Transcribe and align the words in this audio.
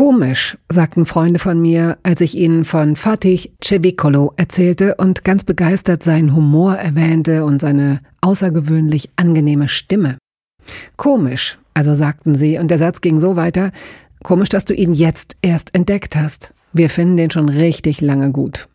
Komisch, 0.00 0.56
sagten 0.70 1.04
Freunde 1.04 1.38
von 1.38 1.60
mir, 1.60 1.98
als 2.02 2.22
ich 2.22 2.34
ihnen 2.34 2.64
von 2.64 2.96
Fatih 2.96 3.50
Cevicolo 3.62 4.32
erzählte 4.38 4.94
und 4.94 5.24
ganz 5.24 5.44
begeistert 5.44 6.02
seinen 6.02 6.34
Humor 6.34 6.74
erwähnte 6.76 7.44
und 7.44 7.60
seine 7.60 8.00
außergewöhnlich 8.22 9.10
angenehme 9.16 9.68
Stimme. 9.68 10.16
Komisch, 10.96 11.58
also 11.74 11.92
sagten 11.92 12.34
sie, 12.34 12.56
und 12.56 12.70
der 12.70 12.78
Satz 12.78 13.02
ging 13.02 13.18
so 13.18 13.36
weiter, 13.36 13.72
komisch, 14.22 14.48
dass 14.48 14.64
du 14.64 14.72
ihn 14.72 14.94
jetzt 14.94 15.36
erst 15.42 15.74
entdeckt 15.74 16.16
hast. 16.16 16.54
Wir 16.72 16.88
finden 16.88 17.18
den 17.18 17.30
schon 17.30 17.50
richtig 17.50 18.00
lange 18.00 18.30
gut. 18.30 18.70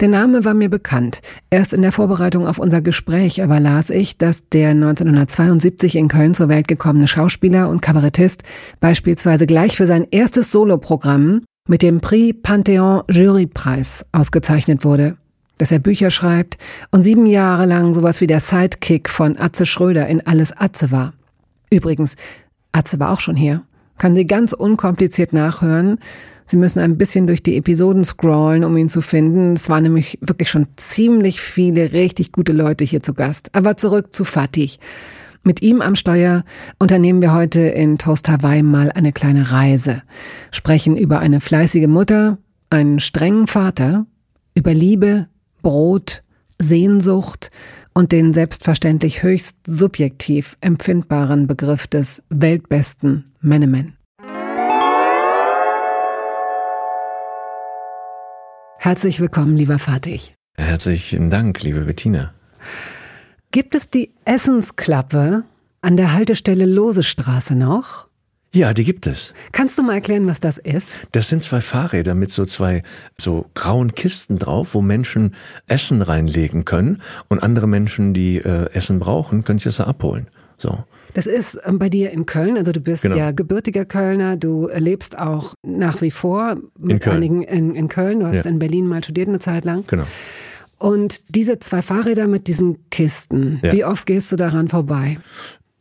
Der 0.00 0.08
Name 0.08 0.44
war 0.44 0.54
mir 0.54 0.68
bekannt. 0.68 1.20
Erst 1.50 1.72
in 1.72 1.82
der 1.82 1.92
Vorbereitung 1.92 2.46
auf 2.46 2.58
unser 2.58 2.80
Gespräch 2.80 3.42
aber 3.42 3.60
las 3.60 3.90
ich, 3.90 4.18
dass 4.18 4.48
der 4.48 4.70
1972 4.70 5.96
in 5.96 6.08
Köln 6.08 6.34
zur 6.34 6.48
Welt 6.48 6.68
gekommene 6.68 7.08
Schauspieler 7.08 7.68
und 7.68 7.82
Kabarettist 7.82 8.42
beispielsweise 8.80 9.46
gleich 9.46 9.76
für 9.76 9.86
sein 9.86 10.06
erstes 10.10 10.52
Soloprogramm 10.52 11.42
mit 11.68 11.82
dem 11.82 12.00
Prix 12.00 12.38
Pantheon 12.42 13.02
Jurypreis 13.10 14.04
ausgezeichnet 14.12 14.84
wurde. 14.84 15.16
Dass 15.58 15.72
er 15.72 15.78
Bücher 15.78 16.10
schreibt 16.10 16.58
und 16.90 17.02
sieben 17.02 17.26
Jahre 17.26 17.66
lang 17.66 17.94
sowas 17.94 18.20
wie 18.20 18.26
der 18.26 18.40
Sidekick 18.40 19.08
von 19.08 19.38
Atze 19.38 19.66
Schröder 19.66 20.06
in 20.08 20.26
Alles 20.26 20.52
Atze 20.56 20.90
war. 20.90 21.12
Übrigens, 21.70 22.16
Atze 22.72 22.98
war 22.98 23.12
auch 23.12 23.20
schon 23.20 23.36
hier. 23.36 23.62
Kann 23.98 24.14
sie 24.14 24.26
ganz 24.26 24.52
unkompliziert 24.52 25.32
nachhören. 25.32 25.98
Sie 26.46 26.56
müssen 26.56 26.80
ein 26.80 26.98
bisschen 26.98 27.26
durch 27.26 27.42
die 27.42 27.56
Episoden 27.56 28.04
scrollen, 28.04 28.64
um 28.64 28.76
ihn 28.76 28.88
zu 28.88 29.00
finden. 29.00 29.54
Es 29.54 29.68
waren 29.68 29.84
nämlich 29.84 30.18
wirklich 30.20 30.50
schon 30.50 30.66
ziemlich 30.76 31.40
viele 31.40 31.92
richtig 31.92 32.32
gute 32.32 32.52
Leute 32.52 32.84
hier 32.84 33.02
zu 33.02 33.14
Gast. 33.14 33.50
Aber 33.54 33.76
zurück 33.76 34.14
zu 34.14 34.24
Fatih. 34.24 34.72
Mit 35.42 35.60
ihm 35.62 35.82
am 35.82 35.94
Steuer 35.94 36.44
unternehmen 36.78 37.20
wir 37.20 37.34
heute 37.34 37.60
in 37.60 37.98
Toast 37.98 38.28
Hawaii 38.28 38.62
mal 38.62 38.90
eine 38.92 39.12
kleine 39.12 39.52
Reise. 39.52 40.02
Sprechen 40.50 40.96
über 40.96 41.18
eine 41.18 41.40
fleißige 41.40 41.86
Mutter, 41.86 42.38
einen 42.70 42.98
strengen 42.98 43.46
Vater, 43.46 44.06
über 44.54 44.72
Liebe, 44.72 45.28
Brot, 45.62 46.22
Sehnsucht 46.58 47.50
und 47.92 48.12
den 48.12 48.32
selbstverständlich 48.32 49.22
höchst 49.22 49.58
subjektiv 49.66 50.56
empfindbaren 50.60 51.46
Begriff 51.46 51.86
des 51.86 52.22
weltbesten 52.30 53.32
Menemen. 53.40 53.96
Herzlich 58.84 59.18
willkommen, 59.18 59.56
lieber 59.56 59.78
Fatih. 59.78 60.20
Herzlichen 60.58 61.30
Dank, 61.30 61.62
liebe 61.62 61.86
Bettina. 61.86 62.34
Gibt 63.50 63.74
es 63.74 63.88
die 63.88 64.12
Essensklappe 64.26 65.44
an 65.80 65.96
der 65.96 66.12
Haltestelle 66.12 66.66
Losestraße 66.66 67.56
noch? 67.56 68.08
Ja, 68.52 68.74
die 68.74 68.84
gibt 68.84 69.06
es. 69.06 69.32
Kannst 69.52 69.78
du 69.78 69.82
mal 69.84 69.94
erklären, 69.94 70.26
was 70.26 70.38
das 70.38 70.58
ist? 70.58 70.96
Das 71.12 71.30
sind 71.30 71.42
zwei 71.42 71.62
Fahrräder 71.62 72.14
mit 72.14 72.30
so 72.30 72.44
zwei 72.44 72.82
so 73.18 73.46
grauen 73.54 73.94
Kisten 73.94 74.36
drauf, 74.36 74.74
wo 74.74 74.82
Menschen 74.82 75.34
Essen 75.66 76.02
reinlegen 76.02 76.66
können 76.66 77.00
und 77.28 77.42
andere 77.42 77.66
Menschen, 77.66 78.12
die 78.12 78.36
äh, 78.36 78.70
Essen 78.74 78.98
brauchen, 78.98 79.44
können 79.44 79.58
sich 79.58 79.64
das 79.64 79.76
da 79.78 79.84
abholen. 79.84 80.28
So. 80.58 80.84
Das 81.14 81.26
ist 81.26 81.58
ähm, 81.64 81.78
bei 81.78 81.88
dir 81.88 82.10
in 82.10 82.26
Köln, 82.26 82.56
also 82.58 82.72
du 82.72 82.80
bist 82.80 83.02
Genau. 83.04 83.16
ja 83.16 83.30
gebürtiger 83.30 83.84
Kölner, 83.84 84.36
du 84.36 84.68
lebst 84.74 85.18
auch 85.18 85.54
nach 85.62 86.02
wie 86.02 86.10
vor 86.10 86.56
mit 86.78 87.02
Köln. 87.02 87.16
einigen 87.16 87.42
in, 87.42 87.74
in 87.74 87.88
Köln, 87.88 88.20
du 88.20 88.26
hast 88.26 88.44
Ja. 88.44 88.50
in 88.50 88.58
Berlin 88.58 88.86
mal 88.86 89.02
studiert 89.02 89.28
eine 89.28 89.38
Zeit 89.38 89.64
lang. 89.64 89.84
Genau. 89.86 90.04
Und 90.78 91.34
diese 91.34 91.58
zwei 91.60 91.80
Fahrräder 91.82 92.26
mit 92.26 92.46
diesen 92.48 92.90
Kisten, 92.90 93.60
Ja. 93.62 93.72
wie 93.72 93.84
oft 93.84 94.06
gehst 94.06 94.30
du 94.32 94.36
daran 94.36 94.68
vorbei? 94.68 95.16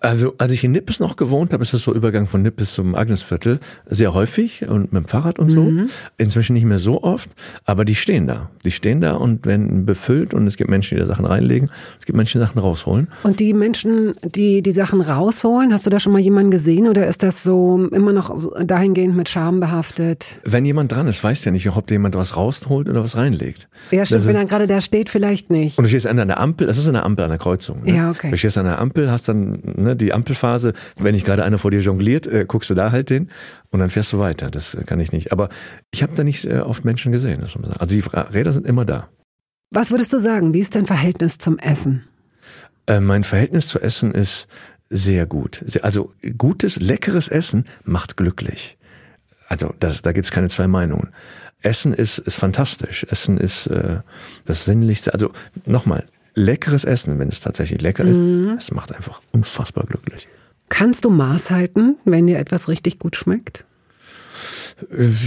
Also, 0.03 0.35
als 0.37 0.51
ich 0.51 0.65
in 0.65 0.73
Nippes 0.73 0.99
noch 0.99 1.15
gewohnt 1.15 1.53
habe, 1.53 1.63
ist 1.63 1.73
das 1.73 1.83
so 1.83 1.93
Übergang 1.93 2.27
von 2.27 2.41
Nippes 2.41 2.73
zum 2.73 2.93
Agnesviertel, 2.93 3.61
sehr 3.89 4.13
häufig 4.13 4.67
und 4.67 4.91
mit 4.91 5.03
dem 5.03 5.07
Fahrrad 5.07 5.39
und 5.39 5.49
so. 5.49 5.71
Inzwischen 6.17 6.53
nicht 6.53 6.65
mehr 6.65 6.77
so 6.77 7.03
oft, 7.03 7.29
aber 7.63 7.85
die 7.85 7.95
stehen 7.95 8.27
da. 8.27 8.49
Die 8.65 8.71
stehen 8.71 8.99
da 8.99 9.13
und 9.13 9.45
werden 9.45 9.85
befüllt 9.85 10.33
und 10.33 10.45
es 10.45 10.57
gibt 10.57 10.69
Menschen, 10.69 10.95
die 10.95 10.99
da 10.99 11.05
Sachen 11.05 11.23
reinlegen, 11.23 11.69
es 12.01 12.05
gibt 12.05 12.17
Menschen, 12.17 12.41
die 12.41 12.45
Sachen 12.45 12.59
rausholen. 12.59 13.07
Und 13.23 13.39
die 13.39 13.53
Menschen, 13.53 14.15
die 14.23 14.61
die 14.61 14.71
Sachen 14.71 14.99
rausholen, 14.99 15.71
hast 15.71 15.85
du 15.85 15.89
da 15.89 16.01
schon 16.01 16.11
mal 16.11 16.19
jemanden 16.19 16.51
gesehen 16.51 16.89
oder 16.89 17.07
ist 17.07 17.23
das 17.23 17.41
so 17.41 17.87
immer 17.93 18.11
noch 18.11 18.35
dahingehend 18.61 19.15
mit 19.15 19.29
Scham 19.29 19.61
behaftet? 19.61 20.41
Wenn 20.43 20.65
jemand 20.65 20.91
dran 20.91 21.07
ist, 21.07 21.23
weiß 21.23 21.43
der 21.43 21.53
nicht, 21.53 21.69
ob 21.69 21.87
da 21.87 21.93
jemand 21.93 22.15
was 22.15 22.35
rausholt 22.35 22.89
oder 22.89 23.01
was 23.01 23.15
reinlegt. 23.15 23.69
Ja, 23.91 24.05
stimmt, 24.05 24.27
wenn 24.27 24.35
er 24.35 24.45
gerade 24.45 24.67
da 24.67 24.81
steht, 24.81 25.09
vielleicht 25.09 25.49
nicht. 25.49 25.77
Und 25.77 25.85
du 25.85 25.89
stehst 25.89 26.07
an 26.07 26.17
der 26.17 26.41
Ampel, 26.41 26.67
das 26.67 26.77
ist 26.77 26.89
eine 26.89 27.03
Ampel 27.03 27.23
an 27.23 27.29
der 27.29 27.39
Kreuzung. 27.39 27.83
Ne? 27.83 27.95
Ja, 27.95 28.11
okay. 28.11 28.31
Du 28.31 28.37
stehst 28.37 28.57
an 28.57 28.65
der 28.65 28.79
Ampel, 28.79 29.09
hast 29.09 29.29
dann 29.29 29.59
ne, 29.63 29.92
die 29.95 30.13
Ampelphase, 30.13 30.73
wenn 30.97 31.13
nicht 31.13 31.25
gerade 31.25 31.43
einer 31.43 31.57
vor 31.57 31.71
dir 31.71 31.79
jongliert, 31.79 32.27
äh, 32.27 32.45
guckst 32.47 32.69
du 32.69 32.73
da 32.73 32.91
halt 32.91 33.09
hin 33.09 33.29
und 33.71 33.79
dann 33.79 33.89
fährst 33.89 34.13
du 34.13 34.19
weiter. 34.19 34.49
Das 34.49 34.75
äh, 34.75 34.83
kann 34.83 34.99
ich 34.99 35.11
nicht. 35.11 35.31
Aber 35.31 35.49
ich 35.91 36.03
habe 36.03 36.13
da 36.15 36.23
nicht 36.23 36.45
äh, 36.45 36.59
oft 36.59 36.85
Menschen 36.85 37.11
gesehen. 37.11 37.41
Das 37.41 37.55
muss 37.55 37.61
man 37.61 37.71
sagen. 37.71 37.81
Also 37.81 37.95
die 37.95 38.03
Räder 38.35 38.53
sind 38.53 38.65
immer 38.65 38.85
da. 38.85 39.09
Was 39.71 39.91
würdest 39.91 40.13
du 40.13 40.19
sagen? 40.19 40.53
Wie 40.53 40.59
ist 40.59 40.75
dein 40.75 40.85
Verhältnis 40.85 41.37
zum 41.37 41.57
Essen? 41.57 42.03
Äh, 42.87 42.99
mein 42.99 43.23
Verhältnis 43.23 43.67
zu 43.67 43.79
Essen 43.79 44.13
ist 44.13 44.47
sehr 44.89 45.25
gut. 45.25 45.63
Also 45.81 46.13
gutes, 46.37 46.79
leckeres 46.79 47.27
Essen 47.27 47.65
macht 47.83 48.17
glücklich. 48.17 48.77
Also 49.47 49.73
das, 49.79 50.01
da 50.01 50.11
gibt's 50.11 50.31
keine 50.31 50.49
zwei 50.49 50.67
Meinungen. 50.67 51.09
Essen 51.61 51.93
ist, 51.93 52.19
ist 52.19 52.35
fantastisch. 52.35 53.05
Essen 53.09 53.37
ist 53.37 53.67
äh, 53.67 53.99
das 54.45 54.65
Sinnlichste. 54.65 55.13
Also 55.13 55.31
nochmal, 55.65 56.05
leckeres 56.35 56.83
Essen, 56.85 57.19
wenn 57.19 57.29
es 57.29 57.41
tatsächlich 57.41 57.81
lecker 57.81 58.03
ist, 58.05 58.19
es 58.57 58.71
macht 58.71 58.93
einfach 58.93 59.21
unfassbar 59.31 59.85
glücklich. 59.85 60.27
Kannst 60.69 61.05
du 61.05 61.09
Maß 61.09 61.51
halten, 61.51 61.97
wenn 62.05 62.27
dir 62.27 62.39
etwas 62.39 62.67
richtig 62.67 62.99
gut 62.99 63.15
schmeckt? 63.15 63.65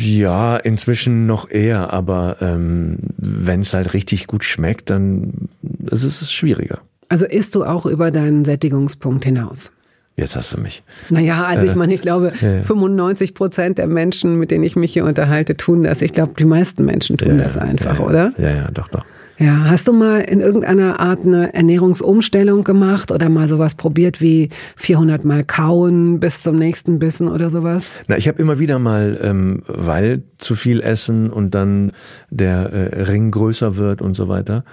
Ja, 0.01 0.57
inzwischen 0.57 1.27
noch 1.27 1.49
eher, 1.51 1.93
aber 1.93 2.39
ähm, 2.41 2.99
wenn 3.17 3.61
es 3.61 3.73
halt 3.73 3.95
richtig 3.95 4.27
gut 4.27 4.45
schmeckt, 4.45 4.91
dann 4.91 5.49
ist 5.91 6.03
es 6.03 6.33
schwieriger. 6.33 6.81
Also 7.09 7.27
isst 7.27 7.55
du 7.55 7.65
auch 7.65 7.87
über 7.87 8.11
deinen 8.11 8.45
Sättigungspunkt 8.45 9.25
hinaus? 9.25 9.71
Jetzt 10.17 10.35
hast 10.35 10.55
du 10.55 10.61
mich. 10.61 10.83
Naja, 11.11 11.45
also 11.45 11.67
ich 11.67 11.75
meine, 11.75 11.93
ich 11.93 12.01
glaube, 12.01 12.33
ja. 12.41 12.63
95 12.63 13.35
Prozent 13.35 13.79
der 13.79 13.87
Menschen, 13.87 14.39
mit 14.39 14.51
denen 14.51 14.65
ich 14.65 14.75
mich 14.75 14.93
hier 14.95 15.05
unterhalte, 15.05 15.59
tun 15.59 15.85
das. 15.85 16.01
Ich 16.01 16.15
glaube, 16.15 16.33
die 16.39 16.47
meisten 16.47 16.87
Menschen 16.87 17.19
tun 17.19 17.37
Ja, 17.37 17.45
das 17.45 17.57
ja, 17.57 17.61
einfach, 17.61 17.99
ja, 17.99 18.01
ja. 18.01 18.07
oder? 18.07 18.33
Ja, 18.39 18.51
ja, 18.51 18.71
doch, 18.71 18.89
doch. 18.89 19.05
Ja, 19.39 19.65
hast 19.69 19.87
du 19.87 19.93
mal 19.93 20.21
in 20.21 20.41
irgendeiner 20.41 20.99
Art 20.99 21.21
eine 21.25 21.53
Ernährungsumstellung 21.53 22.65
gemacht 22.65 23.11
oder 23.11 23.29
mal 23.29 23.49
sowas 23.49 23.75
probiert 23.75 24.23
wie 24.23 24.49
400 24.77 25.27
Mal 25.27 25.45
kauen 25.45 26.21
bis 26.21 26.43
zum 26.43 26.57
nächsten 26.57 26.99
Bissen 26.99 27.29
oder 27.29 27.51
sowas? 27.51 28.01
Na, 28.09 28.17
ich 28.17 28.29
habe 28.29 28.41
immer 28.41 28.59
wieder 28.59 28.79
mal, 28.79 29.19
ähm, 29.23 29.63
weil 29.67 30.23
zu 30.39 30.55
viel 30.55 30.81
essen 30.81 31.31
und 31.31 31.55
dann 31.55 31.93
der 32.31 32.73
äh, 32.73 33.03
Ring 33.03 33.31
größer 33.31 33.77
wird 33.77 34.01
und 34.01 34.15
so 34.15 34.29
weiter, 34.29 34.65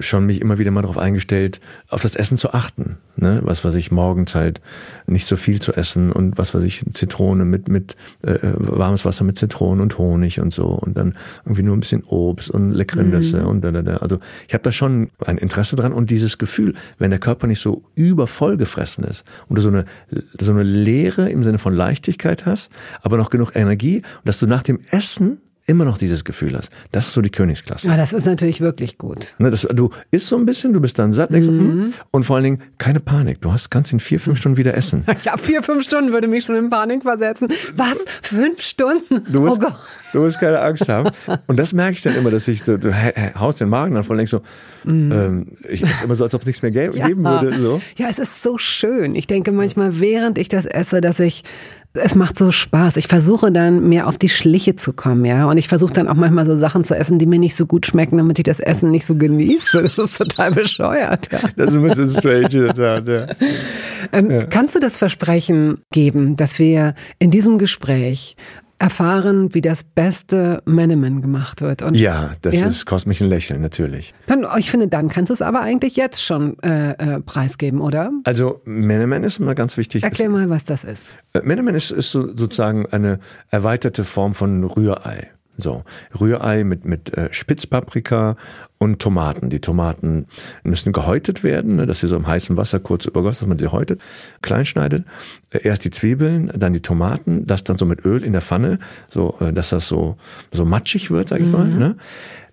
schon 0.00 0.26
mich 0.26 0.40
immer 0.40 0.58
wieder 0.58 0.70
mal 0.70 0.82
darauf 0.82 0.98
eingestellt, 0.98 1.60
auf 1.88 2.02
das 2.02 2.16
Essen 2.16 2.38
zu 2.38 2.52
achten. 2.52 2.98
Ne? 3.16 3.40
Was 3.44 3.64
weiß 3.64 3.74
ich, 3.74 3.90
morgens 3.90 4.34
halt 4.34 4.60
nicht 5.06 5.26
so 5.26 5.36
viel 5.36 5.60
zu 5.60 5.72
essen 5.72 6.12
und 6.12 6.38
was 6.38 6.54
weiß 6.54 6.62
ich, 6.62 6.84
Zitrone 6.92 7.44
mit, 7.44 7.68
mit 7.68 7.96
äh, 8.22 8.38
warmes 8.42 9.04
Wasser 9.04 9.24
mit 9.24 9.38
Zitronen 9.38 9.80
und 9.80 9.98
Honig 9.98 10.40
und 10.40 10.52
so 10.52 10.66
und 10.66 10.96
dann 10.96 11.16
irgendwie 11.44 11.62
nur 11.62 11.76
ein 11.76 11.80
bisschen 11.80 12.04
Obst 12.04 12.50
und 12.50 12.72
leckere 12.72 13.02
Nüsse 13.02 13.46
und 13.46 13.62
da, 13.62 13.72
da, 13.72 13.82
da. 13.82 13.96
Also 13.98 14.18
ich 14.46 14.54
habe 14.54 14.62
da 14.62 14.72
schon 14.72 15.10
ein 15.24 15.38
Interesse 15.38 15.76
dran 15.76 15.92
und 15.92 16.10
dieses 16.10 16.38
Gefühl, 16.38 16.74
wenn 16.98 17.10
der 17.10 17.18
Körper 17.18 17.46
nicht 17.46 17.60
so 17.60 17.84
übervoll 17.94 18.56
gefressen 18.56 19.04
ist 19.04 19.24
und 19.48 19.56
du 19.58 19.62
so 19.62 19.68
eine, 19.68 19.84
so 20.38 20.52
eine 20.52 20.62
Leere 20.62 21.30
im 21.30 21.42
Sinne 21.42 21.58
von 21.58 21.74
Leichtigkeit 21.74 22.46
hast, 22.46 22.70
aber 23.02 23.16
noch 23.16 23.30
genug 23.30 23.52
Energie 23.54 23.98
und 23.98 24.28
dass 24.28 24.38
du 24.38 24.46
nach 24.46 24.62
dem 24.62 24.80
Essen 24.90 25.38
immer 25.68 25.84
noch 25.84 25.98
dieses 25.98 26.24
Gefühl 26.24 26.56
hast. 26.56 26.72
Das 26.92 27.06
ist 27.06 27.12
so 27.12 27.20
die 27.20 27.30
Königsklasse. 27.30 27.88
Ja, 27.88 27.96
das 27.96 28.12
ist 28.12 28.26
natürlich 28.26 28.60
wirklich 28.60 28.98
gut. 28.98 29.34
Ne, 29.38 29.50
das, 29.50 29.68
du 29.70 29.90
isst 30.10 30.28
so 30.28 30.36
ein 30.36 30.46
bisschen, 30.46 30.72
du 30.72 30.80
bist 30.80 30.98
dann 30.98 31.12
satt, 31.12 31.30
mhm. 31.30 31.38
mm, 31.38 31.94
und 32.10 32.24
vor 32.24 32.36
allen 32.36 32.44
Dingen 32.44 32.62
keine 32.78 33.00
Panik. 33.00 33.42
Du 33.42 33.52
hast, 33.52 33.70
kannst 33.70 33.92
in 33.92 34.00
vier, 34.00 34.18
fünf 34.18 34.38
Stunden 34.38 34.56
wieder 34.56 34.74
essen. 34.74 35.04
Ja, 35.22 35.36
vier, 35.36 35.62
fünf 35.62 35.82
Stunden 35.82 36.12
würde 36.12 36.28
mich 36.28 36.44
schon 36.44 36.54
in 36.54 36.70
Panik 36.70 37.02
versetzen. 37.02 37.48
Was? 37.76 37.98
Fünf 38.22 38.62
Stunden? 38.62 39.24
Du 39.30 39.40
musst, 39.40 39.58
oh 39.58 39.66
Gott. 39.66 39.74
Du 40.12 40.20
musst 40.20 40.40
keine 40.40 40.60
Angst 40.60 40.88
haben. 40.88 41.10
Und 41.48 41.58
das 41.58 41.72
merke 41.72 41.94
ich 41.94 42.02
dann 42.02 42.16
immer, 42.16 42.30
dass 42.30 42.48
ich, 42.48 42.62
du, 42.62 42.78
du 42.78 42.94
haust 43.38 43.60
den 43.60 43.68
Magen 43.68 43.94
dann 43.94 44.04
voll 44.04 44.16
denkst 44.16 44.30
so, 44.30 44.38
mm. 44.84 45.12
ähm, 45.12 45.46
ich 45.68 45.82
esse 45.82 46.04
immer 46.04 46.14
so, 46.14 46.24
als 46.24 46.34
ob 46.34 46.42
es 46.42 46.46
nichts 46.46 46.62
mehr 46.62 46.70
geben 46.70 46.96
ja. 46.96 47.42
würde. 47.42 47.58
So. 47.58 47.82
Ja, 47.96 48.08
es 48.08 48.18
ist 48.18 48.42
so 48.42 48.56
schön. 48.58 49.14
Ich 49.16 49.26
denke 49.26 49.52
manchmal, 49.52 50.00
während 50.00 50.38
ich 50.38 50.48
das 50.48 50.64
esse, 50.64 51.00
dass 51.00 51.20
ich 51.20 51.42
es 51.94 52.14
macht 52.14 52.38
so 52.38 52.52
Spaß. 52.52 52.96
Ich 52.96 53.08
versuche 53.08 53.50
dann 53.50 53.88
mehr 53.88 54.06
auf 54.06 54.18
die 54.18 54.28
Schliche 54.28 54.76
zu 54.76 54.92
kommen, 54.92 55.24
ja. 55.24 55.48
Und 55.48 55.58
ich 55.58 55.68
versuche 55.68 55.92
dann 55.92 56.08
auch 56.08 56.14
manchmal 56.14 56.46
so 56.46 56.54
Sachen 56.54 56.84
zu 56.84 56.94
essen, 56.94 57.18
die 57.18 57.26
mir 57.26 57.38
nicht 57.38 57.56
so 57.56 57.66
gut 57.66 57.86
schmecken, 57.86 58.18
damit 58.18 58.38
ich 58.38 58.44
das 58.44 58.60
Essen 58.60 58.90
nicht 58.90 59.06
so 59.06 59.14
genieße. 59.14 59.82
Das 59.82 59.98
ist 59.98 60.18
total 60.18 60.52
bescheuert. 60.52 61.32
Ja. 61.32 61.38
Das 61.56 61.70
ist 61.70 61.76
ein 61.76 61.82
bisschen 61.82 62.08
strange. 62.10 62.72
ja. 62.76 63.26
Ähm, 64.12 64.30
ja. 64.30 64.44
Kannst 64.44 64.74
du 64.74 64.80
das 64.80 64.96
Versprechen 64.96 65.82
geben, 65.90 66.36
dass 66.36 66.58
wir 66.58 66.94
in 67.18 67.30
diesem 67.30 67.58
Gespräch 67.58 68.36
erfahren, 68.78 69.54
wie 69.54 69.60
das 69.60 69.82
beste 69.82 70.62
Menemen 70.64 71.20
gemacht 71.20 71.60
wird. 71.60 71.82
Und, 71.82 71.96
ja, 71.96 72.30
das 72.42 72.54
ja? 72.54 72.66
ist, 72.66 72.86
kostet 72.86 73.08
mich 73.08 73.20
ein 73.20 73.28
Lächeln, 73.28 73.60
natürlich. 73.60 74.14
Dann, 74.26 74.46
ich 74.56 74.70
finde, 74.70 74.88
dann 74.88 75.08
kannst 75.08 75.30
du 75.30 75.34
es 75.34 75.42
aber 75.42 75.60
eigentlich 75.60 75.96
jetzt 75.96 76.22
schon 76.22 76.58
äh, 76.62 76.90
äh, 76.92 77.20
preisgeben, 77.20 77.80
oder? 77.80 78.12
Also 78.24 78.60
Menemen 78.64 79.24
ist 79.24 79.40
immer 79.40 79.54
ganz 79.54 79.76
wichtig. 79.76 80.04
Erklär 80.04 80.28
mal, 80.28 80.48
was 80.48 80.64
das 80.64 80.84
ist. 80.84 81.12
Äh, 81.32 81.40
Menemen 81.42 81.74
ist, 81.74 81.90
ist 81.90 82.12
so, 82.12 82.28
sozusagen 82.28 82.86
eine 82.86 83.18
erweiterte 83.50 84.04
Form 84.04 84.34
von 84.34 84.62
Rührei. 84.64 85.30
So, 85.56 85.82
Rührei 86.18 86.62
mit, 86.62 86.84
mit 86.84 87.16
äh, 87.16 87.32
Spitzpaprika 87.32 88.36
und 88.78 89.00
Tomaten. 89.00 89.50
Die 89.50 89.60
Tomaten 89.60 90.26
müssen 90.62 90.92
gehäutet 90.92 91.42
werden, 91.42 91.76
ne, 91.76 91.86
dass 91.86 92.00
sie 92.00 92.08
so 92.08 92.16
im 92.16 92.26
heißen 92.26 92.56
Wasser 92.56 92.80
kurz 92.80 93.06
übergossen, 93.06 93.40
dass 93.40 93.48
man 93.48 93.58
sie 93.58 93.68
häutet, 93.68 94.00
klein 94.42 94.64
schneidet. 94.64 95.04
Äh, 95.50 95.62
erst 95.64 95.84
die 95.84 95.90
Zwiebeln, 95.90 96.52
dann 96.56 96.72
die 96.72 96.82
Tomaten, 96.82 97.46
das 97.46 97.64
dann 97.64 97.78
so 97.78 97.86
mit 97.86 98.04
Öl 98.04 98.22
in 98.22 98.32
der 98.32 98.42
Pfanne, 98.42 98.78
so 99.08 99.36
äh, 99.40 99.52
dass 99.52 99.70
das 99.70 99.88
so 99.88 100.16
so 100.52 100.64
matschig 100.64 101.10
wird, 101.10 101.28
sag 101.28 101.40
ich 101.40 101.46
mhm. 101.46 101.52
mal. 101.52 101.68
Ne? 101.68 101.96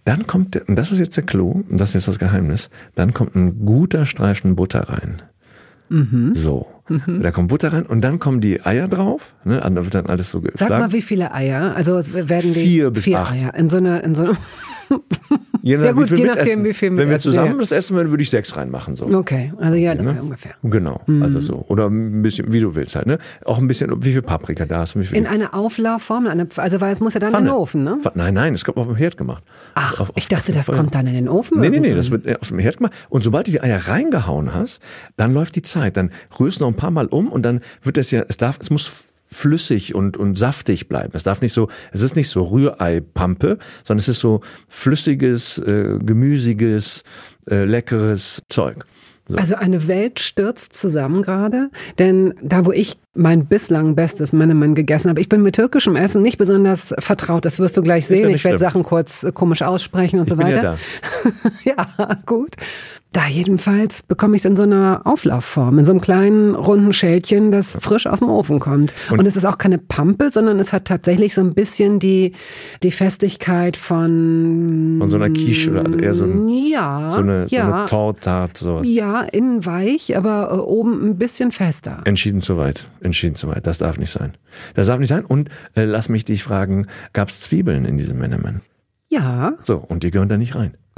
Dann 0.03 0.27
kommt, 0.27 0.55
und 0.67 0.75
das 0.75 0.91
ist 0.91 0.99
jetzt 0.99 1.17
der 1.17 1.23
Clou, 1.23 1.63
und 1.67 1.79
das 1.79 1.89
ist 1.89 1.95
jetzt 1.95 2.07
das 2.07 2.19
Geheimnis, 2.19 2.69
dann 2.93 3.13
kommt 3.13 3.35
ein 3.35 3.65
guter 3.65 4.05
Streifen 4.05 4.55
Butter 4.55 4.81
rein. 4.89 5.21
Mhm. 5.89 6.33
So. 6.33 6.67
Mhm. 6.87 7.21
Da 7.21 7.31
kommt 7.31 7.47
Butter 7.47 7.73
rein 7.73 7.85
und 7.85 8.01
dann 8.01 8.19
kommen 8.19 8.41
die 8.41 8.63
Eier 8.63 8.87
drauf. 8.87 9.33
Ne? 9.43 9.59
Da 9.59 9.75
wird 9.75 9.95
dann 9.95 10.05
alles 10.05 10.31
so 10.31 10.41
geschlagen. 10.41 10.69
Sag 10.73 10.79
mal, 10.79 10.91
wie 10.91 11.01
viele 11.01 11.33
Eier? 11.33 11.75
Also 11.75 11.95
werden 12.13 12.53
die 12.53 12.59
vier 12.59 12.91
bis 12.91 13.03
vier 13.03 13.19
acht. 13.19 13.33
Eier 13.33 13.55
in 13.55 13.69
so 13.69 13.77
eine, 13.77 13.99
in 13.99 14.13
so 14.13 14.23
eine 14.23 14.37
Je, 15.65 15.77
nach, 15.77 15.85
ja 15.85 15.91
gut, 15.93 16.11
je 16.11 16.23
nachdem, 16.23 16.63
wie 16.63 16.75
viel 16.75 16.95
Wenn 16.95 17.09
wir 17.09 17.17
zusammen 17.17 17.57
das 17.57 17.71
essen 17.71 17.95
würden, 17.95 18.11
würde 18.11 18.21
ich 18.21 18.29
sechs 18.29 18.55
reinmachen. 18.55 18.95
So. 18.95 19.07
Okay, 19.07 19.51
also 19.57 19.75
ja, 19.75 19.95
ja 19.95 20.21
ungefähr. 20.21 20.53
Genau, 20.61 21.01
mhm. 21.07 21.23
also 21.23 21.39
so. 21.39 21.65
Oder 21.69 21.87
ein 21.87 22.21
bisschen, 22.21 22.53
wie 22.53 22.59
du 22.59 22.75
willst 22.75 22.95
halt. 22.95 23.07
Ne? 23.07 23.17
Auch 23.45 23.57
ein 23.57 23.67
bisschen, 23.67 23.91
wie 24.03 24.11
viel 24.11 24.21
Paprika 24.21 24.67
da 24.67 24.81
hast. 24.81 24.95
Wie 24.95 25.03
viel 25.03 25.17
in 25.17 25.25
einer 25.25 25.55
Auflaufform? 25.55 26.27
Eine, 26.27 26.47
also 26.57 26.81
weil 26.81 26.93
es 26.93 26.99
muss 26.99 27.15
ja 27.15 27.19
dann 27.19 27.31
Pfanne. 27.31 27.47
in 27.47 27.53
den 27.53 27.59
Ofen, 27.59 27.83
ne? 27.83 27.97
Nein, 28.13 28.35
nein, 28.35 28.53
es 28.53 28.63
kommt 28.63 28.77
auf 28.77 28.85
dem 28.85 28.95
Herd 28.95 29.17
gemacht. 29.17 29.43
Ach, 29.73 30.01
auf, 30.01 30.11
ich 30.13 30.27
dachte, 30.27 30.51
das 30.51 30.67
kommt 30.67 30.93
dann 30.93 31.07
in 31.07 31.15
den 31.15 31.27
Ofen? 31.27 31.59
Nee, 31.59 31.71
nee, 31.71 31.79
nee, 31.79 31.95
das 31.95 32.11
wird 32.11 32.39
auf 32.39 32.49
dem 32.49 32.59
Herd 32.59 32.77
gemacht. 32.77 32.93
Und 33.09 33.23
sobald 33.23 33.47
du 33.47 33.51
die 33.51 33.61
Eier 33.61 33.87
reingehauen 33.87 34.53
hast, 34.53 34.83
dann 35.17 35.33
läuft 35.33 35.55
die 35.55 35.63
Zeit. 35.63 35.97
Dann 35.97 36.11
rührst 36.39 36.59
du 36.59 36.65
noch 36.65 36.69
ein 36.69 36.75
paar 36.75 36.91
Mal 36.91 37.07
um 37.07 37.29
und 37.29 37.41
dann 37.41 37.61
wird 37.81 37.97
das 37.97 38.11
ja, 38.11 38.23
es 38.27 38.37
darf, 38.37 38.59
es 38.59 38.69
muss 38.69 39.07
flüssig 39.35 39.93
und, 39.93 40.17
und 40.17 40.37
saftig 40.37 40.87
bleiben. 40.87 41.11
Es 41.13 41.23
darf 41.23 41.41
nicht 41.41 41.53
so, 41.53 41.67
es 41.91 42.01
ist 42.01 42.15
nicht 42.15 42.29
so 42.29 42.43
Rührei-Pampe, 42.43 43.59
sondern 43.83 43.99
es 43.99 44.07
ist 44.07 44.19
so 44.19 44.41
flüssiges, 44.67 45.57
äh, 45.59 45.99
gemüsiges, 46.01 47.03
äh, 47.49 47.65
leckeres 47.65 48.41
Zeug. 48.49 48.85
So. 49.27 49.37
Also 49.37 49.55
eine 49.55 49.87
Welt 49.87 50.19
stürzt 50.19 50.73
zusammen 50.73 51.23
gerade, 51.23 51.71
denn 51.97 52.35
da, 52.43 52.63
wo 52.63 52.71
ich 52.71 52.99
mein 53.15 53.47
bislang 53.47 53.95
bestes 53.95 54.33
Menemen 54.33 54.75
gegessen 54.75 55.09
habe, 55.09 55.19
ich 55.19 55.29
bin 55.29 55.41
mit 55.41 55.55
türkischem 55.55 55.95
Essen 55.95 56.21
nicht 56.21 56.37
besonders 56.37 56.93
vertraut, 56.99 57.43
das 57.43 57.57
wirst 57.57 57.75
du 57.75 57.81
gleich 57.81 58.05
sehen. 58.05 58.29
Ja 58.29 58.35
ich 58.35 58.43
werde 58.43 58.59
Sachen 58.59 58.83
kurz 58.83 59.23
äh, 59.23 59.31
komisch 59.31 59.63
aussprechen 59.63 60.19
und 60.19 60.27
ich 60.27 60.33
so 60.33 60.37
weiter. 60.37 60.77
Ja, 61.63 61.75
ja, 61.97 62.17
gut. 62.27 62.51
Da 63.15 63.27
jedenfalls 63.27 64.03
bekomme 64.03 64.35
ich 64.35 64.41
es 64.41 64.45
in 64.45 64.57
so 64.57 64.63
einer 64.63 65.03
Auflaufform, 65.05 65.79
in 65.79 65.85
so 65.85 65.93
einem 65.93 66.01
kleinen 66.01 66.53
runden 66.53 66.91
Schälchen, 66.91 67.49
das 67.49 67.77
frisch 67.79 68.07
aus 68.07 68.19
dem 68.19 68.27
Ofen 68.27 68.59
kommt. 68.59 68.91
Und, 69.09 69.19
und, 69.19 69.25
es 69.25 69.37
ist 69.37 69.45
auch 69.45 69.57
keine 69.57 69.77
Pampe, 69.77 70.29
sondern 70.29 70.59
es 70.59 70.73
hat 70.73 70.83
tatsächlich 70.83 71.33
so 71.33 71.39
ein 71.39 71.53
bisschen 71.53 71.99
die, 71.99 72.33
die 72.83 72.91
Festigkeit 72.91 73.77
von... 73.77 74.97
Von 74.99 75.09
so 75.09 75.15
einer 75.15 75.29
Quiche 75.29 75.71
oder 75.71 75.97
eher 75.97 76.13
so, 76.13 76.25
ein, 76.25 76.49
ja, 76.49 77.09
so 77.09 77.21
eine, 77.21 77.45
ja, 77.47 77.65
so 77.65 77.73
eine 77.73 77.85
Tortart, 77.85 78.57
sowas. 78.57 78.85
Ja, 78.85 79.21
innen 79.21 79.65
weich, 79.65 80.17
aber 80.17 80.49
äh, 80.51 80.55
oben 80.55 81.11
ein 81.11 81.17
bisschen 81.17 81.53
fester. 81.53 82.01
Entschieden 82.03 82.41
zu 82.41 82.57
weit, 82.57 82.89
entschieden 82.99 83.35
zu 83.35 83.47
weit. 83.47 83.65
Das 83.65 83.77
darf 83.77 83.97
nicht 83.97 84.11
sein. 84.11 84.33
Das 84.73 84.87
darf 84.87 84.99
nicht 84.99 85.07
sein. 85.07 85.23
Und 85.23 85.47
äh, 85.75 85.85
lass 85.85 86.09
mich 86.09 86.25
dich 86.25 86.43
fragen, 86.43 86.87
gab 87.13 87.29
es 87.29 87.39
Zwiebeln 87.39 87.85
in 87.85 87.97
diesem 87.97 88.17
Menemen? 88.17 88.59
Ja. 89.15 89.53
So, 89.63 89.77
und 89.77 90.03
die 90.03 90.11
gehören 90.11 90.29
da 90.29 90.37
nicht 90.37 90.55
rein. 90.55 90.75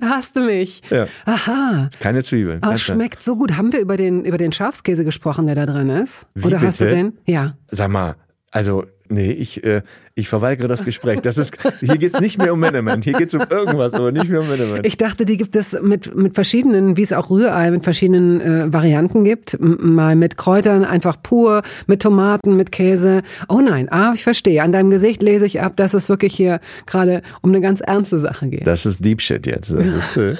da 0.00 0.08
hast 0.10 0.36
du 0.36 0.40
mich. 0.40 0.82
Ja. 0.90 1.06
Aha. 1.24 1.90
Keine 2.00 2.22
Zwiebeln. 2.22 2.62
Aber 2.62 2.74
es 2.74 2.82
schmeckt 2.82 3.22
so 3.22 3.36
gut. 3.36 3.56
Haben 3.56 3.72
wir 3.72 3.80
über 3.80 3.96
den, 3.96 4.24
über 4.24 4.36
den 4.36 4.52
Schafskäse 4.52 5.04
gesprochen, 5.04 5.46
der 5.46 5.54
da 5.54 5.66
drin 5.66 5.90
ist? 5.90 6.26
Wie 6.34 6.46
Oder 6.46 6.56
bitte? 6.56 6.66
hast 6.66 6.80
du 6.80 6.88
den? 6.88 7.18
Ja. 7.26 7.56
Sag 7.70 7.90
mal, 7.90 8.16
also, 8.50 8.84
nee, 9.08 9.32
ich, 9.32 9.64
äh, 9.64 9.82
ich 10.18 10.28
verweigere 10.28 10.66
das 10.66 10.84
Gespräch. 10.84 11.20
Das 11.20 11.38
ist, 11.38 11.56
hier 11.78 11.96
geht's 11.96 12.18
nicht 12.18 12.38
mehr 12.38 12.52
um 12.52 12.58
Management. 12.58 13.04
Hier 13.04 13.12
geht's 13.12 13.34
um 13.34 13.42
irgendwas, 13.48 13.94
aber 13.94 14.10
nicht 14.10 14.28
mehr 14.28 14.40
um 14.40 14.48
Management. 14.48 14.84
Ich 14.84 14.96
dachte, 14.96 15.24
die 15.24 15.36
gibt 15.36 15.54
es 15.54 15.80
mit, 15.80 16.14
mit 16.14 16.34
verschiedenen, 16.34 16.96
wie 16.96 17.02
es 17.02 17.12
auch 17.12 17.30
Rührei 17.30 17.70
mit 17.70 17.84
verschiedenen 17.84 18.40
äh, 18.40 18.72
Varianten 18.72 19.22
gibt. 19.22 19.56
Mal 19.60 20.16
mit 20.16 20.36
Kräutern, 20.36 20.84
einfach 20.84 21.22
pur, 21.22 21.62
mit 21.86 22.02
Tomaten, 22.02 22.56
mit 22.56 22.72
Käse. 22.72 23.22
Oh 23.48 23.60
nein, 23.60 23.88
ah, 23.90 24.10
ich 24.12 24.24
verstehe. 24.24 24.60
An 24.62 24.72
deinem 24.72 24.90
Gesicht 24.90 25.22
lese 25.22 25.46
ich 25.46 25.60
ab, 25.62 25.76
dass 25.76 25.94
es 25.94 26.08
wirklich 26.08 26.34
hier 26.34 26.58
gerade 26.86 27.22
um 27.40 27.50
eine 27.50 27.60
ganz 27.60 27.80
ernste 27.80 28.18
Sache 28.18 28.48
geht. 28.48 28.66
Das 28.66 28.86
ist 28.86 29.04
Deep 29.04 29.20
Shit 29.20 29.46
jetzt. 29.46 29.72
Das 29.72 29.86
ist, 29.86 30.16
äh, 30.16 30.34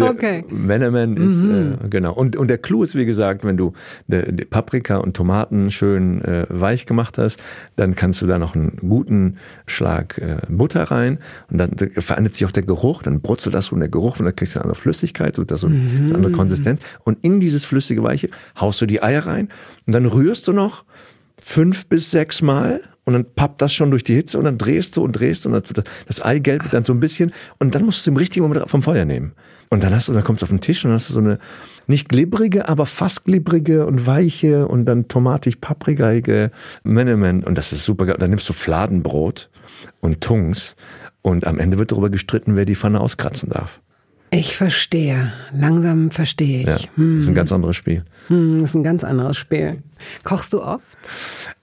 okay. 0.02 0.44
Management 0.48 1.20
ist, 1.20 1.42
mhm. 1.42 1.78
äh, 1.84 1.88
genau. 1.88 2.14
Und, 2.14 2.34
und 2.36 2.48
der 2.48 2.58
Clou 2.58 2.82
ist, 2.82 2.96
wie 2.96 3.06
gesagt, 3.06 3.44
wenn 3.44 3.56
du 3.56 3.74
de 4.08 4.44
Paprika 4.44 4.96
und 4.96 5.16
Tomaten 5.16 5.70
schön 5.70 6.20
äh, 6.24 6.46
weich 6.48 6.86
gemacht 6.86 7.16
hast, 7.16 7.40
dann 7.76 7.91
dann 7.92 7.96
kannst 7.96 8.22
du 8.22 8.26
da 8.26 8.38
noch 8.38 8.54
einen 8.54 8.78
guten 8.78 9.36
Schlag 9.66 10.16
äh, 10.16 10.38
Butter 10.48 10.84
rein 10.84 11.18
und 11.50 11.58
dann 11.58 11.76
verändert 11.76 12.34
sich 12.34 12.46
auch 12.46 12.50
der 12.50 12.62
Geruch, 12.62 13.02
dann 13.02 13.20
brutzelt 13.20 13.54
das 13.54 13.66
so 13.66 13.74
und 13.74 13.80
der 13.80 13.90
Geruch 13.90 14.18
und 14.18 14.24
dann 14.24 14.34
kriegst 14.34 14.54
du 14.54 14.60
eine 14.60 14.64
andere 14.64 14.80
Flüssigkeit, 14.80 15.34
so 15.34 15.44
das 15.44 15.60
so 15.60 15.68
mhm. 15.68 16.06
eine 16.06 16.14
andere 16.14 16.32
Konsistenz 16.32 16.80
und 17.04 17.18
in 17.22 17.38
dieses 17.38 17.66
flüssige 17.66 18.02
Weiche 18.02 18.30
haust 18.58 18.80
du 18.80 18.86
die 18.86 19.02
Eier 19.02 19.26
rein 19.26 19.48
und 19.86 19.94
dann 19.94 20.06
rührst 20.06 20.48
du 20.48 20.52
noch 20.52 20.84
fünf 21.38 21.86
bis 21.86 22.10
sechs 22.10 22.40
Mal 22.40 22.80
und 23.04 23.14
dann 23.14 23.24
pappt 23.34 23.60
das 23.60 23.72
schon 23.72 23.90
durch 23.90 24.04
die 24.04 24.14
Hitze 24.14 24.38
und 24.38 24.44
dann 24.44 24.58
drehst 24.58 24.96
du 24.96 25.02
und 25.02 25.12
drehst 25.12 25.46
und 25.46 25.72
das 26.06 26.22
Eigelb 26.22 26.70
dann 26.70 26.84
so 26.84 26.92
ein 26.92 27.00
bisschen 27.00 27.32
und 27.58 27.74
dann 27.74 27.84
musst 27.84 27.98
du 27.98 28.02
es 28.02 28.06
im 28.08 28.16
richtigen 28.16 28.46
Moment 28.46 28.68
vom 28.70 28.82
Feuer 28.82 29.04
nehmen. 29.04 29.32
Und 29.70 29.82
dann 29.84 29.94
hast 29.94 30.08
du, 30.08 30.12
dann 30.12 30.22
kommst 30.22 30.42
du 30.42 30.44
auf 30.44 30.50
den 30.50 30.60
Tisch 30.60 30.84
und 30.84 30.90
dann 30.90 30.96
hast 30.96 31.08
du 31.08 31.14
so 31.14 31.20
eine 31.20 31.38
nicht 31.86 32.10
glibbrige, 32.10 32.68
aber 32.68 32.84
fast 32.84 33.24
glibbrige 33.24 33.86
und 33.86 34.06
weiche 34.06 34.68
und 34.68 34.84
dann 34.84 35.08
tomatig 35.08 35.62
paprikaige 35.62 36.50
Menemen. 36.84 37.42
Und 37.42 37.56
das 37.56 37.72
ist 37.72 37.84
super 37.84 38.04
geil. 38.04 38.16
Dann 38.18 38.28
nimmst 38.30 38.46
du 38.48 38.52
Fladenbrot 38.52 39.48
und 40.00 40.20
Tungs 40.20 40.76
und 41.22 41.46
am 41.46 41.58
Ende 41.58 41.78
wird 41.78 41.90
darüber 41.90 42.10
gestritten, 42.10 42.54
wer 42.54 42.66
die 42.66 42.74
Pfanne 42.74 43.00
auskratzen 43.00 43.48
darf. 43.48 43.80
Ich 44.30 44.56
verstehe. 44.56 45.32
Langsam 45.54 46.10
verstehe 46.10 46.60
ich. 46.60 46.66
Ja, 46.66 46.90
hm. 46.96 47.16
Das 47.16 47.24
ist 47.24 47.28
ein 47.28 47.34
ganz 47.34 47.52
anderes 47.52 47.76
Spiel. 47.76 48.04
Hm, 48.28 48.60
das 48.60 48.70
ist 48.70 48.76
ein 48.76 48.82
ganz 48.82 49.04
anderes 49.04 49.36
Spiel. 49.36 49.82
Kochst 50.24 50.52
du 50.52 50.62
oft? 50.62 50.82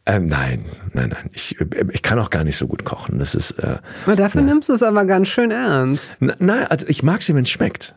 Ähm, 0.09 0.25
nein, 0.25 0.65
nein, 0.93 1.09
nein. 1.09 1.29
Ich, 1.33 1.55
ich 1.91 2.01
kann 2.01 2.17
auch 2.17 2.31
gar 2.31 2.43
nicht 2.43 2.57
so 2.57 2.65
gut 2.65 2.83
kochen. 2.83 3.19
Das 3.19 3.35
ist. 3.35 3.51
Äh, 3.59 3.77
aber 4.05 4.15
dafür 4.15 4.41
ja. 4.41 4.47
nimmst 4.47 4.67
du 4.67 4.73
es 4.73 4.81
aber 4.81 5.05
ganz 5.05 5.27
schön 5.27 5.51
ernst. 5.51 6.13
Nein, 6.19 6.65
also 6.67 6.87
ich 6.89 7.03
mag 7.03 7.21
sie, 7.21 7.35
wenn 7.35 7.43
es 7.43 7.51
schmeckt. 7.51 7.93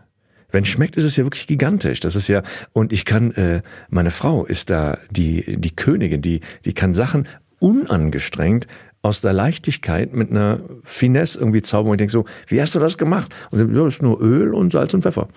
Wenn 0.51 0.65
es 0.65 0.69
schmeckt, 0.69 0.97
ist 0.97 1.07
es 1.07 1.17
ja 1.17 1.25
wirklich 1.25 1.47
gigantisch. 1.47 2.01
Das 2.01 2.15
ist 2.15 2.29
ja 2.29 2.43
und 2.75 2.93
ich 2.93 3.07
kann. 3.07 3.31
Äh, 3.31 3.63
meine 3.89 4.11
Frau 4.11 4.45
ist 4.45 4.69
da 4.69 4.99
die 5.11 5.57
die 5.59 5.75
Königin. 5.75 6.21
Die 6.21 6.43
die 6.67 6.75
kann 6.75 6.93
Sachen 6.93 7.27
unangestrengt 7.61 8.67
aus 9.01 9.23
der 9.23 9.33
Leichtigkeit 9.33 10.13
mit 10.13 10.31
einer 10.31 10.61
Finesse 10.83 11.39
irgendwie 11.39 11.63
zaubern. 11.63 11.93
Und 11.93 11.95
ich 11.95 11.99
denke 11.99 12.13
so, 12.13 12.27
wie 12.47 12.61
hast 12.61 12.75
du 12.75 12.79
das 12.79 12.99
gemacht? 12.99 13.35
Und 13.51 13.59
sie, 13.59 13.75
ja, 13.75 13.87
ist 13.87 14.03
nur 14.03 14.21
Öl 14.21 14.53
und 14.53 14.71
Salz 14.71 14.93
und 14.93 15.01
Pfeffer. 15.01 15.29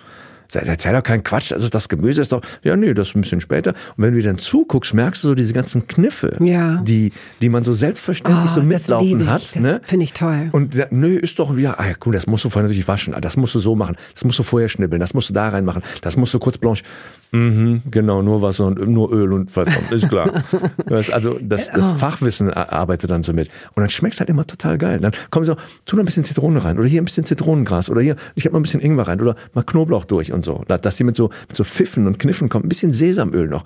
Erzähl 0.52 0.92
doch 0.92 1.02
keinen 1.02 1.22
Quatsch, 1.22 1.50
das 1.50 1.64
ist 1.64 1.74
das 1.74 1.88
Gemüse 1.88 2.22
ist 2.22 2.32
doch, 2.32 2.42
ja 2.62 2.76
nee, 2.76 2.94
das 2.94 3.08
ist 3.08 3.16
ein 3.16 3.22
bisschen 3.22 3.40
später. 3.40 3.74
Und 3.96 4.04
wenn 4.04 4.14
du 4.14 4.22
dann 4.22 4.38
zuguckst, 4.38 4.94
merkst 4.94 5.24
du 5.24 5.28
so 5.28 5.34
diese 5.34 5.52
ganzen 5.52 5.86
Kniffe, 5.86 6.36
ja. 6.40 6.82
die, 6.82 7.12
die 7.40 7.48
man 7.48 7.64
so 7.64 7.72
selbstverständlich 7.72 8.50
oh, 8.52 8.54
so 8.54 8.62
mitlaufen 8.62 9.28
hat. 9.28 9.42
Das 9.42 9.56
ne? 9.56 9.80
finde 9.84 10.04
ich 10.04 10.12
toll. 10.12 10.48
Und 10.52 10.74
ja, 10.74 10.86
nö, 10.90 11.16
ist 11.16 11.38
doch, 11.38 11.56
ja, 11.56 11.74
ah, 11.78 11.84
cool, 12.04 12.12
das 12.12 12.26
musst 12.26 12.44
du 12.44 12.50
vorher 12.50 12.68
natürlich 12.68 12.88
waschen, 12.88 13.14
ah, 13.14 13.20
das 13.20 13.36
musst 13.36 13.54
du 13.54 13.58
so 13.58 13.74
machen, 13.74 13.96
das 14.14 14.24
musst 14.24 14.38
du 14.38 14.42
vorher 14.42 14.68
schnibbeln, 14.68 15.00
das 15.00 15.14
musst 15.14 15.30
du 15.30 15.34
da 15.34 15.48
reinmachen, 15.48 15.82
das 16.02 16.16
musst 16.16 16.34
du 16.34 16.38
kurz 16.38 16.58
blanche. 16.58 16.84
Mhm, 17.32 17.82
genau, 17.90 18.22
nur 18.22 18.40
Wasser 18.40 18.66
und 18.66 18.86
nur 18.88 19.12
Öl 19.12 19.32
und 19.32 19.50
ist 19.90 20.08
klar. 20.08 20.44
also 21.12 21.38
das, 21.42 21.70
das 21.70 21.86
oh. 21.86 21.94
Fachwissen 21.96 22.50
arbeitet 22.52 23.10
dann 23.10 23.22
so 23.22 23.32
mit. 23.32 23.48
Und 23.74 23.80
dann 23.82 23.90
schmeckt 23.90 24.18
halt 24.20 24.30
immer 24.30 24.46
total 24.46 24.78
geil. 24.78 25.00
Dann 25.00 25.12
kommen 25.30 25.44
so, 25.44 25.56
tu 25.84 25.96
noch 25.96 26.02
ein 26.02 26.06
bisschen 26.06 26.24
Zitrone 26.24 26.64
rein 26.64 26.78
oder 26.78 26.86
hier 26.86 27.02
ein 27.02 27.04
bisschen 27.04 27.24
Zitronengras 27.24 27.90
oder 27.90 28.00
hier, 28.00 28.16
ich 28.34 28.44
habe 28.44 28.52
noch 28.52 28.60
ein 28.60 28.62
bisschen 28.62 28.80
Ingwer 28.80 29.08
rein 29.08 29.20
oder 29.20 29.36
mal 29.54 29.62
Knoblauch 29.62 30.04
durch 30.04 30.32
und 30.36 30.44
so. 30.44 30.62
Dass 30.68 30.96
die 30.96 31.04
mit 31.04 31.16
so, 31.16 31.30
mit 31.48 31.56
so 31.56 31.64
Pfiffen 31.64 32.06
und 32.06 32.18
Kniffen 32.18 32.48
kommt, 32.48 32.64
ein 32.64 32.68
bisschen 32.68 32.92
Sesamöl 32.92 33.48
noch. 33.48 33.64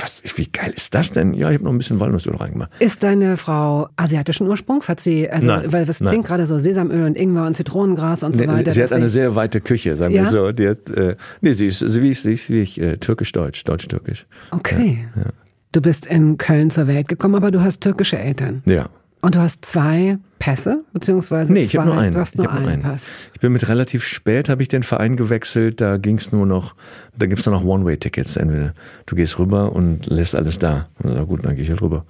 Was, 0.00 0.22
wie 0.36 0.46
geil 0.46 0.72
ist 0.74 0.94
das 0.94 1.12
denn? 1.12 1.34
Ja, 1.34 1.50
ich 1.50 1.54
habe 1.54 1.64
noch 1.64 1.72
ein 1.72 1.78
bisschen 1.78 2.00
Walnussöl 2.00 2.34
reingemacht. 2.34 2.70
Ist 2.80 3.02
deine 3.02 3.36
Frau 3.36 3.88
asiatischen 3.96 4.48
Ursprungs? 4.48 4.88
Hat 4.88 5.00
sie, 5.00 5.30
also, 5.30 5.46
nein, 5.46 5.72
weil 5.72 5.86
das 5.86 6.00
klingt 6.00 6.26
gerade 6.26 6.46
so 6.46 6.58
Sesamöl 6.58 7.06
und 7.06 7.16
Ingwer 7.16 7.46
und 7.46 7.56
Zitronengras 7.56 8.22
und 8.24 8.34
so 8.34 8.40
nee, 8.40 8.48
weiter. 8.48 8.72
Sie 8.72 8.82
hat 8.82 8.92
eine 8.92 9.08
sehr 9.08 9.34
weite 9.34 9.60
Küche, 9.60 9.94
sagen 9.96 10.14
ja? 10.14 10.24
wir 10.24 10.30
so. 10.30 10.52
Die 10.52 10.68
hat, 10.68 10.90
äh, 10.90 11.16
nee, 11.40 11.52
sie 11.52 11.66
ist, 11.66 11.78
sie 11.78 12.10
ist, 12.10 12.22
sie 12.22 12.32
ist 12.32 12.50
wie 12.50 12.62
ich, 12.62 12.80
äh, 12.80 12.96
türkisch-deutsch, 12.96 13.64
deutsch-türkisch. 13.64 14.26
Okay. 14.50 15.06
Ja, 15.14 15.22
ja. 15.22 15.30
Du 15.72 15.82
bist 15.82 16.06
in 16.06 16.38
Köln 16.38 16.70
zur 16.70 16.86
Welt 16.86 17.08
gekommen, 17.08 17.34
aber 17.34 17.50
du 17.50 17.62
hast 17.62 17.80
türkische 17.80 18.18
Eltern. 18.18 18.62
Ja. 18.66 18.88
Und 19.20 19.34
du 19.34 19.40
hast 19.40 19.64
zwei 19.64 20.18
Pässe, 20.38 20.84
beziehungsweise 20.92 21.52
nee, 21.52 21.62
ich 21.62 21.76
habe 21.76 21.88
nur 21.88 21.98
einen. 21.98 22.14
Du 22.14 22.20
hast 22.20 22.36
nur 22.36 22.46
ich 22.46 22.52
einen, 22.52 22.62
nur 22.62 22.72
einen 22.72 22.82
Pass. 22.82 23.06
Ich 23.34 23.40
bin 23.40 23.52
mit 23.52 23.68
relativ 23.68 24.04
spät, 24.04 24.48
habe 24.48 24.62
ich 24.62 24.68
den 24.68 24.84
Verein 24.84 25.16
gewechselt, 25.16 25.80
da 25.80 25.96
ging 25.96 26.18
es 26.18 26.30
nur 26.30 26.46
noch, 26.46 26.74
da 27.18 27.26
gibt's 27.26 27.44
nur 27.46 27.54
noch 27.54 27.64
One-Way-Tickets. 27.64 28.36
Entweder 28.36 28.74
du 29.06 29.16
gehst 29.16 29.38
rüber 29.38 29.72
und 29.72 30.06
lässt 30.06 30.36
alles 30.36 30.58
da. 30.58 30.88
Na 31.02 31.24
gut, 31.24 31.44
dann 31.44 31.56
gehe 31.56 31.64
ich 31.64 31.70
halt 31.70 31.82
rüber. 31.82 32.04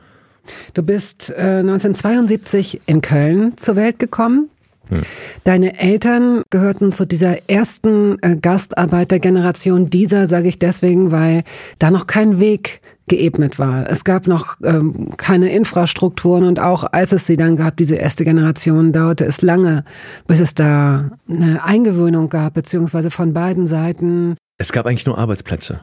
Du 0.75 0.83
bist 0.83 1.31
äh, 1.31 1.61
1972 1.61 2.83
in 2.87 3.01
Köln 3.01 3.57
zur 3.57 3.77
Welt 3.77 3.99
gekommen. 3.99 4.51
Hm. 4.89 5.03
Deine 5.45 5.79
Eltern 5.79 6.43
gehörten 6.51 6.93
zu 6.93 7.07
dieser 7.07 7.49
ersten 7.49 8.19
äh, 8.23 8.37
Gastarbeitergeneration. 8.37 9.91
Dieser 9.91 10.27
sage 10.27 10.49
ich 10.49 10.59
deswegen, 10.59 11.11
weil 11.11 11.45
da 11.79 11.91
noch 11.91 12.07
kein 12.07 12.39
Weg 12.39 12.81
geebnet 13.09 13.59
war. 13.59 13.91
Es 13.91 14.05
gab 14.05 14.27
noch 14.27 14.57
ähm, 14.63 15.17
keine 15.17 15.51
Infrastrukturen 15.51 16.45
und 16.45 16.61
auch 16.61 16.85
als 16.93 17.13
es 17.13 17.27
sie 17.27 17.37
dann 17.37 17.57
gab, 17.57 17.77
diese 17.77 17.97
erste 17.97 18.25
Generation, 18.25 18.93
dauerte 18.93 19.25
es 19.25 19.43
lange, 19.43 19.85
bis 20.27 20.41
es 20.41 20.55
da 20.55 21.11
eine 21.29 21.65
Eingewöhnung 21.65 22.29
gab, 22.29 22.55
beziehungsweise 22.55 23.11
von 23.11 23.33
beiden 23.33 23.67
Seiten. 23.67 24.37
Es 24.59 24.73
gab 24.73 24.87
eigentlich 24.87 25.07
nur 25.07 25.19
Arbeitsplätze. 25.19 25.81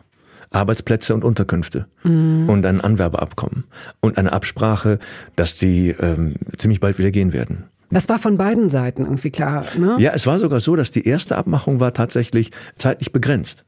Arbeitsplätze 0.51 1.13
und 1.13 1.23
Unterkünfte 1.23 1.87
mhm. 2.03 2.49
und 2.49 2.65
ein 2.65 2.81
Anwerbeabkommen 2.81 3.65
und 3.99 4.17
eine 4.17 4.31
Absprache, 4.31 4.99
dass 5.35 5.55
die 5.55 5.89
ähm, 5.99 6.35
ziemlich 6.57 6.79
bald 6.79 6.97
wieder 6.97 7.11
gehen 7.11 7.33
werden. 7.33 7.65
Das 7.91 8.09
war 8.09 8.19
von 8.19 8.37
beiden 8.37 8.69
Seiten 8.69 9.03
irgendwie 9.03 9.29
klar, 9.29 9.65
ne? 9.77 9.95
Ja, 9.99 10.11
es 10.13 10.25
war 10.25 10.39
sogar 10.39 10.59
so, 10.59 10.75
dass 10.75 10.91
die 10.91 11.07
erste 11.07 11.37
Abmachung 11.37 11.79
war 11.79 11.93
tatsächlich 11.93 12.51
zeitlich 12.77 13.11
begrenzt. 13.11 13.65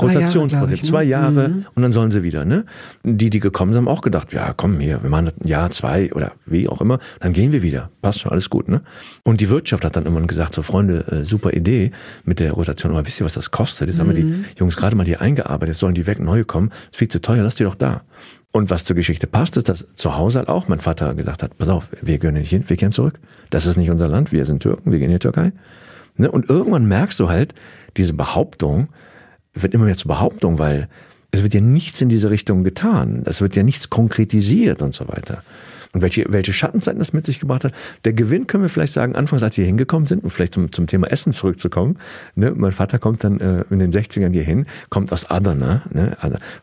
Rotationsprojekt, 0.00 0.84
zwei 0.84 1.04
Jahre 1.04 1.48
mhm. 1.48 1.66
und 1.74 1.82
dann 1.82 1.92
sollen 1.92 2.10
sie 2.10 2.22
wieder. 2.22 2.44
Ne? 2.44 2.64
Die, 3.02 3.30
die 3.30 3.40
gekommen 3.40 3.72
sind, 3.72 3.86
haben 3.86 3.88
auch 3.88 4.02
gedacht, 4.02 4.32
ja, 4.32 4.52
komm 4.56 4.80
hier, 4.80 5.02
wir 5.02 5.10
machen 5.10 5.28
ein 5.28 5.48
Jahr, 5.48 5.70
zwei 5.70 6.12
oder 6.12 6.32
wie 6.44 6.68
auch 6.68 6.80
immer, 6.80 6.98
dann 7.20 7.32
gehen 7.32 7.52
wir 7.52 7.62
wieder. 7.62 7.90
Passt 8.02 8.20
schon, 8.20 8.32
alles 8.32 8.50
gut. 8.50 8.68
Ne? 8.68 8.82
Und 9.22 9.40
die 9.40 9.50
Wirtschaft 9.50 9.84
hat 9.84 9.96
dann 9.96 10.06
immer 10.06 10.20
gesagt, 10.22 10.54
so 10.54 10.62
Freunde, 10.62 11.06
äh, 11.08 11.24
super 11.24 11.52
Idee 11.52 11.92
mit 12.24 12.40
der 12.40 12.52
Rotation, 12.52 12.92
aber 12.92 13.06
wisst 13.06 13.20
ihr, 13.20 13.24
was 13.24 13.34
das 13.34 13.50
kostet? 13.50 13.88
Jetzt 13.88 13.96
mhm. 13.96 14.00
haben 14.00 14.08
wir 14.08 14.14
die 14.14 14.24
mhm. 14.24 14.44
Jungs 14.58 14.76
gerade 14.76 14.96
mal 14.96 15.06
hier 15.06 15.20
eingearbeitet, 15.20 15.74
jetzt 15.74 15.80
sollen 15.80 15.94
die 15.94 16.06
weg, 16.06 16.20
neue 16.20 16.44
kommen, 16.44 16.70
ist 16.90 16.96
viel 16.96 17.08
zu 17.08 17.20
teuer, 17.20 17.42
lass 17.42 17.54
die 17.54 17.64
doch 17.64 17.74
da. 17.74 18.02
Und 18.52 18.70
was 18.70 18.84
zur 18.84 18.96
Geschichte 18.96 19.26
passt, 19.26 19.58
ist, 19.58 19.68
dass 19.68 19.86
zu 19.96 20.16
Hause 20.16 20.38
halt 20.38 20.48
auch 20.48 20.66
mein 20.66 20.80
Vater 20.80 21.14
gesagt 21.14 21.42
hat, 21.42 21.58
pass 21.58 21.68
auf, 21.68 21.88
wir 22.00 22.18
gehen 22.18 22.34
nicht 22.34 22.48
hin, 22.48 22.64
wir 22.66 22.76
gehen 22.76 22.90
zurück. 22.90 23.20
Das 23.50 23.66
ist 23.66 23.76
nicht 23.76 23.90
unser 23.90 24.08
Land, 24.08 24.32
wir 24.32 24.46
sind 24.46 24.62
Türken, 24.62 24.92
wir 24.92 24.98
gehen 24.98 25.10
in 25.10 25.16
die 25.16 25.18
Türkei. 25.18 25.52
Ne? 26.16 26.30
Und 26.30 26.48
irgendwann 26.48 26.86
merkst 26.86 27.20
du 27.20 27.28
halt, 27.28 27.54
diese 27.98 28.14
Behauptung, 28.14 28.88
wird 29.62 29.74
immer 29.74 29.84
mehr 29.84 29.96
zur 29.96 30.08
Behauptung, 30.08 30.58
weil 30.58 30.88
es 31.30 31.42
wird 31.42 31.54
ja 31.54 31.60
nichts 31.60 32.00
in 32.00 32.08
diese 32.08 32.30
Richtung 32.30 32.64
getan. 32.64 33.22
Es 33.26 33.40
wird 33.40 33.56
ja 33.56 33.62
nichts 33.62 33.90
konkretisiert 33.90 34.82
und 34.82 34.94
so 34.94 35.08
weiter. 35.08 35.42
Und 35.92 36.02
welche, 36.02 36.26
welche 36.28 36.52
Schattenzeiten 36.52 36.98
das 36.98 37.14
mit 37.14 37.24
sich 37.24 37.40
gebracht 37.40 37.64
hat. 37.64 37.72
Der 38.04 38.12
Gewinn 38.12 38.46
können 38.46 38.62
wir 38.62 38.68
vielleicht 38.68 38.92
sagen, 38.92 39.16
anfangs, 39.16 39.42
als 39.42 39.56
wir 39.56 39.64
hier 39.64 39.68
hingekommen 39.68 40.06
sind, 40.06 40.24
um 40.24 40.30
vielleicht 40.30 40.52
zum, 40.52 40.70
zum 40.70 40.86
Thema 40.86 41.06
Essen 41.10 41.32
zurückzukommen. 41.32 41.98
Ne, 42.34 42.52
mein 42.54 42.72
Vater 42.72 42.98
kommt 42.98 43.24
dann 43.24 43.40
äh, 43.40 43.64
in 43.70 43.78
den 43.78 43.92
60ern 43.92 44.30
hier 44.30 44.42
hin, 44.42 44.66
kommt 44.90 45.10
aus 45.10 45.30
Adana, 45.30 45.84
ne, 45.90 46.14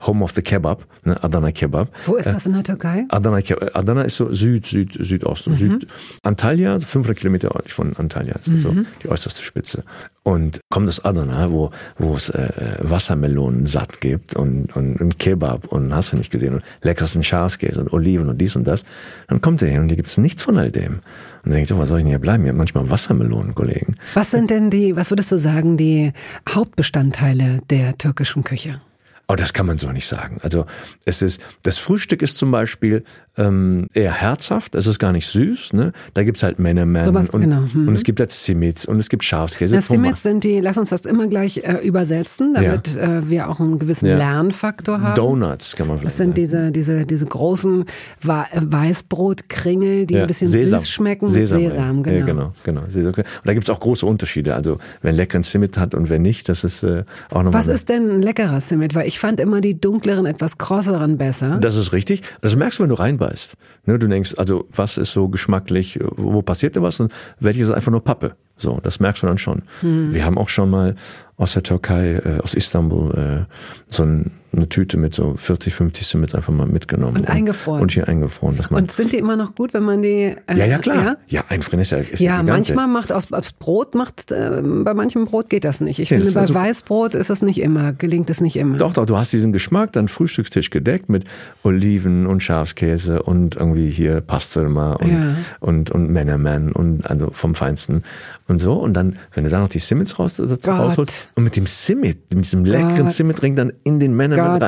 Home 0.05 0.23
of 0.23 0.33
the 0.33 0.43
Kebab, 0.43 0.85
ne, 1.03 1.23
Adana 1.23 1.51
Kebab. 1.51 1.89
Wo 2.05 2.15
ist 2.15 2.27
das 2.27 2.45
in 2.45 2.53
der 2.53 2.63
Türkei? 2.63 3.05
Adana, 3.09 3.39
Adana 3.73 4.03
ist 4.03 4.17
so 4.17 4.31
Süd, 4.31 4.67
Süd, 4.67 4.97
Südost, 4.99 5.47
mhm. 5.47 5.55
Süd. 5.55 5.87
Antalya, 6.21 6.77
so 6.77 6.85
500 6.85 7.17
Kilometer 7.17 7.55
östlich 7.55 7.73
von 7.73 7.95
Antalya, 7.95 8.35
ist 8.35 8.49
mhm. 8.49 8.59
so 8.59 8.75
die 9.01 9.09
äußerste 9.09 9.41
Spitze. 9.41 9.83
Und 10.23 10.61
kommt 10.69 10.87
aus 10.87 11.03
Adana, 11.03 11.51
wo, 11.51 11.71
wo 11.97 12.15
es 12.15 12.29
äh, 12.29 12.77
Wassermelonen 12.79 13.65
satt 13.65 13.99
gibt 13.99 14.37
und, 14.37 14.73
und, 14.73 15.01
und 15.01 15.19
Kebab 15.19 15.67
und 15.67 15.93
hast 15.93 16.13
du 16.13 16.17
nicht 16.17 16.31
gesehen 16.31 16.53
und 16.53 16.63
leckersten 16.81 17.23
Schafskäse 17.23 17.81
und 17.81 17.91
Oliven 17.91 18.29
und 18.29 18.37
dies 18.37 18.55
und 18.55 18.65
das. 18.65 18.85
Dann 19.27 19.41
kommt 19.41 19.61
er 19.61 19.69
hin 19.69 19.81
und 19.81 19.89
hier 19.89 19.97
gibt's 19.97 20.17
nichts 20.17 20.41
von 20.41 20.57
all 20.57 20.71
dem. 20.71 20.93
Und 20.93 21.01
dann 21.43 21.53
denkt 21.53 21.67
so, 21.67 21.77
was 21.77 21.89
soll 21.89 21.99
ich 21.99 22.03
denn 22.03 22.09
hier 22.09 22.19
bleiben? 22.19 22.45
Ich 22.45 22.49
habe 22.49 22.57
manchmal 22.57 22.89
Wassermelonen, 22.89 23.53
Kollegen. 23.53 23.97
Was 24.13 24.31
sind 24.31 24.49
denn 24.49 24.69
die, 24.69 24.95
was 24.95 25.11
würdest 25.11 25.29
du 25.33 25.37
sagen, 25.37 25.75
die 25.75 26.13
Hauptbestandteile 26.49 27.59
der 27.69 27.97
türkischen 27.97 28.45
Küche? 28.45 28.79
Aber 29.27 29.37
das 29.37 29.53
kann 29.53 29.65
man 29.65 29.77
so 29.77 29.91
nicht 29.91 30.07
sagen. 30.07 30.37
Also 30.41 30.65
es 31.05 31.21
ist, 31.21 31.41
das 31.63 31.77
Frühstück 31.77 32.21
ist 32.21 32.37
zum 32.37 32.51
Beispiel 32.51 33.03
ähm, 33.35 33.87
eher 33.93 34.11
herzhaft, 34.11 34.75
es 34.75 34.85
ist 34.85 34.99
gar 34.99 35.11
nicht 35.11 35.25
süß. 35.27 35.73
Ne? 35.73 35.91
Da 36.13 36.23
gibt's 36.23 36.43
halt 36.43 36.59
Männermann 36.59 37.23
so 37.23 37.33
und, 37.33 37.41
genau. 37.41 37.61
mhm. 37.61 37.87
und 37.87 37.95
es 37.95 38.03
gibt 38.03 38.19
halt 38.19 38.31
Simits 38.31 38.85
und 38.85 38.99
es 38.99 39.09
gibt 39.09 39.23
Schafskäse. 39.23 39.75
Das 39.75 39.87
Simits 39.87 40.21
sind 40.21 40.43
die, 40.43 40.59
lass 40.59 40.77
uns 40.77 40.89
das 40.89 41.01
immer 41.01 41.25
gleich 41.27 41.57
äh, 41.57 41.77
übersetzen, 41.83 42.53
damit 42.53 42.95
ja. 42.95 43.19
äh, 43.19 43.29
wir 43.29 43.49
auch 43.49 43.59
einen 43.59 43.79
gewissen 43.79 44.05
ja. 44.05 44.17
Lernfaktor 44.17 45.01
haben. 45.01 45.15
Donuts 45.15 45.75
kann 45.75 45.87
man 45.87 45.97
vielleicht 45.97 46.11
Das 46.11 46.17
sind 46.17 46.37
diese, 46.37 46.71
diese, 46.71 47.05
diese 47.07 47.25
großen 47.25 47.85
Weißbrotkringel, 48.21 50.05
die 50.05 50.13
ja. 50.13 50.21
ein 50.21 50.27
bisschen 50.27 50.49
Sesam. 50.49 50.79
süß 50.79 50.89
schmecken 50.91 51.27
Sesam, 51.27 51.61
mit 51.61 51.71
Sesam. 51.71 52.03
Genau. 52.03 52.19
Ja, 52.19 52.25
genau, 52.25 52.53
genau. 52.63 52.81
Und 52.83 53.25
da 53.45 53.53
gibt's 53.53 53.69
auch 53.69 53.79
große 53.79 54.05
Unterschiede. 54.05 54.53
Also 54.53 54.77
wer 55.01 55.09
einen 55.09 55.17
leckeren 55.17 55.41
Simit 55.43 55.79
hat 55.79 55.95
und 55.95 56.09
wer 56.09 56.19
nicht, 56.19 56.49
das 56.49 56.63
ist 56.63 56.83
äh, 56.83 57.03
auch 57.31 57.41
nochmal... 57.41 57.53
Was 57.53 57.67
ist 57.67 57.89
denn 57.89 58.11
ein 58.11 58.21
leckerer 58.21 58.61
Simit? 58.61 58.93
Weil 58.93 59.07
ich 59.07 59.17
fand 59.19 59.39
immer 59.39 59.59
die 59.59 59.79
dunkleren, 59.79 60.27
etwas 60.27 60.59
krosseren 60.59 61.17
besser. 61.17 61.57
Das 61.59 61.75
ist 61.77 61.93
richtig. 61.93 62.21
Das 62.41 62.55
merkst 62.55 62.77
du, 62.77 62.83
wenn 62.83 62.89
du 62.89 62.95
reinbeißt. 63.23 63.55
Ne, 63.85 63.99
du 63.99 64.07
denkst, 64.07 64.35
also 64.37 64.65
was 64.73 64.97
ist 64.97 65.13
so 65.13 65.27
geschmacklich, 65.27 65.99
wo 66.01 66.41
passiert 66.41 66.75
da 66.75 66.81
was 66.81 66.99
und 66.99 67.11
welches 67.39 67.69
ist 67.69 67.73
einfach 67.73 67.91
nur 67.91 68.03
Pappe. 68.03 68.35
So, 68.57 68.79
das 68.81 68.99
merkst 68.99 69.23
du 69.23 69.27
dann 69.27 69.37
schon. 69.37 69.63
Hm. 69.81 70.13
Wir 70.13 70.25
haben 70.25 70.37
auch 70.37 70.49
schon 70.49 70.69
mal 70.69 70.95
aus 71.37 71.53
der 71.53 71.63
Türkei, 71.63 72.21
äh, 72.23 72.39
aus 72.41 72.53
Istanbul, 72.53 73.47
äh, 73.47 73.53
so 73.87 74.03
ein 74.03 74.31
eine 74.55 74.69
Tüte 74.69 74.97
mit 74.97 75.15
so 75.15 75.33
40, 75.35 75.73
50 75.73 76.05
Simmits 76.05 76.35
einfach 76.35 76.53
mal 76.53 76.67
mitgenommen. 76.67 77.17
Und, 77.17 77.21
und 77.21 77.29
eingefroren. 77.29 77.81
Und 77.81 77.91
hier 77.91 78.07
eingefroren. 78.07 78.55
Dass 78.57 78.69
man 78.69 78.83
und 78.83 78.91
sind 78.91 79.11
die 79.11 79.17
immer 79.17 79.35
noch 79.35 79.55
gut, 79.55 79.73
wenn 79.73 79.83
man 79.83 80.01
die... 80.01 80.35
Äh, 80.47 80.57
ja, 80.57 80.65
ja, 80.65 80.77
klar. 80.77 81.03
Ja, 81.03 81.17
ja 81.27 81.43
einfrieren 81.49 81.79
ist 81.79 81.91
ja 81.91 81.97
ist 81.97 82.19
Ja, 82.19 82.37
ja 82.37 82.43
manchmal 82.43 82.87
macht 82.87 83.11
aus, 83.11 83.31
aus 83.31 83.51
Brot, 83.53 83.95
macht 83.95 84.31
äh, 84.31 84.61
bei 84.61 84.93
manchem 84.93 85.25
Brot 85.25 85.49
geht 85.49 85.63
das 85.63 85.81
nicht. 85.81 85.99
Ich 85.99 86.11
nee, 86.11 86.19
finde, 86.19 86.33
bei 86.33 86.45
so 86.45 86.53
Weißbrot 86.53 87.15
ist 87.15 87.31
es 87.31 87.41
nicht 87.41 87.61
immer, 87.61 87.93
gelingt 87.93 88.29
es 88.29 88.41
nicht 88.41 88.55
immer. 88.55 88.77
Doch, 88.77 88.93
doch, 88.93 89.05
du 89.05 89.17
hast 89.17 89.33
diesen 89.33 89.51
Geschmack, 89.53 89.91
dann 89.93 90.07
Frühstückstisch 90.07 90.69
gedeckt 90.69 91.09
mit 91.09 91.25
Oliven 91.63 92.27
und 92.27 92.43
Schafskäse 92.43 93.23
und 93.23 93.55
irgendwie 93.55 93.89
hier 93.89 94.21
Pastelma 94.21 94.93
und, 94.93 95.11
ja. 95.11 95.35
und, 95.61 95.89
und 95.89 96.11
Männermann 96.11 96.71
und 96.71 97.09
also 97.09 97.31
vom 97.31 97.55
Feinsten 97.55 98.03
und 98.47 98.59
so. 98.59 98.73
Und 98.73 98.93
dann, 98.93 99.17
wenn 99.33 99.45
du 99.45 99.49
da 99.49 99.59
noch 99.59 99.69
die 99.69 99.79
Simmits 99.79 100.19
raus, 100.19 100.35
dazu 100.37 100.71
rausholst 100.71 101.29
und 101.35 101.43
mit 101.43 101.55
dem 101.55 101.65
Simit, 101.65 102.33
mit 102.33 102.45
diesem 102.45 102.65
leckeren 102.65 103.09
Simit-Ring 103.09 103.55
dann 103.55 103.73
in 103.83 103.99
den 103.99 104.15
Männermann 104.15 104.42
rein 104.45 104.61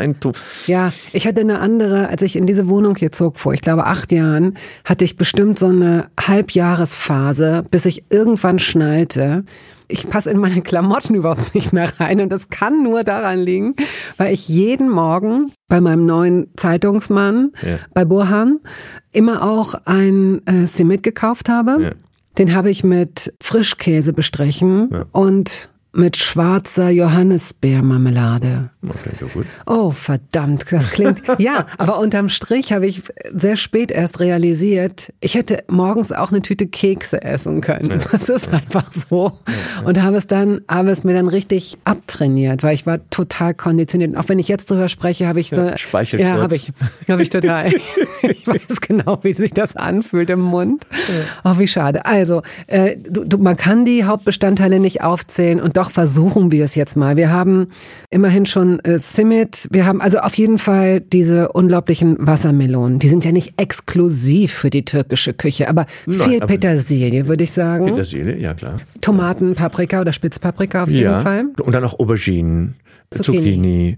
Ja, 0.67 0.91
ich 1.13 1.27
hatte 1.27 1.41
eine 1.41 1.59
andere, 1.59 2.09
als 2.09 2.21
ich 2.21 2.35
in 2.35 2.45
diese 2.45 2.67
Wohnung 2.67 2.95
hier 2.95 3.11
zog, 3.11 3.37
vor, 3.37 3.53
ich 3.53 3.61
glaube, 3.61 3.85
acht 3.85 4.11
Jahren, 4.11 4.55
hatte 4.83 5.05
ich 5.05 5.17
bestimmt 5.17 5.59
so 5.59 5.67
eine 5.67 6.07
Halbjahresphase, 6.19 7.65
bis 7.69 7.85
ich 7.85 8.05
irgendwann 8.09 8.59
schnallte, 8.59 9.43
ich 9.87 10.09
passe 10.09 10.31
in 10.31 10.37
meine 10.37 10.61
Klamotten 10.61 11.15
überhaupt 11.15 11.55
nicht 11.55 11.73
mehr 11.73 11.89
rein 11.99 12.19
und 12.21 12.29
das 12.29 12.49
kann 12.49 12.83
nur 12.83 13.03
daran 13.03 13.39
liegen, 13.39 13.75
weil 14.17 14.33
ich 14.33 14.47
jeden 14.47 14.89
Morgen 14.89 15.51
bei 15.67 15.81
meinem 15.81 16.05
neuen 16.05 16.47
Zeitungsmann 16.55 17.51
ja. 17.61 17.79
bei 17.93 18.05
Burhan 18.05 18.59
immer 19.11 19.43
auch 19.43 19.75
ein 19.85 20.45
äh, 20.45 20.65
Simit 20.65 21.03
gekauft 21.03 21.49
habe. 21.49 21.77
Ja. 21.81 21.91
Den 22.37 22.53
habe 22.53 22.69
ich 22.69 22.83
mit 22.83 23.33
Frischkäse 23.41 24.11
bestrichen 24.11 24.89
ja. 24.91 25.05
und 25.13 25.69
mit 25.95 26.17
schwarzer 26.17 26.89
Johannisbeermarmelade. 26.89 28.69
Okay, 28.83 29.11
ja 29.21 29.27
gut. 29.33 29.45
Oh, 29.65 29.91
verdammt, 29.91 30.65
das 30.71 30.91
klingt. 30.91 31.21
ja, 31.39 31.65
aber 31.77 31.99
unterm 31.99 32.29
Strich 32.29 32.73
habe 32.73 32.85
ich 32.85 33.01
sehr 33.33 33.55
spät 33.55 33.91
erst 33.91 34.19
realisiert, 34.19 35.13
ich 35.21 35.35
hätte 35.35 35.63
morgens 35.67 36.11
auch 36.11 36.31
eine 36.31 36.41
Tüte 36.41 36.67
Kekse 36.67 37.21
essen 37.21 37.61
können. 37.61 37.89
Ja. 37.89 37.97
Das 38.11 38.29
ist 38.29 38.51
einfach 38.51 38.91
so. 38.91 39.31
Ja, 39.47 39.87
und 39.87 40.01
habe 40.01 40.17
es 40.17 40.27
dann, 40.27 40.61
habe 40.67 40.91
es 40.91 41.03
mir 41.03 41.13
dann 41.13 41.27
richtig 41.27 41.77
abtrainiert, 41.85 42.61
weil 42.61 42.75
ich 42.75 42.85
war 42.85 42.99
total 43.09 43.53
konditioniert. 43.53 44.17
Auch 44.17 44.27
wenn 44.27 44.39
ich 44.39 44.47
jetzt 44.47 44.69
drüber 44.69 44.89
spreche, 44.89 45.27
habe 45.27 45.39
ich 45.39 45.49
so. 45.49 45.61
Ja, 45.61 45.77
Speichel 45.77 46.19
Ja, 46.19 46.37
habe 46.41 46.55
ich, 46.55 46.71
habe 47.09 47.21
ich 47.21 47.29
total. 47.29 47.71
ich 48.21 48.47
weiß 48.47 48.81
genau, 48.81 49.19
wie 49.23 49.33
sich 49.33 49.53
das 49.53 49.75
anfühlt 49.75 50.29
im 50.29 50.41
Mund. 50.41 50.85
Oh, 51.43 51.57
wie 51.57 51.67
schade. 51.67 52.05
Also, 52.05 52.41
äh, 52.67 52.97
du, 52.97 53.23
du, 53.23 53.37
man 53.37 53.55
kann 53.55 53.85
die 53.85 54.03
Hauptbestandteile 54.03 54.79
nicht 54.79 55.01
aufzählen 55.01 55.61
und 55.61 55.77
doch 55.77 55.84
versuchen 55.91 56.51
wir 56.51 56.63
es 56.63 56.75
jetzt 56.75 56.95
mal. 56.95 57.17
Wir 57.17 57.31
haben 57.31 57.67
immerhin 58.09 58.45
schon 58.45 58.79
äh, 58.79 58.99
Simit, 58.99 59.67
wir 59.71 59.85
haben 59.85 60.01
also 60.01 60.19
auf 60.19 60.35
jeden 60.35 60.57
Fall 60.57 61.01
diese 61.01 61.51
unglaublichen 61.51 62.15
Wassermelonen. 62.19 62.99
Die 62.99 63.09
sind 63.09 63.25
ja 63.25 63.31
nicht 63.31 63.59
exklusiv 63.59 64.53
für 64.53 64.69
die 64.69 64.85
türkische 64.85 65.33
Küche, 65.33 65.69
aber 65.69 65.85
Nein, 66.05 66.29
viel 66.29 66.37
aber 66.37 66.47
Petersilie, 66.47 67.27
würde 67.27 67.43
ich 67.43 67.51
sagen. 67.51 67.85
Petersilie, 67.85 68.37
ja 68.37 68.53
klar. 68.53 68.77
Tomaten, 69.01 69.55
Paprika 69.55 70.01
oder 70.01 70.11
Spitzpaprika 70.11 70.83
auf 70.83 70.89
jeden 70.89 71.03
ja. 71.03 71.21
Fall. 71.21 71.45
Und 71.61 71.73
dann 71.73 71.83
auch 71.83 71.99
Auberginen. 71.99 72.75
Zucchini. 73.11 73.37
Zucchini. 73.37 73.97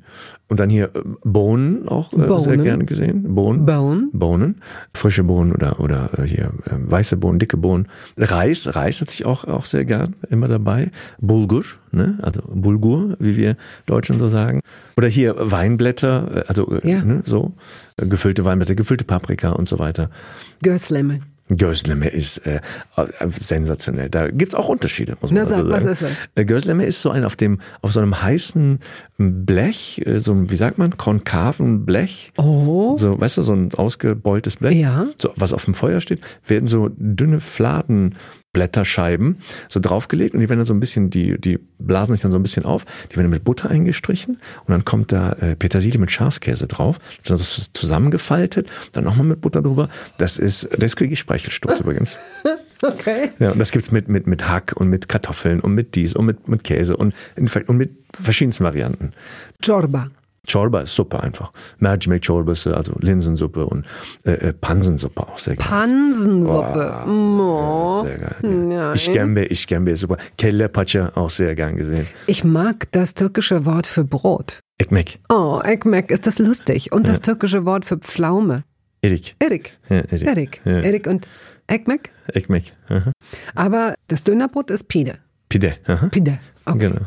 Und 0.49 0.59
dann 0.59 0.69
hier 0.69 0.85
äh, 0.95 1.01
Bohnen 1.23 1.87
auch 1.87 2.13
äh, 2.13 2.17
Bohnen. 2.17 2.43
sehr 2.43 2.57
gerne 2.57 2.85
gesehen. 2.85 3.35
Bohnen. 3.35 3.65
Bohnen. 3.65 4.09
Bohnen. 4.13 4.61
Frische 4.93 5.23
Bohnen 5.23 5.51
oder, 5.51 5.79
oder 5.79 6.09
äh, 6.17 6.23
hier 6.23 6.51
äh, 6.65 6.71
weiße 6.77 7.17
Bohnen, 7.17 7.39
dicke 7.39 7.57
Bohnen. 7.57 7.87
Reis. 8.17 8.75
Reis 8.75 9.01
hatte 9.01 9.13
ich 9.13 9.25
auch, 9.25 9.43
auch 9.45 9.65
sehr 9.65 9.85
gern 9.85 10.15
immer 10.29 10.47
dabei. 10.47 10.91
Bulgur, 11.19 11.63
ne? 11.91 12.17
also 12.21 12.41
Bulgur, 12.47 13.17
wie 13.19 13.35
wir 13.35 13.57
Deutschen 13.85 14.19
so 14.19 14.27
sagen. 14.27 14.61
Oder 14.95 15.07
hier 15.07 15.35
Weinblätter, 15.37 16.45
also 16.47 16.79
ja. 16.83 17.03
ne, 17.03 17.21
so. 17.25 17.53
Gefüllte 17.97 18.45
Weinblätter, 18.45 18.75
gefüllte 18.75 19.05
Paprika 19.05 19.51
und 19.51 19.67
so 19.67 19.79
weiter. 19.79 20.09
Göslemme. 20.61 21.21
Gözleme 21.49 22.07
ist 22.07 22.39
äh, 22.39 22.59
sensationell. 23.29 24.09
Da 24.09 24.29
gibt's 24.29 24.53
auch 24.53 24.69
Unterschiede, 24.69 25.17
muss 25.21 25.31
man 25.31 25.43
Na, 25.43 25.45
sag, 25.45 25.57
sagen. 25.57 25.69
Was 25.69 25.83
ist 25.85 26.01
das? 26.01 26.11
Äh, 26.35 26.45
Gözleme 26.45 26.85
ist 26.85 27.01
so 27.01 27.09
ein 27.09 27.23
auf 27.23 27.35
dem 27.35 27.61
auf 27.81 27.91
so 27.91 27.99
einem 27.99 28.21
heißen 28.21 28.79
Blech, 29.17 30.01
äh, 30.05 30.19
so 30.19 30.33
ein, 30.33 30.49
wie 30.49 30.55
sagt 30.55 30.77
man, 30.77 30.97
konkaven 30.97 31.85
Blech. 31.85 32.31
Oh. 32.37 32.97
So, 32.97 33.19
weißt 33.19 33.37
du, 33.37 33.41
so 33.43 33.53
ein 33.53 33.73
ausgebeultes 33.73 34.57
Blech. 34.57 34.77
Ja. 34.77 35.07
So, 35.17 35.31
was 35.35 35.53
auf 35.53 35.65
dem 35.65 35.73
Feuer 35.73 35.99
steht, 36.01 36.19
werden 36.45 36.67
so 36.67 36.89
dünne 36.97 37.39
Fladen 37.39 38.15
Blätterscheiben 38.57 39.37
so 39.69 39.79
draufgelegt 39.79 40.33
und 40.33 40.39
die 40.39 40.49
werden 40.49 40.59
dann 40.59 40.65
so 40.65 40.73
ein 40.73 40.79
bisschen, 40.79 41.11
die, 41.11 41.39
die 41.39 41.59
blasen 41.77 42.15
sich 42.15 42.23
dann 42.23 42.31
so 42.31 42.39
ein 42.39 42.41
bisschen 42.41 42.65
auf, 42.65 42.85
die 43.11 43.17
werden 43.17 43.29
mit 43.29 43.43
Butter 43.43 43.69
eingestrichen 43.69 44.39
und 44.65 44.69
dann 44.71 44.83
kommt 44.83 45.11
da 45.11 45.33
äh, 45.33 45.55
Petersilie 45.55 45.99
mit 45.99 46.09
Schafskäse 46.09 46.65
drauf, 46.65 46.97
dann 47.23 47.37
ist 47.37 47.55
das 47.55 47.73
zusammengefaltet, 47.73 48.67
dann 48.93 49.03
nochmal 49.03 49.27
mit 49.27 49.41
Butter 49.41 49.61
drüber. 49.61 49.89
Das 50.17 50.39
ist, 50.39 50.69
das 50.75 50.95
kriege 50.95 51.13
ich 51.13 51.19
Speichelsturz 51.19 51.79
übrigens. 51.81 52.17
Okay. 52.81 53.29
Ja, 53.37 53.51
und 53.51 53.59
das 53.59 53.71
gibt's 53.71 53.91
mit, 53.91 54.07
mit, 54.07 54.25
mit 54.25 54.47
Hack 54.47 54.73
und 54.75 54.89
mit 54.89 55.07
Kartoffeln 55.07 55.59
und 55.59 55.75
mit 55.75 55.93
dies 55.93 56.15
und 56.15 56.25
mit, 56.25 56.47
mit 56.47 56.63
Käse 56.63 56.97
und, 56.97 57.13
und 57.35 57.77
mit 57.77 57.91
verschiedensten 58.19 58.63
Varianten. 58.63 59.13
Chorba. 59.63 60.09
Chorba 60.47 60.81
ist 60.81 60.95
super 60.95 61.23
einfach. 61.23 61.51
Mercimek 61.79 62.23
Çorbası, 62.23 62.75
also 62.75 62.93
Linsensuppe 63.01 63.65
und 63.65 63.85
äh, 64.25 64.31
äh, 64.31 64.53
Pansensuppe 64.53 65.21
auch 65.21 65.37
sehr 65.37 65.55
geil. 65.55 65.67
Pansensuppe. 65.67 66.93
Oh. 67.07 68.03
Sehr 68.03 68.17
geil. 68.17 68.71
Ja. 68.71 68.93
Işkembe, 68.93 69.45
Işkembe 69.45 69.91
ist 69.91 70.01
super. 70.01 70.17
Kelle 70.37 70.67
Paça 70.67 71.11
auch 71.15 71.29
sehr 71.29 71.55
gern 71.55 71.75
gesehen. 71.77 72.07
Ich 72.27 72.43
mag 72.43 72.91
das 72.91 73.13
türkische 73.13 73.65
Wort 73.65 73.87
für 73.87 74.03
Brot. 74.03 74.59
Ekmek. 74.79 75.19
Oh, 75.29 75.59
Ekmek, 75.63 76.11
ist 76.11 76.27
das 76.27 76.39
lustig. 76.39 76.91
Und 76.91 77.07
das 77.07 77.21
türkische 77.21 77.65
Wort 77.65 77.85
für 77.85 77.97
Pflaume. 77.97 78.63
Erik. 79.01 79.35
Erik. 79.39 79.77
Ja, 79.89 79.97
Erik. 79.97 80.27
Erik. 80.27 80.61
Ja. 80.65 80.79
Erik 80.79 81.07
und 81.07 81.27
Ekmek. 81.67 82.11
Ekmek. 82.33 82.73
Aha. 82.89 83.11
Aber 83.55 83.95
das 84.07 84.23
Dönerbrot 84.23 84.71
ist 84.71 84.87
Pide. 84.87 85.15
Pide. 85.49 85.75
Aha. 85.87 86.07
Pide. 86.07 86.39
Okay. 86.65 86.79
Genau. 86.79 87.01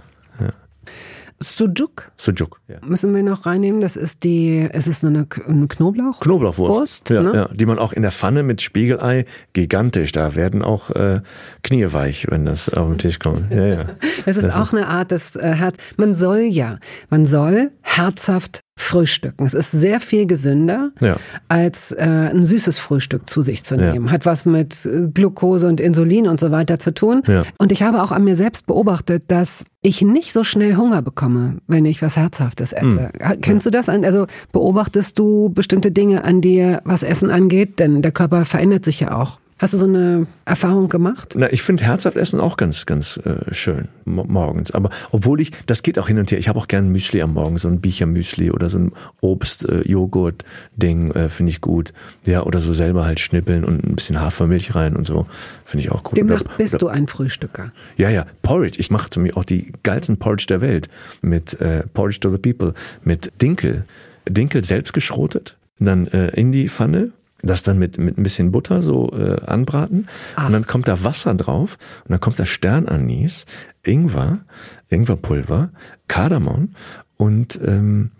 Ja. 1.43 1.49
Sujuk 1.49 2.11
Sujuk. 2.17 2.61
Ja. 2.69 2.77
müssen 2.87 3.15
wir 3.15 3.23
noch 3.23 3.47
reinnehmen. 3.47 3.81
Das 3.81 3.97
ist 3.97 4.25
die, 4.25 4.69
es 4.73 4.87
ist 4.87 5.01
so 5.01 5.07
eine, 5.09 5.27
eine 5.47 5.67
Knoblauch. 5.69 6.21
Knoblauchwurst. 6.21 6.71
Wurst, 6.79 7.11
ja, 7.11 7.23
ne? 7.23 7.35
ja, 7.35 7.49
die 7.55 7.67
man 7.67 7.79
auch 7.79 7.93
in 7.93 8.03
der 8.03 8.11
Pfanne 8.13 8.43
mit 8.43 8.61
Spiegelei, 8.61 9.25
gigantisch, 9.55 10.13
da 10.13 10.35
werden 10.35 10.63
auch 10.63 10.91
äh, 10.91 11.21
Knie 11.63 11.87
weich, 11.93 12.27
wenn 12.31 12.45
das 12.45 12.69
auf 12.69 12.89
den 12.89 12.99
Tisch 12.99 13.19
kommt. 13.19 13.51
Ja, 13.51 13.67
ja. 13.67 13.85
Das 14.27 14.37
ist 14.37 14.45
Das 14.45 14.57
auch 14.57 14.73
eine 14.73 14.87
Art 14.87 15.11
des 15.13 15.35
äh, 15.37 15.55
Herz. 15.55 15.77
Man 15.97 16.15
soll 16.15 16.41
ja, 16.41 16.79
man 17.09 17.25
soll 17.27 17.71
herzhaft 17.81 18.61
frühstücken. 18.77 19.45
Es 19.45 19.55
ist 19.55 19.71
sehr 19.73 20.01
viel 20.01 20.27
gesünder, 20.27 20.91
Ja. 21.01 21.17
als 21.49 21.93
äh, 21.93 22.03
ein 22.05 22.45
süßes 22.45 22.79
Frühstück 22.79 23.29
zu 23.29 23.43
sich 23.43 23.63
zu 23.65 23.77
Ja. 23.77 23.93
nehmen. 23.93 24.11
Hat 24.11 24.25
was 24.27 24.45
mit 24.47 24.89
Glucose 25.15 25.67
und 25.67 25.81
Insulin 25.81 26.27
und 26.29 26.41
so 26.41 26.51
weiter 26.51 26.79
zu 26.79 26.93
tun. 26.95 27.23
Ja. 27.27 27.45
Und 27.59 27.73
ich 27.73 27.83
habe 27.83 28.03
auch 28.03 28.13
an 28.13 28.25
mir 28.25 28.37
selbst 28.37 28.67
beobachtet, 28.67 29.25
dass 29.29 29.65
ich 29.83 30.03
nicht 30.03 30.33
so 30.33 30.45
schnell 30.45 30.77
Hunger 30.77 31.01
bekomme, 31.01 31.59
wenn 31.67 31.85
ich 31.87 32.03
was 32.03 32.17
Herzhaftes 32.17 32.73
esse. 32.73 33.11
Ha- 33.23 33.37
Kennst 33.41 33.65
du 33.67 33.71
das? 33.71 33.89
Also 33.89 34.27
beobachtest 34.53 35.19
du 35.19 35.49
bestimmte 35.51 35.91
Dinge 35.91 36.23
an 36.25 36.41
dir, 36.43 36.83
was 36.85 37.03
Essen 37.03 37.31
angeht? 37.31 37.79
Denn 37.79 38.03
der 38.03 38.13
Körper 38.13 38.45
verändert 38.45 38.85
sich 38.85 39.01
ja 39.01 39.17
auch. 39.19 39.41
Hast 39.63 39.75
du 39.75 39.79
so 39.79 39.85
eine 39.85 40.27
Erfahrung 40.47 40.89
gemacht? 40.89 41.35
Na, 41.37 41.53
ich 41.53 41.61
finde 41.61 41.85
herzhaft 41.85 42.17
essen 42.17 42.41
auch 42.41 42.57
ganz, 42.57 42.87
ganz 42.87 43.19
äh, 43.19 43.53
schön 43.53 43.89
mo- 44.07 44.25
morgens. 44.27 44.71
Aber 44.71 44.89
obwohl 45.11 45.39
ich, 45.41 45.51
das 45.67 45.83
geht 45.83 45.99
auch 45.99 46.09
hin 46.09 46.19
und 46.19 46.31
her. 46.31 46.39
Ich 46.39 46.49
habe 46.49 46.59
auch 46.59 46.67
gern 46.67 46.89
Müsli 46.89 47.21
am 47.21 47.35
Morgen, 47.35 47.59
so 47.59 47.69
ein 47.69 47.79
Bicher-Müsli 47.83 48.51
oder 48.51 48.71
so 48.71 48.79
ein 48.79 48.93
Obst-Joghurt-Ding 49.21 51.11
äh, 51.13 51.29
finde 51.29 51.51
ich 51.51 51.61
gut. 51.61 51.93
Ja, 52.25 52.43
oder 52.45 52.59
so 52.61 52.73
selber 52.73 53.05
halt 53.05 53.21
schnippeln 53.21 53.65
und 53.65 53.85
ein 53.85 53.97
bisschen 53.97 54.19
Hafermilch 54.21 54.75
rein 54.75 54.97
und 54.97 55.07
so 55.07 55.27
finde 55.65 55.85
ich 55.85 55.93
auch 55.93 56.03
gut. 56.05 56.17
Demnach 56.17 56.41
Oder- 56.41 56.51
bist 56.57 56.75
oder- 56.75 56.81
du 56.81 56.89
ein 56.89 57.07
Frühstücker. 57.07 57.73
Ja, 57.97 58.09
ja, 58.09 58.27
Porridge. 58.43 58.79
Ich 58.81 58.91
mache 58.91 59.11
zu 59.11 59.21
mir 59.21 59.37
auch 59.37 59.45
die 59.45 59.73
geilsten 59.83 60.17
Porridge 60.19 60.47
der 60.49 60.61
Welt 60.61 60.89
mit 61.21 61.61
äh, 61.61 61.85
Porridge 61.93 62.21
to 62.21 62.31
the 62.31 62.39
People 62.39 62.75
mit 63.05 63.31
Dinkel. 63.43 63.85
Dinkel 64.29 64.65
selbst 64.65 64.93
geschrotet, 64.93 65.57
dann 65.79 66.07
äh, 66.09 66.29
in 66.31 66.53
die 66.53 66.69
Pfanne, 66.69 67.11
das 67.43 67.63
dann 67.63 67.79
mit, 67.79 67.99
mit 67.99 68.19
ein 68.19 68.23
bisschen 68.23 68.53
Butter 68.53 68.83
so 68.83 69.11
äh, 69.13 69.41
anbraten 69.45 70.07
Ah. 70.37 70.47
und 70.47 70.53
dann 70.53 70.67
kommt 70.67 70.89
da 70.89 71.03
Wasser 71.05 71.35
drauf 71.35 71.79
und 72.05 72.11
dann 72.11 72.21
kommt 72.21 72.39
da 72.39 72.47
Sternanis, 72.47 73.47
Ingwer, 73.83 74.41
Ingwerpulver, 74.89 75.71
Kardamom 76.09 76.75
und 77.17 77.59
ähm, 77.65 78.11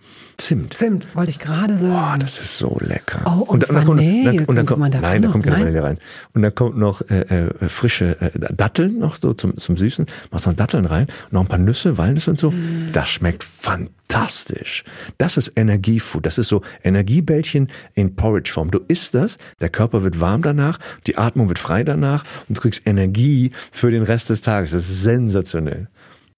Zimt. 0.41 0.73
Zimt, 0.73 1.15
wollte 1.15 1.29
ich 1.29 1.39
gerade 1.39 1.77
sagen. 1.77 2.15
Oh, 2.15 2.17
das 2.19 2.41
ist 2.41 2.57
so 2.57 2.77
lecker. 2.79 3.21
Oh, 3.25 3.43
und 3.43 3.63
dann 3.69 3.85
kommt, 3.85 3.99
Vanille 3.99 4.37
dann, 4.37 4.45
und 4.45 4.55
dann 4.55 4.65
kommt, 4.65 4.79
man 4.79 4.91
da 4.91 4.99
nein, 4.99 5.21
da 5.21 5.29
kommt 5.29 5.43
keine? 5.43 5.59
Vanille 5.59 5.83
rein. 5.83 5.99
Und 6.33 6.41
dann 6.41 6.55
kommt 6.55 6.77
noch 6.77 7.01
äh, 7.09 7.21
äh, 7.21 7.69
frische 7.69 8.19
äh, 8.19 8.31
Datteln 8.53 8.97
noch 8.97 9.15
so 9.15 9.33
zum, 9.33 9.55
zum 9.57 9.77
Süßen. 9.77 10.07
Machst 10.31 10.47
noch 10.47 10.53
Datteln 10.53 10.85
rein, 10.85 11.05
noch 11.29 11.41
ein 11.41 11.47
paar 11.47 11.59
Nüsse, 11.59 11.97
Walnüsse 11.99 12.31
und 12.31 12.39
so. 12.39 12.49
Mm. 12.49 12.89
Das 12.91 13.09
schmeckt 13.09 13.43
fantastisch. 13.43 14.83
Das 15.19 15.37
ist 15.37 15.53
Energiefood. 15.55 16.25
Das 16.25 16.39
ist 16.39 16.47
so 16.47 16.63
Energiebällchen 16.83 17.69
in 17.93 18.15
Porridge-Form. 18.15 18.71
Du 18.71 18.79
isst 18.87 19.13
das, 19.13 19.37
der 19.59 19.69
Körper 19.69 20.01
wird 20.01 20.19
warm 20.19 20.41
danach, 20.41 20.79
die 21.05 21.17
Atmung 21.17 21.49
wird 21.49 21.59
frei 21.59 21.83
danach 21.83 22.23
und 22.49 22.57
du 22.57 22.61
kriegst 22.61 22.87
Energie 22.87 23.51
für 23.71 23.91
den 23.91 24.01
Rest 24.01 24.31
des 24.31 24.41
Tages. 24.41 24.71
Das 24.71 24.89
ist 24.89 25.03
sensationell. 25.03 25.87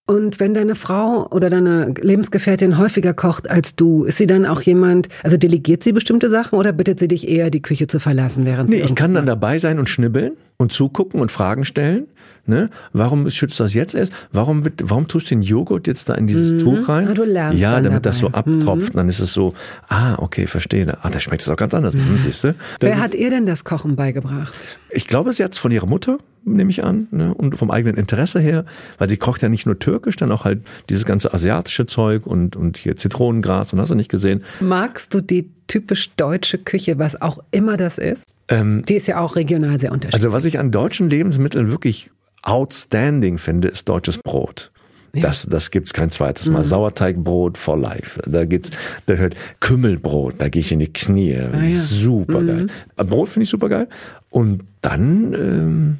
Und 0.05 0.41
wenn 0.41 0.53
deine 0.53 0.75
Frau 0.75 1.29
oder 1.31 1.49
deine 1.49 1.93
Lebensgefährtin 2.01 2.77
häufiger 2.77 3.13
kocht 3.13 3.49
als 3.49 3.77
du, 3.77 4.03
ist 4.03 4.17
sie 4.17 4.25
dann 4.25 4.45
auch 4.45 4.61
jemand, 4.61 5.07
also 5.23 5.37
delegiert 5.37 5.81
sie 5.81 5.93
bestimmte 5.93 6.29
Sachen 6.29 6.59
oder 6.59 6.73
bittet 6.73 6.99
sie 6.99 7.07
dich 7.07 7.29
eher, 7.29 7.49
die 7.49 7.61
Küche 7.61 7.87
zu 7.87 7.99
verlassen, 7.99 8.45
während 8.45 8.69
sie 8.69 8.77
Nee, 8.77 8.83
ich 8.83 8.95
kann 8.95 9.13
dann 9.13 9.25
dabei 9.25 9.59
sein 9.59 9.79
und 9.79 9.87
schnibbeln 9.87 10.33
und 10.63 10.71
zugucken 10.71 11.21
und 11.21 11.29
Fragen 11.29 11.65
stellen. 11.65 12.07
Ne? 12.45 12.69
Warum 12.91 13.29
schützt 13.29 13.59
das 13.59 13.73
jetzt 13.73 13.95
erst? 13.95 14.11
Warum, 14.33 14.65
wird, 14.65 14.81
warum 14.89 15.07
tust 15.07 15.29
du 15.31 15.35
den 15.35 15.43
Joghurt 15.43 15.87
jetzt 15.87 16.09
da 16.09 16.15
in 16.15 16.27
dieses 16.27 16.61
Tuch 16.61 16.89
rein? 16.89 17.07
Ah, 17.07 17.13
du 17.13 17.23
lernst 17.23 17.61
ja, 17.61 17.79
damit 17.79 18.05
das 18.05 18.19
so 18.19 18.27
dabei. 18.27 18.49
Mhm. 18.49 18.55
abtropft. 18.57 18.95
Dann 18.95 19.07
ist 19.07 19.21
es 19.21 19.33
so, 19.33 19.53
ah, 19.87 20.15
okay, 20.17 20.47
verstehe. 20.47 20.97
Ah, 21.01 21.09
da 21.09 21.19
schmeckt 21.21 21.43
es 21.43 21.49
auch 21.49 21.55
ganz 21.55 21.73
anders. 21.73 21.93
Mhm. 21.93 22.19
Siehst 22.21 22.43
du? 22.43 22.55
Wer 22.81 22.99
hat 22.99 23.15
ihr 23.15 23.29
denn 23.29 23.45
das 23.45 23.63
Kochen 23.63 23.95
beigebracht? 23.95 24.79
Ich 24.89 25.07
glaube, 25.07 25.31
sie 25.31 25.43
hat 25.43 25.53
es 25.53 25.57
von 25.57 25.71
ihrer 25.71 25.85
Mutter, 25.85 26.17
nehme 26.43 26.69
ich 26.69 26.83
an, 26.83 27.07
ne? 27.11 27.33
und 27.33 27.57
vom 27.57 27.71
eigenen 27.71 27.95
Interesse 27.95 28.41
her, 28.41 28.65
weil 28.97 29.07
sie 29.07 29.17
kocht 29.17 29.41
ja 29.41 29.47
nicht 29.47 29.65
nur 29.65 29.79
türkisch, 29.79 30.17
dann 30.17 30.31
auch 30.31 30.43
halt 30.43 30.63
dieses 30.89 31.05
ganze 31.05 31.33
asiatische 31.33 31.85
Zeug 31.85 32.27
und, 32.27 32.57
und 32.57 32.75
hier 32.75 32.97
Zitronengras 32.97 33.71
und 33.71 33.79
hast 33.79 33.91
du 33.91 33.95
nicht 33.95 34.11
gesehen. 34.11 34.43
Magst 34.59 35.13
du 35.13 35.21
die 35.21 35.49
typisch 35.67 36.13
deutsche 36.15 36.57
Küche, 36.57 36.99
was 36.99 37.21
auch 37.21 37.39
immer 37.51 37.77
das 37.77 37.97
ist? 37.97 38.25
Ähm, 38.53 38.83
Die 38.87 38.95
ist 38.95 39.07
ja 39.07 39.19
auch 39.19 39.35
regional 39.35 39.79
sehr 39.79 39.91
unterschiedlich. 39.91 40.15
Also 40.23 40.31
was 40.31 40.45
ich 40.45 40.59
an 40.59 40.71
deutschen 40.71 41.09
Lebensmitteln 41.09 41.69
wirklich 41.69 42.09
outstanding 42.41 43.37
finde, 43.37 43.67
ist 43.69 43.89
deutsches 43.89 44.17
Brot. 44.17 44.71
Das, 45.15 45.45
das 45.45 45.69
gibt's 45.69 45.93
kein 45.93 46.09
zweites 46.09 46.47
Mhm. 46.47 46.53
Mal. 46.53 46.63
Sauerteigbrot 46.63 47.57
for 47.57 47.77
life. 47.77 48.19
Da 48.25 48.45
geht's, 48.45 48.71
da 49.05 49.13
hört 49.13 49.35
Kümmelbrot, 49.59 50.35
da 50.39 50.49
gehe 50.49 50.61
ich 50.61 50.71
in 50.71 50.79
die 50.79 50.91
Knie. 50.91 51.35
Ah, 51.35 51.51
ja. 51.53 51.59
Mhm. 51.61 51.81
Super 51.81 52.43
geil. 52.43 52.67
Brot 52.97 53.29
finde 53.29 53.43
ich 53.43 53.49
super 53.49 53.69
geil. 53.69 53.87
Und 54.31 54.63
dann 54.81 55.33
ähm, 55.33 55.97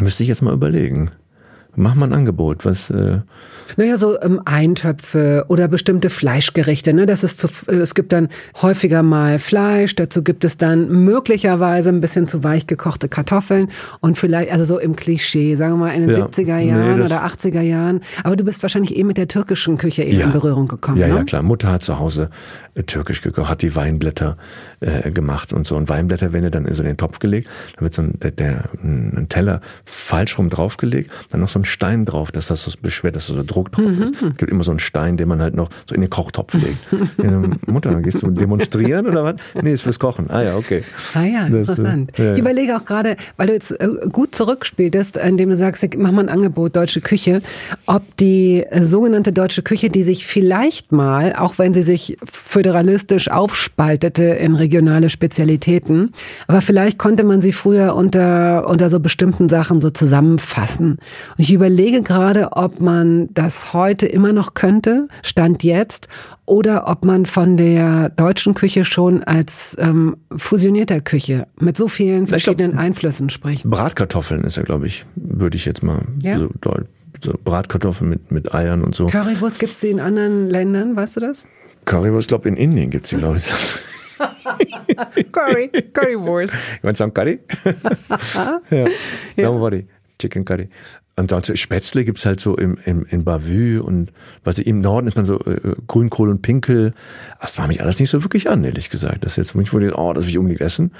müsste 0.00 0.22
ich 0.22 0.30
jetzt 0.30 0.40
mal 0.40 0.54
überlegen. 0.54 1.10
Mach 1.76 1.94
mal 1.94 2.06
ein 2.06 2.12
Angebot. 2.12 2.64
Was? 2.64 2.90
Äh 2.90 3.20
naja, 3.76 3.96
so 3.96 4.20
ähm, 4.20 4.40
Eintöpfe 4.44 5.44
oder 5.48 5.68
bestimmte 5.68 6.08
Fleischgerichte. 6.08 6.92
Ne? 6.92 7.06
Das 7.06 7.24
ist 7.24 7.38
zu, 7.38 7.48
es 7.70 7.94
gibt 7.94 8.12
dann 8.12 8.28
häufiger 8.62 9.02
mal 9.02 9.38
Fleisch. 9.38 9.94
Dazu 9.96 10.22
gibt 10.22 10.44
es 10.44 10.56
dann 10.56 11.04
möglicherweise 11.04 11.88
ein 11.90 12.00
bisschen 12.00 12.28
zu 12.28 12.44
weich 12.44 12.66
gekochte 12.66 13.08
Kartoffeln 13.08 13.68
und 14.00 14.18
vielleicht, 14.18 14.52
also 14.52 14.64
so 14.64 14.78
im 14.78 14.96
Klischee, 14.96 15.56
sagen 15.56 15.74
wir 15.74 15.86
mal 15.86 15.94
in 15.94 16.06
den 16.06 16.16
ja. 16.16 16.26
70er 16.26 16.58
Jahren 16.58 16.98
nee, 16.98 17.04
oder 17.04 17.26
80er 17.26 17.60
Jahren. 17.60 18.00
Aber 18.22 18.36
du 18.36 18.44
bist 18.44 18.62
wahrscheinlich 18.62 18.96
eh 18.96 19.04
mit 19.04 19.16
der 19.16 19.28
türkischen 19.28 19.76
Küche 19.76 20.04
eben 20.04 20.20
ja. 20.20 20.26
in 20.26 20.32
Berührung 20.32 20.68
gekommen. 20.68 20.98
Ja, 20.98 21.08
ne? 21.08 21.16
ja, 21.16 21.24
klar. 21.24 21.42
Mutter 21.42 21.72
hat 21.72 21.82
zu 21.82 21.98
Hause 21.98 22.30
türkisch 22.84 23.22
gekocht, 23.22 23.48
hat 23.48 23.62
die 23.62 23.74
Weinblätter 23.74 24.36
äh, 24.80 25.10
gemacht 25.10 25.52
und 25.52 25.66
so. 25.66 25.76
Und 25.76 25.88
Weinblätter 25.88 26.32
werden 26.32 26.50
dann 26.50 26.66
in 26.66 26.74
so 26.74 26.82
den 26.82 26.96
Topf 26.96 27.18
gelegt. 27.18 27.48
Da 27.76 27.82
wird 27.82 27.94
so 27.94 28.02
ein, 28.02 28.18
der, 28.20 28.30
der, 28.32 28.64
ein 28.82 29.26
Teller 29.28 29.60
falsch 29.84 30.38
rum 30.38 30.50
draufgelegt, 30.50 31.10
dann 31.30 31.40
noch 31.40 31.48
so 31.48 31.58
ein 31.58 31.64
Stein 31.64 32.04
drauf, 32.04 32.32
dass 32.32 32.48
das 32.48 32.64
so 32.64 32.72
beschwert, 32.80 33.16
dass 33.16 33.26
so 33.26 33.42
Druck 33.42 33.72
drauf 33.72 33.86
mhm. 33.86 34.02
ist. 34.02 34.14
Es 34.22 34.36
gibt 34.36 34.50
immer 34.50 34.64
so 34.64 34.72
einen 34.72 34.80
Stein, 34.80 35.16
den 35.16 35.28
man 35.28 35.40
halt 35.40 35.54
noch 35.54 35.70
so 35.88 35.94
in 35.94 36.00
den 36.00 36.10
Kochtopf 36.10 36.54
legt. 36.54 36.78
so, 37.16 37.70
Mutter, 37.70 37.94
gehst 38.02 38.22
du 38.22 38.30
demonstrieren 38.30 39.06
oder 39.06 39.24
was? 39.24 39.34
Nee, 39.60 39.72
ist 39.72 39.82
fürs 39.82 39.98
Kochen. 39.98 40.30
Ah 40.30 40.42
ja, 40.42 40.56
okay. 40.56 40.82
Ah 41.14 41.24
ja, 41.24 41.48
das, 41.48 41.70
interessant. 41.70 42.18
Äh, 42.18 42.26
ja. 42.26 42.32
Ich 42.32 42.38
überlege 42.38 42.76
auch 42.76 42.84
gerade, 42.84 43.16
weil 43.36 43.46
du 43.46 43.52
jetzt 43.54 43.70
äh, 43.72 43.88
gut 44.10 44.34
zurückspieltest, 44.34 45.16
indem 45.16 45.50
du 45.50 45.56
sagst, 45.56 45.86
mach 45.96 46.12
mal 46.12 46.22
ein 46.22 46.28
Angebot, 46.28 46.76
deutsche 46.76 47.00
Küche, 47.00 47.42
ob 47.86 48.02
die 48.16 48.64
äh, 48.64 48.84
sogenannte 48.84 49.32
deutsche 49.32 49.62
Küche, 49.62 49.88
die 49.88 50.02
sich 50.02 50.26
vielleicht 50.26 50.92
mal, 50.92 51.34
auch 51.34 51.58
wenn 51.58 51.72
sie 51.72 51.82
sich 51.82 52.18
föderalistisch 52.66 53.30
aufspaltete 53.30 54.24
in 54.24 54.56
regionale 54.56 55.08
Spezialitäten, 55.08 56.10
aber 56.48 56.60
vielleicht 56.60 56.98
konnte 56.98 57.22
man 57.22 57.40
sie 57.40 57.52
früher 57.52 57.94
unter, 57.94 58.68
unter 58.68 58.90
so 58.90 58.98
bestimmten 58.98 59.48
Sachen 59.48 59.80
so 59.80 59.90
zusammenfassen. 59.90 60.98
Und 61.38 61.38
ich 61.38 61.52
überlege 61.52 62.02
gerade, 62.02 62.54
ob 62.54 62.80
man 62.80 63.28
das 63.34 63.72
heute 63.72 64.06
immer 64.06 64.32
noch 64.32 64.54
könnte, 64.54 65.06
Stand 65.22 65.62
jetzt, 65.62 66.08
oder 66.44 66.88
ob 66.88 67.04
man 67.04 67.24
von 67.24 67.56
der 67.56 68.08
deutschen 68.08 68.54
Küche 68.54 68.84
schon 68.84 69.22
als 69.22 69.76
ähm, 69.78 70.16
fusionierter 70.36 71.00
Küche 71.00 71.46
mit 71.60 71.76
so 71.76 71.86
vielen 71.86 72.26
verschiedenen 72.26 72.72
glaub, 72.72 72.82
Einflüssen 72.82 73.30
spricht. 73.30 73.62
Bratkartoffeln 73.62 74.42
ist 74.42 74.56
ja, 74.56 74.64
glaube 74.64 74.88
ich, 74.88 75.06
würde 75.14 75.56
ich 75.56 75.66
jetzt 75.66 75.84
mal 75.84 76.02
ja. 76.20 76.36
so, 76.36 76.48
so 77.22 77.32
Bratkartoffeln 77.42 78.10
mit, 78.10 78.30
mit 78.30 78.54
Eiern 78.54 78.82
und 78.82 78.94
so. 78.94 79.06
Currywurst 79.06 79.58
gibt 79.58 79.72
es 79.72 79.80
die 79.80 79.90
in 79.90 80.00
anderen 80.00 80.50
Ländern, 80.50 80.96
weißt 80.96 81.16
du 81.16 81.20
das? 81.20 81.46
Currywurst, 81.84 82.28
glaube 82.28 82.48
in 82.48 82.56
Indien 82.56 82.90
gibt 82.90 83.04
es 83.04 83.10
die, 83.10 83.16
glaube 83.16 83.38
ich. 83.38 83.50
Curry, 85.32 85.68
Currywurst. 85.92 86.54
You 86.54 86.82
want 86.82 86.96
some 86.96 87.12
curry? 87.12 87.40
ja. 87.64 88.60
ja. 88.70 89.48
Don't 89.48 89.60
worry, 89.60 89.86
chicken 90.18 90.44
curry. 90.44 90.68
Und 91.18 91.30
sonst 91.30 91.58
Spätzle 91.58 92.04
gibt's 92.04 92.26
halt 92.26 92.40
so 92.40 92.56
im, 92.56 92.76
im, 92.84 93.06
in 93.08 93.24
Bavü 93.24 93.80
und 93.80 94.12
was 94.44 94.58
ich, 94.58 94.66
im 94.66 94.82
Norden 94.82 95.08
ist 95.08 95.16
man 95.16 95.24
so 95.24 95.40
äh, 95.40 95.74
Grünkohl 95.86 96.28
und 96.28 96.42
Pinkel. 96.42 96.92
Das 97.40 97.56
war 97.56 97.66
mich 97.68 97.80
alles 97.80 97.98
nicht 97.98 98.10
so 98.10 98.22
wirklich 98.22 98.50
an, 98.50 98.62
ehrlich 98.64 98.90
gesagt. 98.90 99.24
Das 99.24 99.32
ist 99.32 99.36
jetzt 99.38 99.54
nicht, 99.54 99.72
wo 99.72 99.78
ich, 99.78 99.94
oh, 99.94 100.12
das 100.12 100.24
will 100.24 100.30
ich 100.30 100.38
unbedingt 100.38 100.60
essen. 100.60 100.90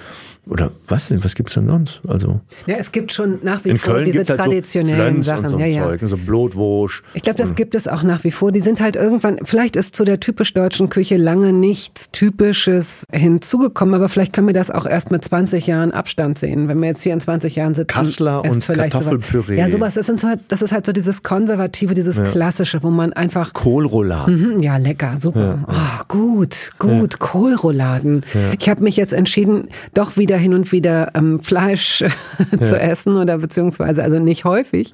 Oder 0.49 0.71
was 0.87 1.09
denn? 1.09 1.23
Was 1.25 1.35
gibt's 1.35 1.55
denn 1.55 1.67
sonst? 1.67 2.01
Also 2.07 2.41
ja, 2.67 2.77
es 2.77 2.93
gibt 2.93 3.13
schon 3.13 3.41
nach 3.43 3.65
wie 3.65 3.77
vor 3.77 4.01
diese 4.01 4.19
halt 4.19 4.29
traditionellen 4.29 5.21
so 5.21 5.33
Sachen. 5.33 5.49
So 5.49 5.59
ja, 5.59 5.67
ja. 5.67 5.85
Zeug, 5.85 6.01
so 6.05 6.17
Blutwurst. 6.17 7.03
Ich 7.15 7.23
glaube, 7.23 7.37
das 7.37 7.57
gibt 7.57 7.75
es 7.75 7.89
auch 7.89 8.05
nach 8.05 8.23
wie 8.23 8.31
vor. 8.31 8.53
Die 8.53 8.61
sind 8.61 8.81
halt 8.81 8.95
irgendwann. 8.95 9.39
Vielleicht 9.43 9.75
ist 9.75 9.97
zu 9.97 10.05
der 10.05 10.21
typisch 10.21 10.55
deutschen 10.55 10.89
Küche 10.89 11.17
lange 11.17 11.53
nichts 11.53 12.13
Typisches 12.13 13.05
hinzugekommen, 13.13 13.95
aber 13.97 14.09
vielleicht 14.09 14.33
können 14.33 14.47
wir 14.47 14.55
das 14.55 14.71
auch 14.71 14.87
erst 14.87 15.11
mit 15.11 15.25
20 15.25 15.67
Jahren 15.67 15.91
Abstand 15.91 16.39
sehen, 16.39 16.69
wenn 16.69 16.79
wir 16.79 16.89
jetzt 16.89 17.03
hier 17.03 17.13
in 17.13 17.21
20 17.21 17.57
Jahren 17.57 17.75
sitzen. 17.75 17.89
Kassler 17.89 18.45
und 18.45 18.65
Kartoffelpüree. 18.65 19.57
Sowas, 19.57 19.59
ja, 19.59 19.69
sowas. 19.69 20.06
Das, 20.07 20.21
sind 20.21 20.21
so, 20.21 20.29
das 20.47 20.63
ist 20.63 20.71
halt 20.71 20.87
so 20.87 20.93
dieses 20.93 21.25
konservative, 21.25 21.93
dieses 21.93 22.19
ja. 22.19 22.25
klassische, 22.25 22.81
wo 22.85 22.91
man 22.91 23.13
einfach 23.13 23.53
Kohlrouladen. 23.53 24.55
Mhm, 24.55 24.63
ja, 24.63 24.77
lecker, 24.77 25.17
super. 25.17 25.59
Ja. 25.67 25.67
Oh, 25.67 26.05
gut, 26.07 26.71
gut, 26.79 27.15
ja. 27.15 27.19
Kohlrouladen. 27.19 28.21
Ich 28.57 28.69
habe 28.69 28.85
mich 28.85 28.97
jetzt 28.97 29.13
entschieden, 29.13 29.69
doch 29.95 30.17
wieder 30.17 30.37
hin 30.37 30.55
und 30.55 30.71
wieder 30.71 31.11
ähm, 31.17 31.41
Fleisch 31.41 32.05
zu 32.63 32.79
essen 32.79 33.17
oder 33.17 33.39
beziehungsweise, 33.39 34.05
also 34.05 34.21
nicht 34.21 34.45
häufig. 34.45 34.93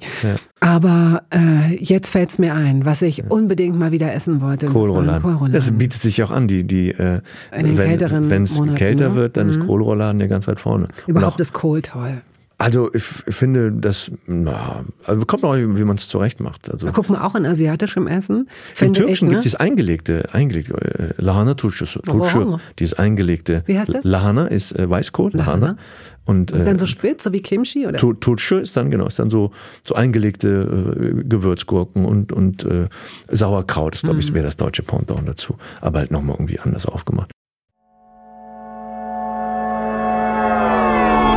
Aber 0.59 1.21
äh, 1.29 1.75
jetzt 1.75 2.09
fällt 2.09 2.31
es 2.31 2.39
mir 2.39 2.55
ein, 2.55 2.83
was 2.83 3.03
ich 3.03 3.29
unbedingt 3.29 3.77
mal 3.77 3.91
wieder 3.91 4.11
essen 4.15 4.41
wollte. 4.41 4.65
Kohlrouladen. 4.65 5.51
Das, 5.51 5.67
das 5.67 5.77
bietet 5.77 6.01
sich 6.01 6.23
auch 6.23 6.31
an, 6.31 6.47
die, 6.47 6.63
die 6.63 6.89
äh, 6.89 7.21
wenn 7.51 8.43
es 8.43 8.59
kälter 8.73 9.09
ne? 9.09 9.15
wird, 9.15 9.37
dann 9.37 9.45
mhm. 9.45 9.51
ist 9.51 9.59
Kohlrouladen 9.59 10.19
ja 10.19 10.25
ganz 10.25 10.47
weit 10.47 10.59
vorne. 10.59 10.87
Überhaupt 11.05 11.39
ist 11.39 11.53
Kohl 11.53 11.83
toll. 11.83 12.23
Also 12.57 12.93
ich 12.93 13.03
finde, 13.03 13.71
das 13.71 14.11
na, 14.25 14.85
also 15.03 15.25
kommt 15.25 15.43
auch, 15.43 15.55
wie 15.55 15.83
man 15.83 15.97
es 15.97 16.07
zurecht 16.07 16.39
macht. 16.39 16.71
Also 16.71 16.87
guck 16.91 17.09
mal, 17.09 17.21
auch 17.21 17.35
in 17.35 17.45
asiatischem 17.45 18.07
Essen. 18.07 18.47
Im 18.79 18.93
Türkischen 18.93 19.27
ne? 19.27 19.33
gibt 19.33 19.45
es 19.45 19.51
das 19.51 19.59
eingelegte, 19.59 20.33
eingelegte 20.33 20.73
äh, 20.73 21.21
Lahana 21.21 21.55
Turşu, 21.55 22.59
dieses 22.79 22.93
eingelegte. 22.93 23.63
Wie 23.65 23.77
heißt 23.77 23.93
das? 23.93 24.05
Lahana 24.05 24.47
ist 24.47 24.77
äh, 24.77 24.89
Weißkohl, 24.89 25.31
Lahana. 25.33 25.59
Lahana. 25.59 25.77
Und, 26.25 26.53
und 26.53 26.65
dann 26.65 26.75
äh, 26.75 26.79
so 26.79 26.85
spitz, 26.85 27.23
so 27.23 27.33
wie 27.33 27.41
Kimchi 27.41 27.85
oder? 27.85 27.97
Turşu 27.97 28.57
ist 28.57 28.77
dann 28.77 28.89
genau, 28.89 29.07
ist 29.07 29.19
dann 29.19 29.29
so 29.29 29.51
so 29.83 29.95
eingelegte 29.95 30.47
äh, 30.47 31.23
Gewürzgurken 31.23 32.05
und 32.05 32.31
und 32.31 32.63
äh, 32.63 32.87
Sauerkraut, 33.29 33.95
das 33.95 34.03
glaube 34.03 34.19
ich 34.19 34.29
mhm. 34.29 34.35
wäre 34.35 34.45
das 34.45 34.55
deutsche 34.55 34.83
Pendant 34.83 35.27
dazu, 35.27 35.57
aber 35.81 35.99
halt 35.99 36.11
nochmal 36.11 36.35
irgendwie 36.35 36.59
anders 36.59 36.85
aufgemacht. 36.85 37.31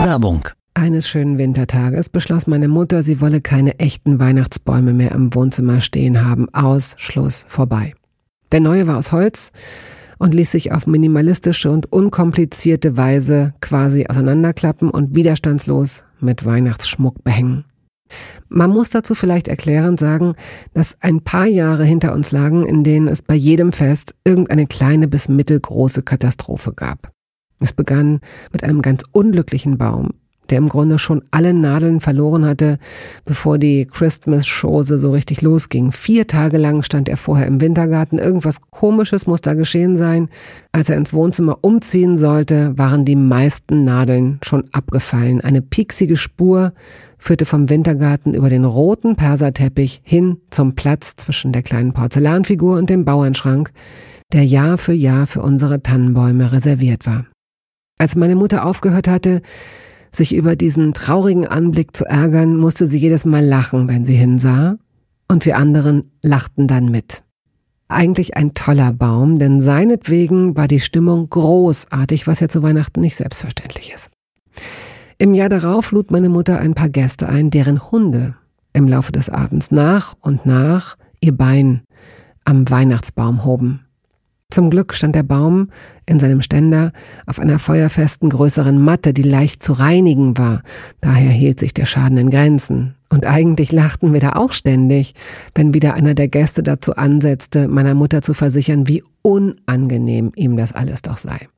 Werbung 0.04 0.48
eines 0.76 1.08
schönen 1.08 1.38
Wintertages 1.38 2.08
beschloss 2.08 2.46
meine 2.46 2.68
Mutter, 2.68 3.02
sie 3.02 3.20
wolle 3.20 3.40
keine 3.40 3.78
echten 3.78 4.20
Weihnachtsbäume 4.20 4.92
mehr 4.92 5.12
im 5.12 5.34
Wohnzimmer 5.34 5.80
stehen 5.80 6.24
haben. 6.24 6.52
Aus, 6.52 6.94
Schluss, 6.98 7.46
vorbei. 7.48 7.94
Der 8.52 8.60
neue 8.60 8.86
war 8.86 8.98
aus 8.98 9.10
Holz 9.10 9.52
und 10.18 10.34
ließ 10.34 10.50
sich 10.50 10.72
auf 10.72 10.86
minimalistische 10.86 11.70
und 11.70 11.90
unkomplizierte 11.92 12.96
Weise 12.96 13.54
quasi 13.60 14.06
auseinanderklappen 14.06 14.90
und 14.90 15.14
widerstandslos 15.14 16.04
mit 16.20 16.44
Weihnachtsschmuck 16.44 17.24
behängen. 17.24 17.64
Man 18.48 18.70
muss 18.70 18.90
dazu 18.90 19.14
vielleicht 19.14 19.48
erklärend 19.48 19.98
sagen, 19.98 20.34
dass 20.74 20.96
ein 21.00 21.22
paar 21.22 21.46
Jahre 21.46 21.84
hinter 21.84 22.12
uns 22.12 22.32
lagen, 22.32 22.64
in 22.66 22.84
denen 22.84 23.08
es 23.08 23.22
bei 23.22 23.34
jedem 23.34 23.72
Fest 23.72 24.14
irgendeine 24.24 24.66
kleine 24.66 25.08
bis 25.08 25.28
mittelgroße 25.28 26.02
Katastrophe 26.02 26.72
gab. 26.72 27.10
Es 27.58 27.72
begann 27.72 28.20
mit 28.52 28.62
einem 28.62 28.82
ganz 28.82 29.02
unglücklichen 29.10 29.78
Baum, 29.78 30.10
der 30.50 30.58
im 30.58 30.68
Grunde 30.68 30.98
schon 30.98 31.22
alle 31.30 31.54
Nadeln 31.54 32.00
verloren 32.00 32.44
hatte, 32.44 32.78
bevor 33.24 33.58
die 33.58 33.86
Christmas-Chose 33.86 34.98
so 34.98 35.10
richtig 35.10 35.42
losging. 35.42 35.92
Vier 35.92 36.26
Tage 36.26 36.58
lang 36.58 36.82
stand 36.82 37.08
er 37.08 37.16
vorher 37.16 37.46
im 37.46 37.60
Wintergarten. 37.60 38.18
Irgendwas 38.18 38.60
Komisches 38.70 39.26
muss 39.26 39.40
da 39.40 39.54
geschehen 39.54 39.96
sein. 39.96 40.28
Als 40.72 40.88
er 40.88 40.96
ins 40.96 41.12
Wohnzimmer 41.12 41.58
umziehen 41.62 42.16
sollte, 42.16 42.76
waren 42.76 43.04
die 43.04 43.16
meisten 43.16 43.84
Nadeln 43.84 44.38
schon 44.42 44.64
abgefallen. 44.72 45.40
Eine 45.40 45.62
pieksige 45.62 46.16
Spur 46.16 46.72
führte 47.18 47.44
vom 47.44 47.70
Wintergarten 47.70 48.34
über 48.34 48.48
den 48.48 48.64
roten 48.64 49.16
Perserteppich 49.16 50.00
hin 50.04 50.38
zum 50.50 50.74
Platz 50.74 51.16
zwischen 51.16 51.52
der 51.52 51.62
kleinen 51.62 51.92
Porzellanfigur 51.92 52.76
und 52.76 52.90
dem 52.90 53.04
Bauernschrank, 53.04 53.72
der 54.32 54.44
Jahr 54.44 54.78
für 54.78 54.92
Jahr 54.92 55.26
für 55.26 55.42
unsere 55.42 55.82
Tannenbäume 55.82 56.52
reserviert 56.52 57.06
war. 57.06 57.26
Als 57.98 58.14
meine 58.16 58.36
Mutter 58.36 58.66
aufgehört 58.66 59.08
hatte, 59.08 59.40
sich 60.16 60.34
über 60.34 60.56
diesen 60.56 60.92
traurigen 60.92 61.46
Anblick 61.46 61.96
zu 61.96 62.04
ärgern, 62.04 62.56
musste 62.56 62.86
sie 62.86 62.98
jedes 62.98 63.24
Mal 63.24 63.44
lachen, 63.44 63.88
wenn 63.88 64.04
sie 64.04 64.14
hinsah, 64.14 64.78
und 65.28 65.44
wir 65.44 65.56
anderen 65.56 66.12
lachten 66.22 66.66
dann 66.66 66.86
mit. 66.86 67.22
Eigentlich 67.88 68.36
ein 68.36 68.54
toller 68.54 68.92
Baum, 68.92 69.38
denn 69.38 69.60
seinetwegen 69.60 70.56
war 70.56 70.66
die 70.66 70.80
Stimmung 70.80 71.30
großartig, 71.30 72.26
was 72.26 72.40
ja 72.40 72.48
zu 72.48 72.62
Weihnachten 72.62 73.00
nicht 73.00 73.16
selbstverständlich 73.16 73.92
ist. 73.92 74.10
Im 75.18 75.34
Jahr 75.34 75.48
darauf 75.48 75.92
lud 75.92 76.10
meine 76.10 76.28
Mutter 76.28 76.58
ein 76.58 76.74
paar 76.74 76.88
Gäste 76.88 77.28
ein, 77.28 77.50
deren 77.50 77.90
Hunde 77.90 78.34
im 78.72 78.88
Laufe 78.88 79.12
des 79.12 79.30
Abends 79.30 79.70
nach 79.70 80.14
und 80.20 80.44
nach 80.44 80.96
ihr 81.20 81.36
Bein 81.36 81.82
am 82.44 82.68
Weihnachtsbaum 82.68 83.44
hoben. 83.44 83.85
Zum 84.50 84.70
Glück 84.70 84.94
stand 84.94 85.14
der 85.14 85.24
Baum 85.24 85.70
in 86.06 86.18
seinem 86.18 86.40
Ständer 86.40 86.92
auf 87.26 87.40
einer 87.40 87.58
feuerfesten 87.58 88.30
größeren 88.30 88.80
Matte, 88.80 89.12
die 89.12 89.22
leicht 89.22 89.60
zu 89.60 89.72
reinigen 89.72 90.38
war. 90.38 90.62
Daher 91.00 91.30
hielt 91.30 91.58
sich 91.58 91.74
der 91.74 91.84
Schaden 91.84 92.16
in 92.16 92.30
Grenzen. 92.30 92.94
Und 93.08 93.26
eigentlich 93.26 93.72
lachten 93.72 94.12
wir 94.12 94.20
da 94.20 94.32
auch 94.32 94.52
ständig, 94.52 95.14
wenn 95.54 95.74
wieder 95.74 95.94
einer 95.94 96.14
der 96.14 96.28
Gäste 96.28 96.62
dazu 96.62 96.94
ansetzte, 96.94 97.68
meiner 97.68 97.94
Mutter 97.94 98.22
zu 98.22 98.34
versichern, 98.34 98.88
wie 98.88 99.02
unangenehm 99.22 100.32
ihm 100.36 100.56
das 100.56 100.72
alles 100.72 101.02
doch 101.02 101.18
sei. 101.18 101.48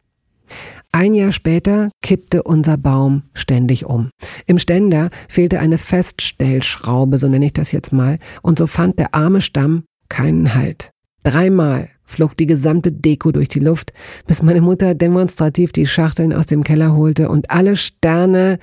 Ein 0.91 1.13
Jahr 1.13 1.33
später 1.33 1.91
kippte 2.03 2.43
unser 2.43 2.79
Baum 2.79 3.23
ständig 3.35 3.85
um. 3.85 4.11
Im 4.47 4.59
Ständer 4.59 5.11
fehlte 5.29 5.61
eine 5.61 5.77
Feststellschraube, 5.77 7.19
so 7.19 7.29
nenne 7.29 7.47
ich 7.47 7.53
das 7.53 7.73
jetzt 7.73 7.93
mal, 7.93 8.19
und 8.41 8.59
so 8.59 8.67
fand 8.67 8.99
der 8.99 9.15
arme 9.15 9.43
Stamm 9.43 9.85
keinen 10.09 10.55
Halt. 10.55 10.91
Dreimal 11.23 11.89
flog 12.05 12.37
die 12.37 12.47
gesamte 12.47 12.91
Deko 12.91 13.33
durch 13.33 13.49
die 13.49 13.61
Luft, 13.61 13.93
bis 14.27 14.43
meine 14.43 14.61
Mutter 14.61 14.95
demonstrativ 14.95 15.73
die 15.73 15.87
Schachteln 15.87 16.33
aus 16.33 16.47
dem 16.47 16.65
Keller 16.65 16.95
holte 16.95 17.29
und 17.29 17.51
alle 17.51 17.77
Sterne 17.77 18.59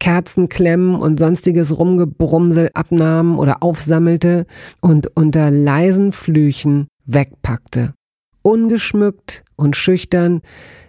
Kerzenklemmen 0.00 0.94
und 0.94 1.18
sonstiges 1.18 1.78
Rumgebrumsel 1.78 2.70
abnahm 2.74 3.38
oder 3.38 3.62
aufsammelte 3.62 4.46
und 4.80 5.14
unter 5.14 5.50
leisen 5.50 6.12
Flüchen 6.12 6.88
wegpackte. 7.04 7.94
Ungeschmückt 8.42 9.44
und 9.56 9.76
schüchtern 9.76 10.40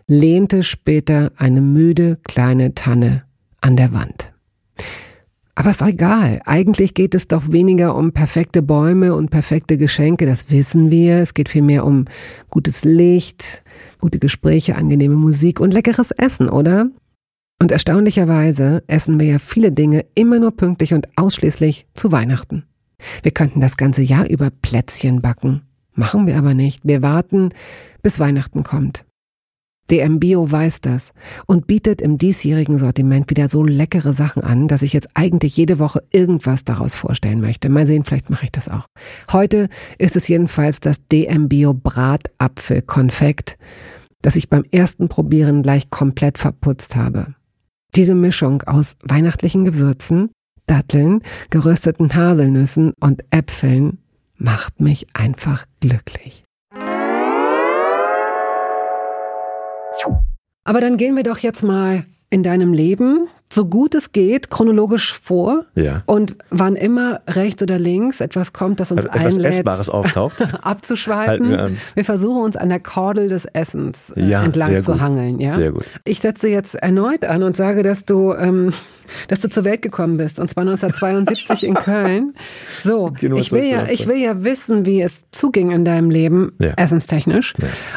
lehnte 0.08 0.64
später 0.64 1.32
eine 1.38 1.62
müde 1.62 2.18
kleine 2.24 2.74
Tanne 2.74 3.24
an 3.60 3.76
der 3.76 3.94
Wand. 3.94 4.32
Aber 5.56 5.70
ist 5.70 5.82
egal. 5.82 6.42
Eigentlich 6.46 6.94
geht 6.94 7.14
es 7.14 7.28
doch 7.28 7.52
weniger 7.52 7.96
um 7.96 8.14
perfekte 8.14 8.62
Bäume 8.62 9.16
und 9.16 9.30
perfekte 9.30 9.78
Geschenke, 9.78 10.26
das 10.26 10.50
wissen 10.50 10.92
wir. 10.92 11.18
Es 11.18 11.34
geht 11.34 11.50
vielmehr 11.50 11.86
um 11.86 12.06
gutes 12.50 12.86
Licht, 12.86 13.64
gute 14.00 14.20
Gespräche, 14.20 14.76
angenehme 14.76 15.16
Musik 15.16 15.60
und 15.60 15.74
leckeres 15.74 16.12
Essen, 16.12 16.50
oder? 16.50 16.90
Und 17.60 17.72
erstaunlicherweise 17.72 18.84
essen 18.88 19.20
wir 19.20 19.28
ja 19.28 19.40
viele 19.40 19.72
Dinge 19.72 20.06
immer 20.16 20.40
nur 20.40 20.52
pünktlich 20.52 20.94
und 20.94 21.08
ausschließlich 21.16 21.86
zu 21.94 22.12
Weihnachten. 22.12 22.64
Wir 23.22 23.32
könnten 23.32 23.62
das 23.62 23.78
ganze 23.78 24.02
Jahr 24.02 24.28
über 24.28 24.50
Plätzchen 24.50 25.22
backen. 25.22 25.62
Machen 25.94 26.26
wir 26.26 26.38
aber 26.38 26.54
nicht. 26.54 26.82
Wir 26.86 27.02
warten, 27.02 27.50
bis 28.02 28.20
Weihnachten 28.20 28.64
kommt. 28.64 29.06
DM 29.92 30.20
Bio 30.20 30.50
weiß 30.50 30.80
das 30.82 31.12
und 31.48 31.68
bietet 31.68 32.02
im 32.02 32.18
diesjährigen 32.18 32.78
Sortiment 32.78 33.30
wieder 33.30 33.50
so 33.50 33.64
leckere 33.64 34.14
Sachen 34.14 34.42
an, 34.42 34.70
dass 34.70 34.82
ich 34.82 34.94
jetzt 34.94 35.10
eigentlich 35.16 35.58
jede 35.58 35.80
Woche 35.80 36.02
irgendwas 36.12 36.64
daraus 36.64 36.96
vorstellen 36.96 37.42
möchte. 37.42 37.68
Mal 37.68 37.86
sehen, 37.86 38.06
vielleicht 38.06 38.30
mache 38.30 38.46
ich 38.46 38.52
das 38.52 38.70
auch. 38.70 38.86
Heute 39.32 39.68
ist 39.98 40.16
es 40.16 40.30
jedenfalls 40.30 40.80
das 40.80 41.06
DM 41.12 41.50
Bio 41.50 41.74
Bratapfelkonfekt, 41.74 43.58
das 44.22 44.38
ich 44.38 44.50
beim 44.50 44.64
ersten 44.72 45.10
Probieren 45.10 45.62
gleich 45.62 45.90
komplett 45.90 46.38
verputzt 46.38 46.96
habe. 46.96 47.36
Diese 47.96 48.16
Mischung 48.16 48.64
aus 48.64 48.96
weihnachtlichen 49.04 49.66
Gewürzen, 49.66 50.30
Datteln, 50.68 51.22
gerösteten 51.50 52.16
Haselnüssen 52.16 52.94
und 53.02 53.26
Äpfeln 53.32 53.98
macht 54.38 54.80
mich 54.80 55.08
einfach 55.14 55.66
glücklich. 55.82 56.46
Aber 60.64 60.82
dann 60.82 60.98
gehen 60.98 61.16
wir 61.16 61.24
doch 61.24 61.40
jetzt 61.40 61.64
mal 61.64 62.06
in 62.30 62.44
deinem 62.44 62.74
Leben 62.74 63.28
so 63.52 63.66
gut 63.66 63.94
es 63.94 64.14
geht 64.14 64.50
chronologisch 64.50 65.14
vor 65.14 65.66
ja. 65.76 66.04
und 66.06 66.38
wann 66.50 66.78
immer 66.78 67.20
rechts 67.28 67.62
oder 67.62 67.78
links 67.78 68.22
etwas 68.22 68.54
kommt, 68.54 68.80
das 68.80 68.92
uns 68.92 69.06
also 69.06 69.20
etwas 69.20 69.36
einlädt, 69.36 69.54
Essbares 69.54 69.90
auftaucht, 69.90 70.42
abzuschweifen. 70.64 71.50
Wir, 71.50 71.72
wir, 71.94 72.06
versuchen 72.06 72.44
uns 72.44 72.56
an 72.56 72.70
der 72.70 72.80
Kordel 72.80 73.28
des 73.28 73.46
Essens 73.46 74.12
äh, 74.16 74.24
ja, 74.24 74.44
entlang 74.44 74.82
zu 74.82 75.02
hangeln. 75.02 75.40
Ja? 75.40 75.52
Sehr 75.52 75.72
gut. 75.72 75.86
Ich 76.06 76.22
setze 76.22 76.48
jetzt 76.48 76.76
erneut 76.76 77.26
an 77.26 77.44
und 77.44 77.58
sage, 77.58 77.84
dass 77.84 78.06
du, 78.06 78.34
ähm, 78.34 78.72
dass 79.28 79.42
du 79.42 79.50
zur 79.50 79.66
Welt 79.66 79.82
gekommen 79.82 80.16
bist 80.16 80.40
und 80.40 80.50
zwar 80.50 80.62
1972 80.62 81.66
in 81.66 81.74
Köln. 81.74 82.34
So, 82.82 83.12
ich 83.22 83.52
will 83.52 83.66
ja, 83.66 83.88
ich 83.90 84.08
will 84.08 84.18
ja 84.18 84.46
wissen, 84.46 84.86
wie 84.86 85.02
es 85.02 85.26
zuging 85.32 85.72
in 85.72 85.84
deinem 85.84 86.10
Leben, 86.10 86.54
ja. 86.60 86.72
essenstechnisch. 86.78 87.54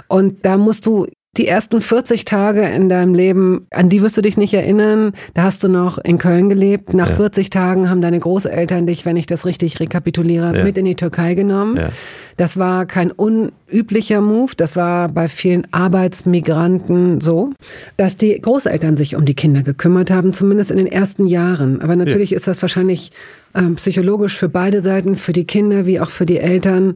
Und 0.09 0.44
da 0.44 0.57
musst 0.57 0.87
du 0.87 1.07
die 1.36 1.48
ersten 1.48 1.80
40 1.80 2.24
Tage 2.24 2.62
in 2.62 2.88
deinem 2.88 3.14
Leben, 3.14 3.66
an 3.70 3.88
die 3.88 4.02
wirst 4.02 4.16
du 4.16 4.22
dich 4.22 4.36
nicht 4.36 4.54
erinnern. 4.54 5.12
Da 5.34 5.44
hast 5.44 5.64
du 5.64 5.68
noch 5.68 5.98
in 5.98 6.18
Köln 6.18 6.48
gelebt. 6.48 6.94
Nach 6.94 7.10
ja. 7.10 7.16
40 7.16 7.50
Tagen 7.50 7.90
haben 7.90 8.00
deine 8.00 8.20
Großeltern 8.20 8.86
dich, 8.86 9.04
wenn 9.04 9.16
ich 9.16 9.26
das 9.26 9.44
richtig 9.44 9.80
rekapituliere, 9.80 10.56
ja. 10.56 10.64
mit 10.64 10.78
in 10.78 10.84
die 10.84 10.94
Türkei 10.94 11.34
genommen. 11.34 11.76
Ja. 11.76 11.88
Das 12.36 12.58
war 12.58 12.86
kein 12.86 13.10
unüblicher 13.10 14.20
Move. 14.20 14.52
Das 14.56 14.76
war 14.76 15.08
bei 15.08 15.28
vielen 15.28 15.66
Arbeitsmigranten 15.72 17.20
so, 17.20 17.52
dass 17.96 18.16
die 18.16 18.40
Großeltern 18.40 18.96
sich 18.96 19.16
um 19.16 19.24
die 19.24 19.34
Kinder 19.34 19.62
gekümmert 19.62 20.10
haben, 20.10 20.32
zumindest 20.32 20.70
in 20.70 20.78
den 20.78 20.86
ersten 20.86 21.26
Jahren. 21.26 21.80
Aber 21.80 21.96
natürlich 21.96 22.32
ist 22.32 22.46
das 22.46 22.60
wahrscheinlich 22.62 23.12
äh, 23.54 23.62
psychologisch 23.76 24.36
für 24.36 24.48
beide 24.48 24.80
Seiten, 24.80 25.16
für 25.16 25.32
die 25.32 25.44
Kinder 25.44 25.86
wie 25.86 26.00
auch 26.00 26.10
für 26.10 26.26
die 26.26 26.38
Eltern, 26.38 26.94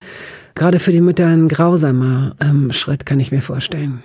gerade 0.54 0.78
für 0.78 0.92
die 0.92 1.00
Mütter 1.00 1.26
ein 1.26 1.48
grausamer 1.48 2.34
ähm, 2.40 2.72
Schritt, 2.72 3.06
kann 3.06 3.20
ich 3.20 3.32
mir 3.32 3.42
vorstellen. 3.42 4.02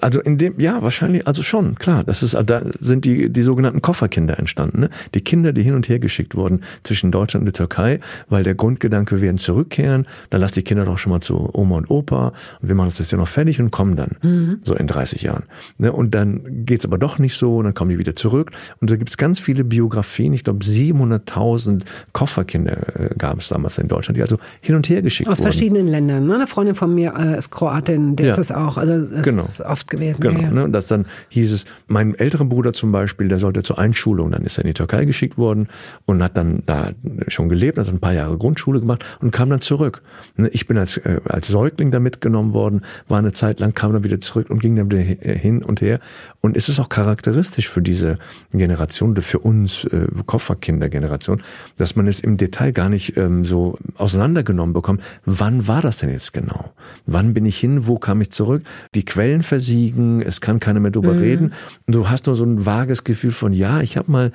Also 0.00 0.20
in 0.20 0.38
dem, 0.38 0.58
ja, 0.58 0.82
wahrscheinlich, 0.82 1.28
also 1.28 1.42
schon, 1.42 1.76
klar. 1.76 2.02
Das 2.02 2.24
ist, 2.24 2.36
da 2.46 2.62
sind 2.80 3.04
die, 3.04 3.30
die 3.30 3.42
sogenannten 3.42 3.80
Kofferkinder 3.80 4.36
entstanden. 4.36 4.80
Ne? 4.80 4.90
Die 5.14 5.20
Kinder, 5.20 5.52
die 5.52 5.62
hin 5.62 5.74
und 5.74 5.88
her 5.88 6.00
geschickt 6.00 6.34
wurden 6.34 6.62
zwischen 6.82 7.12
Deutschland 7.12 7.42
und 7.42 7.46
der 7.46 7.52
Türkei, 7.52 8.00
weil 8.28 8.42
der 8.42 8.56
Grundgedanke, 8.56 9.16
wir 9.16 9.22
werden 9.22 9.38
zurückkehren, 9.38 10.06
dann 10.30 10.40
lass 10.40 10.50
die 10.50 10.62
Kinder 10.62 10.84
doch 10.84 10.98
schon 10.98 11.12
mal 11.12 11.20
zu 11.20 11.48
Oma 11.52 11.76
und 11.76 11.90
Opa 11.90 12.32
und 12.60 12.68
wir 12.68 12.74
machen 12.74 12.88
das 12.88 12.98
jetzt 12.98 13.12
ja 13.12 13.18
noch 13.18 13.28
fertig 13.28 13.60
und 13.60 13.70
kommen 13.70 13.94
dann. 13.94 14.16
Mhm. 14.22 14.58
So 14.64 14.74
in 14.74 14.88
30 14.88 15.22
Jahren. 15.22 15.44
Ne? 15.78 15.92
Und 15.92 16.12
dann 16.12 16.64
geht's 16.66 16.84
aber 16.84 16.98
doch 16.98 17.20
nicht 17.20 17.36
so, 17.36 17.58
und 17.58 17.64
dann 17.64 17.74
kommen 17.74 17.90
die 17.90 17.98
wieder 17.98 18.16
zurück. 18.16 18.50
Und 18.80 18.90
da 18.90 18.96
gibt's 18.96 19.16
ganz 19.16 19.38
viele 19.38 19.62
Biografien, 19.62 20.32
ich 20.32 20.42
glaube 20.42 20.64
700.000 20.64 21.82
Kofferkinder 22.12 23.00
äh, 23.00 23.14
gab 23.16 23.38
es 23.38 23.48
damals 23.48 23.78
in 23.78 23.86
Deutschland, 23.86 24.16
die 24.16 24.22
also 24.22 24.38
hin 24.60 24.74
und 24.74 24.88
her 24.88 25.02
geschickt 25.02 25.28
Aus 25.28 25.38
wurden. 25.38 25.48
Aus 25.48 25.54
verschiedenen 25.54 25.86
Ländern. 25.86 26.26
Ne? 26.26 26.34
Eine 26.34 26.46
Freundin 26.48 26.74
von 26.74 26.92
mir 26.92 27.14
äh, 27.16 27.38
ist 27.38 27.50
Kroatin, 27.50 28.16
der 28.16 28.26
ja. 28.26 28.32
ist 28.32 28.38
es 28.38 28.50
auch. 28.50 28.76
Also 28.76 29.06
genau 29.22 29.51
oft 29.60 29.90
gewesen. 29.90 30.20
Genau, 30.20 30.40
ja, 30.40 30.46
ja. 30.46 30.50
Ne, 30.50 30.64
und 30.64 30.72
das 30.72 30.86
dann 30.86 31.06
hieß 31.28 31.52
es, 31.52 31.64
mein 31.86 32.14
älterer 32.14 32.44
Bruder 32.44 32.72
zum 32.72 32.92
Beispiel, 32.92 33.28
der 33.28 33.38
sollte 33.38 33.62
zur 33.62 33.78
Einschulung, 33.78 34.30
dann 34.30 34.44
ist 34.44 34.58
er 34.58 34.64
in 34.64 34.68
die 34.68 34.74
Türkei 34.74 35.04
geschickt 35.04 35.38
worden 35.38 35.68
und 36.06 36.22
hat 36.22 36.36
dann 36.36 36.62
da 36.66 36.90
schon 37.28 37.48
gelebt, 37.48 37.78
hat 37.78 37.88
ein 37.88 38.00
paar 38.00 38.14
Jahre 38.14 38.38
Grundschule 38.38 38.80
gemacht 38.80 39.04
und 39.20 39.30
kam 39.30 39.50
dann 39.50 39.60
zurück. 39.60 40.02
Ne, 40.36 40.48
ich 40.48 40.66
bin 40.66 40.78
als, 40.78 40.96
äh, 40.98 41.20
als 41.24 41.48
Säugling 41.48 41.90
da 41.90 42.00
mitgenommen 42.00 42.52
worden, 42.52 42.82
war 43.08 43.18
eine 43.18 43.32
Zeit 43.32 43.60
lang, 43.60 43.74
kam 43.74 43.92
dann 43.92 44.04
wieder 44.04 44.20
zurück 44.20 44.50
und 44.50 44.60
ging 44.60 44.76
dann 44.76 44.90
wieder 44.90 45.02
hin 45.02 45.62
und 45.62 45.80
her. 45.80 46.00
Und 46.40 46.56
ist 46.56 46.68
es 46.68 46.78
auch 46.80 46.88
charakteristisch 46.88 47.68
für 47.68 47.82
diese 47.82 48.18
Generation, 48.52 49.16
für 49.16 49.38
uns 49.38 49.84
äh, 49.84 50.06
Kofferkindergeneration, 50.26 51.42
dass 51.76 51.96
man 51.96 52.06
es 52.06 52.20
im 52.20 52.36
Detail 52.36 52.72
gar 52.72 52.88
nicht 52.88 53.16
ähm, 53.16 53.44
so 53.44 53.78
auseinandergenommen 53.96 54.72
bekommt. 54.72 55.02
Wann 55.24 55.66
war 55.66 55.82
das 55.82 55.98
denn 55.98 56.10
jetzt 56.10 56.32
genau? 56.32 56.72
Wann 57.06 57.34
bin 57.34 57.46
ich 57.46 57.58
hin? 57.58 57.86
Wo 57.86 57.98
kam 57.98 58.20
ich 58.20 58.30
zurück? 58.30 58.62
Die 58.94 59.04
Quellen 59.04 59.41
versiegen, 59.42 60.22
es 60.22 60.40
kann 60.40 60.60
keiner 60.60 60.80
mehr 60.80 60.90
drüber 60.90 61.14
mhm. 61.14 61.20
reden. 61.20 61.52
Und 61.86 61.94
du 61.94 62.08
hast 62.08 62.26
nur 62.26 62.34
so 62.34 62.44
ein 62.44 62.64
vages 62.66 63.04
Gefühl 63.04 63.32
von, 63.32 63.52
ja, 63.52 63.80
ich 63.80 63.96
habe 63.96 64.10
mal 64.10 64.32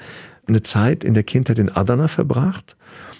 eine 0.47 0.61
Zeit 0.61 1.03
in 1.03 1.13
der 1.13 1.23
Kindheit 1.23 1.59
in 1.59 1.69
Adana 1.69 2.07
verbracht 2.07 2.75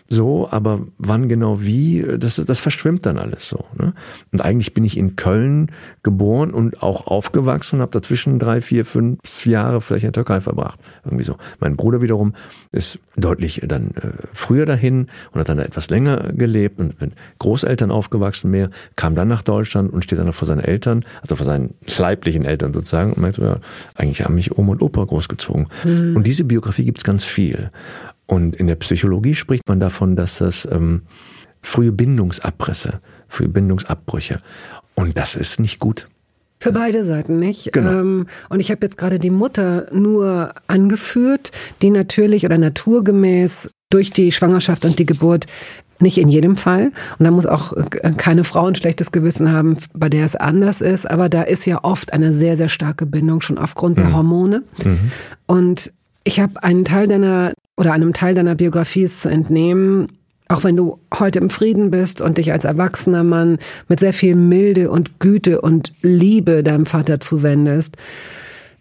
so, 0.09 0.47
aber 0.49 0.81
wann 0.97 1.27
genau 1.27 1.61
wie, 1.61 2.05
das, 2.17 2.35
das 2.35 2.59
verschwimmt 2.59 3.05
dann 3.05 3.17
alles 3.17 3.49
so. 3.49 3.65
Ne? 3.77 3.93
Und 4.31 4.41
eigentlich 4.41 4.73
bin 4.73 4.85
ich 4.85 4.97
in 4.97 5.15
Köln 5.15 5.71
geboren 6.01 6.51
und 6.51 6.81
auch 6.81 7.07
aufgewachsen 7.07 7.77
und 7.77 7.81
habe 7.81 7.91
dazwischen 7.91 8.39
drei, 8.39 8.61
vier, 8.61 8.85
fünf 8.85 9.45
Jahre 9.45 9.81
vielleicht 9.81 10.03
in 10.03 10.07
der 10.11 10.23
Türkei 10.23 10.39
verbracht. 10.39 10.79
Irgendwie 11.03 11.25
so. 11.25 11.35
Mein 11.59 11.75
Bruder 11.75 12.01
wiederum 12.01 12.33
ist 12.71 12.99
deutlich 13.17 13.61
dann 13.67 13.91
äh, 13.95 14.11
früher 14.33 14.65
dahin 14.65 15.07
und 15.31 15.39
hat 15.39 15.49
dann 15.49 15.59
etwas 15.59 15.89
länger 15.89 16.31
gelebt 16.33 16.79
und 16.79 16.99
mit 17.01 17.11
Großeltern 17.39 17.91
aufgewachsen 17.91 18.49
mehr, 18.51 18.69
kam 18.95 19.15
dann 19.15 19.27
nach 19.27 19.41
Deutschland 19.41 19.91
und 19.91 20.03
steht 20.03 20.19
dann 20.19 20.31
vor 20.31 20.47
seinen 20.47 20.61
Eltern, 20.61 21.03
also 21.21 21.35
vor 21.35 21.45
seinen 21.45 21.73
leiblichen 21.97 22.45
Eltern 22.45 22.71
sozusagen 22.71 23.13
und 23.13 23.21
meinte, 23.21 23.41
ja, 23.41 23.57
eigentlich 23.95 24.23
haben 24.23 24.35
mich 24.35 24.57
Oma 24.57 24.73
und 24.73 24.81
Opa 24.81 25.03
großgezogen. 25.03 25.67
Mhm. 25.83 26.15
Und 26.15 26.25
diese 26.25 26.45
Biografie 26.45 26.85
gibt's 26.85 27.03
ganz 27.03 27.25
viel. 27.25 27.71
Und 28.27 28.55
in 28.55 28.67
der 28.67 28.75
Psychologie 28.75 29.35
spricht 29.35 29.67
man 29.67 29.79
davon, 29.79 30.15
dass 30.15 30.39
das 30.39 30.67
ähm, 30.69 31.03
frühe 31.61 31.91
Bindungsabrisse, 31.91 32.99
frühe 33.27 33.47
Bindungsabbrüche. 33.47 34.39
Und 34.95 35.17
das 35.17 35.35
ist 35.35 35.59
nicht 35.59 35.79
gut. 35.79 36.07
Für 36.59 36.71
beide 36.71 37.03
Seiten 37.03 37.39
nicht. 37.39 37.71
Genau. 37.71 37.91
Ähm, 37.91 38.27
und 38.49 38.59
ich 38.59 38.71
habe 38.71 38.85
jetzt 38.85 38.97
gerade 38.97 39.19
die 39.19 39.29
Mutter 39.29 39.87
nur 39.93 40.53
angeführt, 40.67 41.51
die 41.81 41.91
natürlich 41.91 42.45
oder 42.45 42.57
naturgemäß 42.57 43.69
durch 43.89 44.11
die 44.11 44.31
Schwangerschaft 44.31 44.83
und 44.83 44.97
die 44.97 45.05
Geburt 45.05 45.45
nicht 45.99 46.17
in 46.17 46.29
jedem 46.29 46.57
Fall. 46.57 46.91
Und 47.17 47.25
da 47.25 47.31
muss 47.31 47.45
auch 47.45 47.73
äh, 47.73 48.11
keine 48.17 48.43
Frau 48.43 48.65
ein 48.65 48.75
schlechtes 48.75 49.11
Gewissen 49.11 49.51
haben, 49.51 49.77
bei 49.93 50.09
der 50.09 50.25
es 50.25 50.35
anders 50.35 50.81
ist. 50.81 51.09
Aber 51.09 51.29
da 51.29 51.43
ist 51.43 51.65
ja 51.65 51.83
oft 51.83 52.13
eine 52.13 52.33
sehr, 52.33 52.57
sehr 52.57 52.69
starke 52.69 53.05
Bindung 53.05 53.41
schon 53.41 53.57
aufgrund 53.57 53.97
mhm. 53.97 54.01
der 54.01 54.13
Hormone. 54.13 54.63
Mhm. 54.83 55.11
Und 55.45 55.93
ich 56.23 56.39
habe 56.39 56.63
einen 56.63 56.85
Teil 56.85 57.07
deiner 57.07 57.53
oder 57.77 57.93
einem 57.93 58.13
Teil 58.13 58.35
deiner 58.35 58.55
Biografie 58.55 59.03
ist 59.03 59.21
zu 59.21 59.29
entnehmen, 59.29 60.07
auch 60.49 60.63
wenn 60.63 60.75
du 60.75 60.99
heute 61.17 61.39
im 61.39 61.49
Frieden 61.49 61.91
bist 61.91 62.21
und 62.21 62.37
dich 62.37 62.51
als 62.51 62.65
erwachsener 62.65 63.23
Mann 63.23 63.59
mit 63.87 63.99
sehr 63.99 64.13
viel 64.13 64.35
Milde 64.35 64.89
und 64.89 65.19
Güte 65.19 65.61
und 65.61 65.93
Liebe 66.01 66.63
deinem 66.63 66.85
Vater 66.85 67.19
zuwendest, 67.19 67.97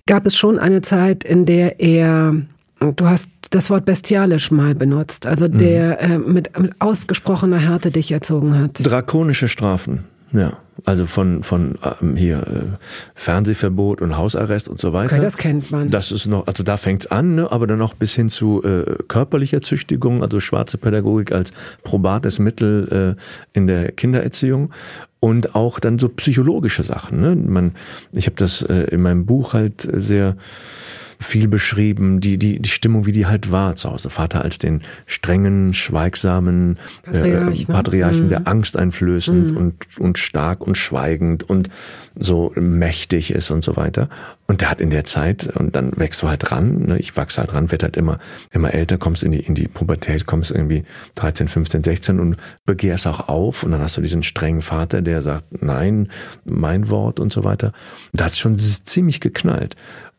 gab 0.06 0.26
es 0.26 0.36
schon 0.36 0.58
eine 0.58 0.82
Zeit, 0.82 1.24
in 1.24 1.44
der 1.44 1.80
er, 1.80 2.34
du 2.80 3.06
hast 3.06 3.30
das 3.50 3.70
Wort 3.70 3.84
bestialisch 3.84 4.50
mal 4.50 4.74
benutzt, 4.74 5.26
also 5.26 5.48
mhm. 5.48 5.58
der 5.58 6.00
äh, 6.00 6.18
mit, 6.18 6.58
mit 6.58 6.80
ausgesprochener 6.80 7.58
Härte 7.58 7.90
dich 7.90 8.12
erzogen 8.12 8.58
hat. 8.58 8.84
Drakonische 8.84 9.48
Strafen. 9.48 10.04
Ja, 10.32 10.58
also 10.84 11.06
von, 11.06 11.42
von 11.42 11.76
ähm, 12.00 12.16
hier 12.16 12.38
äh, 12.38 12.76
Fernsehverbot 13.14 14.00
und 14.00 14.16
Hausarrest 14.16 14.68
und 14.68 14.80
so 14.80 14.92
weiter. 14.92 15.14
Okay, 15.14 15.22
das 15.22 15.36
kennt 15.36 15.70
man. 15.70 15.90
Das 15.90 16.12
ist 16.12 16.26
noch, 16.26 16.46
also 16.46 16.62
da 16.62 16.76
fängt's 16.76 17.06
an, 17.06 17.34
ne, 17.34 17.50
aber 17.50 17.66
dann 17.66 17.80
auch 17.80 17.94
bis 17.94 18.14
hin 18.14 18.28
zu 18.28 18.62
äh, 18.62 18.96
körperlicher 19.08 19.62
Züchtigung, 19.62 20.22
also 20.22 20.40
schwarze 20.40 20.78
Pädagogik 20.78 21.32
als 21.32 21.52
probates 21.82 22.38
Mittel 22.38 23.16
äh, 23.16 23.58
in 23.58 23.66
der 23.66 23.92
Kindererziehung 23.92 24.70
und 25.20 25.54
auch 25.54 25.80
dann 25.80 25.98
so 25.98 26.08
psychologische 26.08 26.82
Sachen. 26.82 27.20
Ne? 27.20 27.34
Man, 27.34 27.74
ich 28.12 28.26
habe 28.26 28.36
das 28.36 28.62
äh, 28.62 28.84
in 28.90 29.02
meinem 29.02 29.26
Buch 29.26 29.54
halt 29.54 29.88
sehr 29.92 30.36
viel 31.18 31.48
beschrieben, 31.48 32.20
die, 32.20 32.38
die, 32.38 32.60
die 32.60 32.68
Stimmung, 32.68 33.06
wie 33.06 33.12
die 33.12 33.26
halt 33.26 33.50
war 33.50 33.76
zu 33.76 33.90
Hause. 33.90 34.10
Vater 34.10 34.42
als 34.42 34.58
den 34.58 34.82
strengen, 35.06 35.74
schweigsamen 35.74 36.78
Patriarch, 37.02 37.62
äh, 37.62 37.72
Patriarchen, 37.72 38.24
ne? 38.24 38.28
der 38.28 38.40
mhm. 38.40 38.46
Angst 38.46 38.76
einflößend 38.76 39.52
mhm. 39.52 39.56
und, 39.56 39.74
und 39.98 40.18
stark 40.18 40.60
und 40.60 40.76
schweigend 40.76 41.48
und 41.48 41.68
so 42.14 42.52
mächtig 42.56 43.30
ist 43.30 43.50
und 43.50 43.62
so 43.62 43.76
weiter. 43.76 44.08
Und 44.48 44.60
der 44.60 44.70
hat 44.70 44.80
in 44.80 44.90
der 44.90 45.04
Zeit, 45.04 45.48
und 45.56 45.74
dann 45.74 45.98
wächst 45.98 46.22
du 46.22 46.28
halt 46.28 46.52
ran, 46.52 46.86
ne? 46.86 46.98
ich 46.98 47.16
wachse 47.16 47.40
halt 47.40 47.52
ran, 47.52 47.70
werd 47.72 47.82
halt 47.82 47.96
immer, 47.96 48.18
immer 48.52 48.72
älter, 48.72 48.96
kommst 48.96 49.24
in 49.24 49.32
die, 49.32 49.40
in 49.40 49.54
die 49.54 49.66
Pubertät, 49.66 50.26
kommst 50.26 50.52
irgendwie 50.52 50.84
13, 51.16 51.48
15, 51.48 51.82
16 51.82 52.20
und 52.20 52.36
begehrst 52.64 53.06
auch 53.06 53.28
auf. 53.28 53.64
Und 53.64 53.72
dann 53.72 53.80
hast 53.80 53.96
du 53.96 54.02
diesen 54.02 54.22
strengen 54.22 54.62
Vater, 54.62 55.02
der 55.02 55.20
sagt, 55.20 55.62
nein, 55.62 56.10
mein 56.44 56.90
Wort 56.90 57.18
und 57.18 57.32
so 57.32 57.42
weiter. 57.42 57.72
Und 58.12 58.20
da 58.20 58.26
hat 58.26 58.32
es 58.32 58.38
schon 58.38 58.56
ziemlich 58.56 59.20
geknallt. 59.20 59.74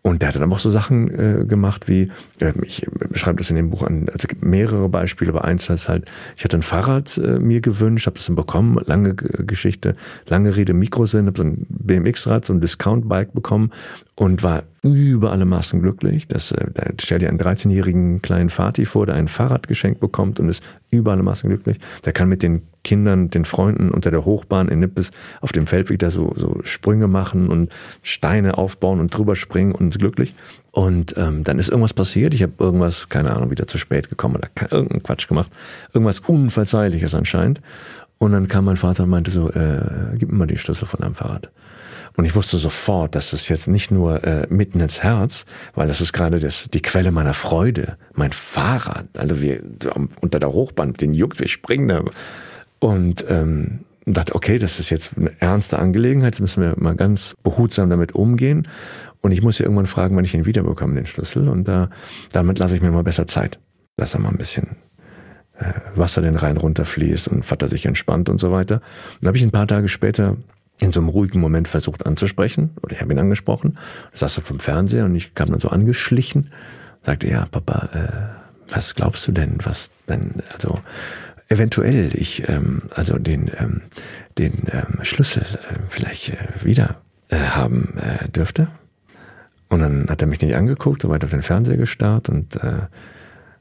Und 0.08 0.22
der 0.22 0.30
hat 0.30 0.36
dann 0.38 0.54
auch 0.54 0.60
so 0.60 0.70
Sachen 0.70 1.10
äh, 1.10 1.46
gemacht 1.46 1.90
wie, 1.90 2.10
äh, 2.40 2.54
ich 2.62 2.88
beschreibe 3.10 3.40
das 3.40 3.50
in 3.50 3.58
dem 3.58 3.70
Buch 3.70 3.84
an, 3.84 4.08
also 4.10 4.28
mehrere 4.40 4.88
Beispiele, 4.88 5.32
aber 5.32 5.44
eins 5.44 5.70
ist 5.70 5.90
halt, 5.90 6.10
ich 6.38 6.46
hatte 6.46 6.58
ein 6.58 6.62
Fahrrad 6.62 7.18
äh, 7.18 7.40
mir 7.40 7.60
gewünscht, 7.60 8.06
habe 8.06 8.16
das 8.16 8.28
dann 8.28 8.38
bekommen, 8.38 8.82
lange 8.86 9.16
Geschichte, 9.16 9.98
lange 10.28 10.56
Rede, 10.56 10.74
Mikrosinn, 10.74 11.28
habe 11.28 11.38
so 11.38 11.44
ein 11.44 11.66
BMX-Rad, 11.68 12.46
so 12.46 12.54
ein 12.54 12.62
Discount-Bike 12.62 13.34
bekommen 13.34 13.72
und 14.18 14.42
war 14.42 14.64
über 14.82 15.32
alle 15.32 15.46
Maßen 15.46 15.80
glücklich. 15.80 16.28
Das, 16.28 16.52
äh, 16.52 16.66
da 16.74 16.88
stell 17.00 17.20
dir 17.20 17.30
einen 17.30 17.40
13-jährigen 17.40 18.22
kleinen 18.24 18.50
Vati 18.50 18.86
vor, 18.86 19.06
der 19.06 19.14
ein 19.14 19.28
Fahrrad 19.28 19.68
geschenkt 19.68 20.00
bekommt 20.00 20.40
und 20.40 20.50
ist 20.50 20.64
über 20.90 21.12
alle 21.12 21.22
Maßen 21.22 21.48
glücklich. 21.48 21.78
Der 22.04 22.14
kann 22.14 22.28
mit 22.28 22.42
den 22.42 22.64
Kindern, 22.84 23.30
den 23.30 23.46
Freunden 23.46 23.92
unter 23.92 24.10
der 24.10 24.26
Hochbahn 24.26 24.70
in 24.70 24.80
Nippes 24.80 25.12
auf 25.40 25.52
dem 25.52 25.68
Feldweg 25.68 26.00
da 26.00 26.10
so, 26.10 26.34
so 26.36 26.60
Sprünge 26.64 27.08
machen 27.08 27.48
und 27.48 27.72
Steine 28.02 28.58
aufbauen 28.58 29.00
und 29.00 29.16
drüber 29.16 29.36
springen 29.36 29.74
und 29.74 30.00
glücklich. 30.00 30.34
Und 30.72 31.16
ähm, 31.16 31.44
dann 31.44 31.60
ist 31.60 31.70
irgendwas 31.70 31.94
passiert. 31.94 32.34
Ich 32.34 32.42
habe 32.42 32.54
irgendwas, 32.58 33.10
keine 33.10 33.36
Ahnung, 33.36 33.52
wieder 33.52 33.68
zu 33.68 33.78
spät 33.78 34.10
gekommen 34.10 34.38
oder 34.38 34.50
irgendeinen 34.72 35.04
Quatsch 35.04 35.28
gemacht. 35.28 35.52
Irgendwas 35.94 36.22
Unverzeihliches 36.22 37.14
anscheinend. 37.14 37.62
Und 38.18 38.32
dann 38.32 38.48
kam 38.48 38.66
mein 38.66 38.78
Vater 38.78 39.04
und 39.04 39.12
meinte 39.12 39.30
so, 39.30 39.52
äh, 39.52 40.16
gib 40.18 40.32
mir 40.32 40.40
mal 40.40 40.48
die 40.48 40.58
Schlüssel 40.58 40.88
von 40.88 41.02
deinem 41.02 41.14
Fahrrad. 41.14 41.52
Und 42.18 42.26
ich 42.26 42.36
wusste 42.36 42.58
sofort, 42.58 43.14
dass 43.14 43.32
es 43.32 43.48
jetzt 43.48 43.68
nicht 43.68 43.92
nur 43.92 44.24
äh, 44.24 44.48
mitten 44.50 44.80
ins 44.80 45.04
Herz, 45.04 45.46
weil 45.76 45.88
das 45.88 46.02
ist 46.02 46.14
gerade 46.14 46.40
das, 46.40 46.68
die 46.74 46.82
Quelle 46.82 47.12
meiner 47.12 47.36
Freude, 47.36 47.98
mein 48.16 48.32
Fahrrad. 48.32 49.06
Also 49.16 49.40
wir 49.40 49.62
unter 50.20 50.40
der 50.40 50.52
Hochbahn, 50.52 50.94
den 50.94 51.14
juckt, 51.14 51.40
wir 51.40 51.48
springen 51.48 51.88
da. 51.88 52.04
Und 52.80 53.24
ähm, 53.30 53.82
dachte, 54.06 54.34
okay, 54.34 54.58
das 54.58 54.80
ist 54.80 54.90
jetzt 54.90 55.16
eine 55.18 55.32
ernste 55.40 55.78
Angelegenheit, 55.78 56.34
jetzt 56.34 56.42
müssen 56.42 56.64
wir 56.64 56.74
mal 56.78 56.96
ganz 56.96 57.36
behutsam 57.44 57.90
damit 57.90 58.16
umgehen. 58.16 58.68
Und 59.22 59.32
ich 59.32 59.44
muss 59.44 59.60
ja 59.60 59.66
irgendwann 59.66 59.86
fragen, 59.86 60.16
wann 60.16 60.26
ich 60.26 60.34
ihn 60.34 60.46
wiederbekomme, 60.46 60.96
den 60.96 61.06
Schlüssel. 61.06 61.48
Und 61.48 61.68
da, 61.68 61.92
damit 62.32 62.58
lasse 62.58 62.76
ich 62.76 62.82
mir 62.82 62.92
mal 62.92 63.04
besser 63.04 63.28
Zeit, 63.28 63.60
dass 63.96 64.16
er 64.16 64.22
mal 64.22 64.30
ein 64.30 64.38
bisschen 64.38 64.78
äh, 65.60 65.74
Wasser 65.96 66.24
den 66.24 66.36
Rhein 66.36 66.58
runterfließt 66.58 67.28
und 67.28 67.44
Vater 67.44 67.68
sich 67.68 67.86
entspannt 67.86 68.30
und 68.30 68.40
so 68.40 68.52
weiter. 68.52 68.82
Dann 69.22 69.28
habe 69.28 69.38
ich 69.38 69.44
ein 69.44 69.52
paar 69.52 69.68
Tage 69.68 69.88
später 69.88 70.38
in 70.80 70.92
so 70.92 71.00
einem 71.00 71.10
ruhigen 71.10 71.40
Moment 71.40 71.68
versucht 71.68 72.06
anzusprechen, 72.06 72.72
oder 72.82 72.94
ich 72.94 73.02
habe 73.02 73.12
ihn 73.12 73.20
angesprochen, 73.20 73.78
saß 74.14 74.38
er 74.38 74.44
vom 74.44 74.60
Fernseher 74.60 75.06
und 75.06 75.16
ich 75.16 75.34
kam 75.34 75.50
dann 75.50 75.60
so 75.60 75.70
angeschlichen, 75.70 76.52
sagte, 77.02 77.28
ja, 77.28 77.46
Papa, 77.46 77.90
äh, 77.94 78.74
was 78.74 78.96
glaubst 78.96 79.28
du 79.28 79.32
denn, 79.32 79.58
was 79.64 79.92
denn, 80.08 80.44
also 80.54 80.80
eventuell 81.48 82.10
ich, 82.14 82.48
ähm, 82.48 82.84
also 82.92 83.18
den, 83.18 83.50
ähm, 83.58 83.82
den 84.38 84.64
ähm, 84.72 85.04
Schlüssel 85.04 85.44
äh, 85.44 85.76
vielleicht 85.88 86.30
äh, 86.30 86.36
wieder 86.64 86.98
äh, 87.30 87.38
haben 87.38 87.98
äh, 87.98 88.28
dürfte? 88.30 88.68
Und 89.70 89.80
dann 89.80 90.08
hat 90.10 90.22
er 90.22 90.28
mich 90.28 90.42
nicht 90.42 90.56
angeguckt, 90.56 91.02
so 91.02 91.10
weit 91.10 91.24
auf 91.24 91.32
den 91.32 91.42
Fernseher 91.42 91.78
gestarrt 91.78 92.30
und 92.30 92.56
äh, 92.58 92.88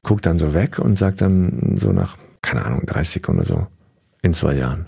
guckt 0.02 0.26
dann 0.26 0.38
so 0.38 0.54
weg 0.54 0.78
und 0.78 0.96
sagt 0.96 1.20
dann 1.20 1.76
so 1.76 1.92
nach, 1.92 2.16
keine 2.42 2.64
Ahnung, 2.64 2.86
30 2.86 3.14
Sekunden 3.14 3.40
oder 3.40 3.48
so, 3.48 3.66
in 4.22 4.32
zwei 4.32 4.54
Jahren. 4.54 4.86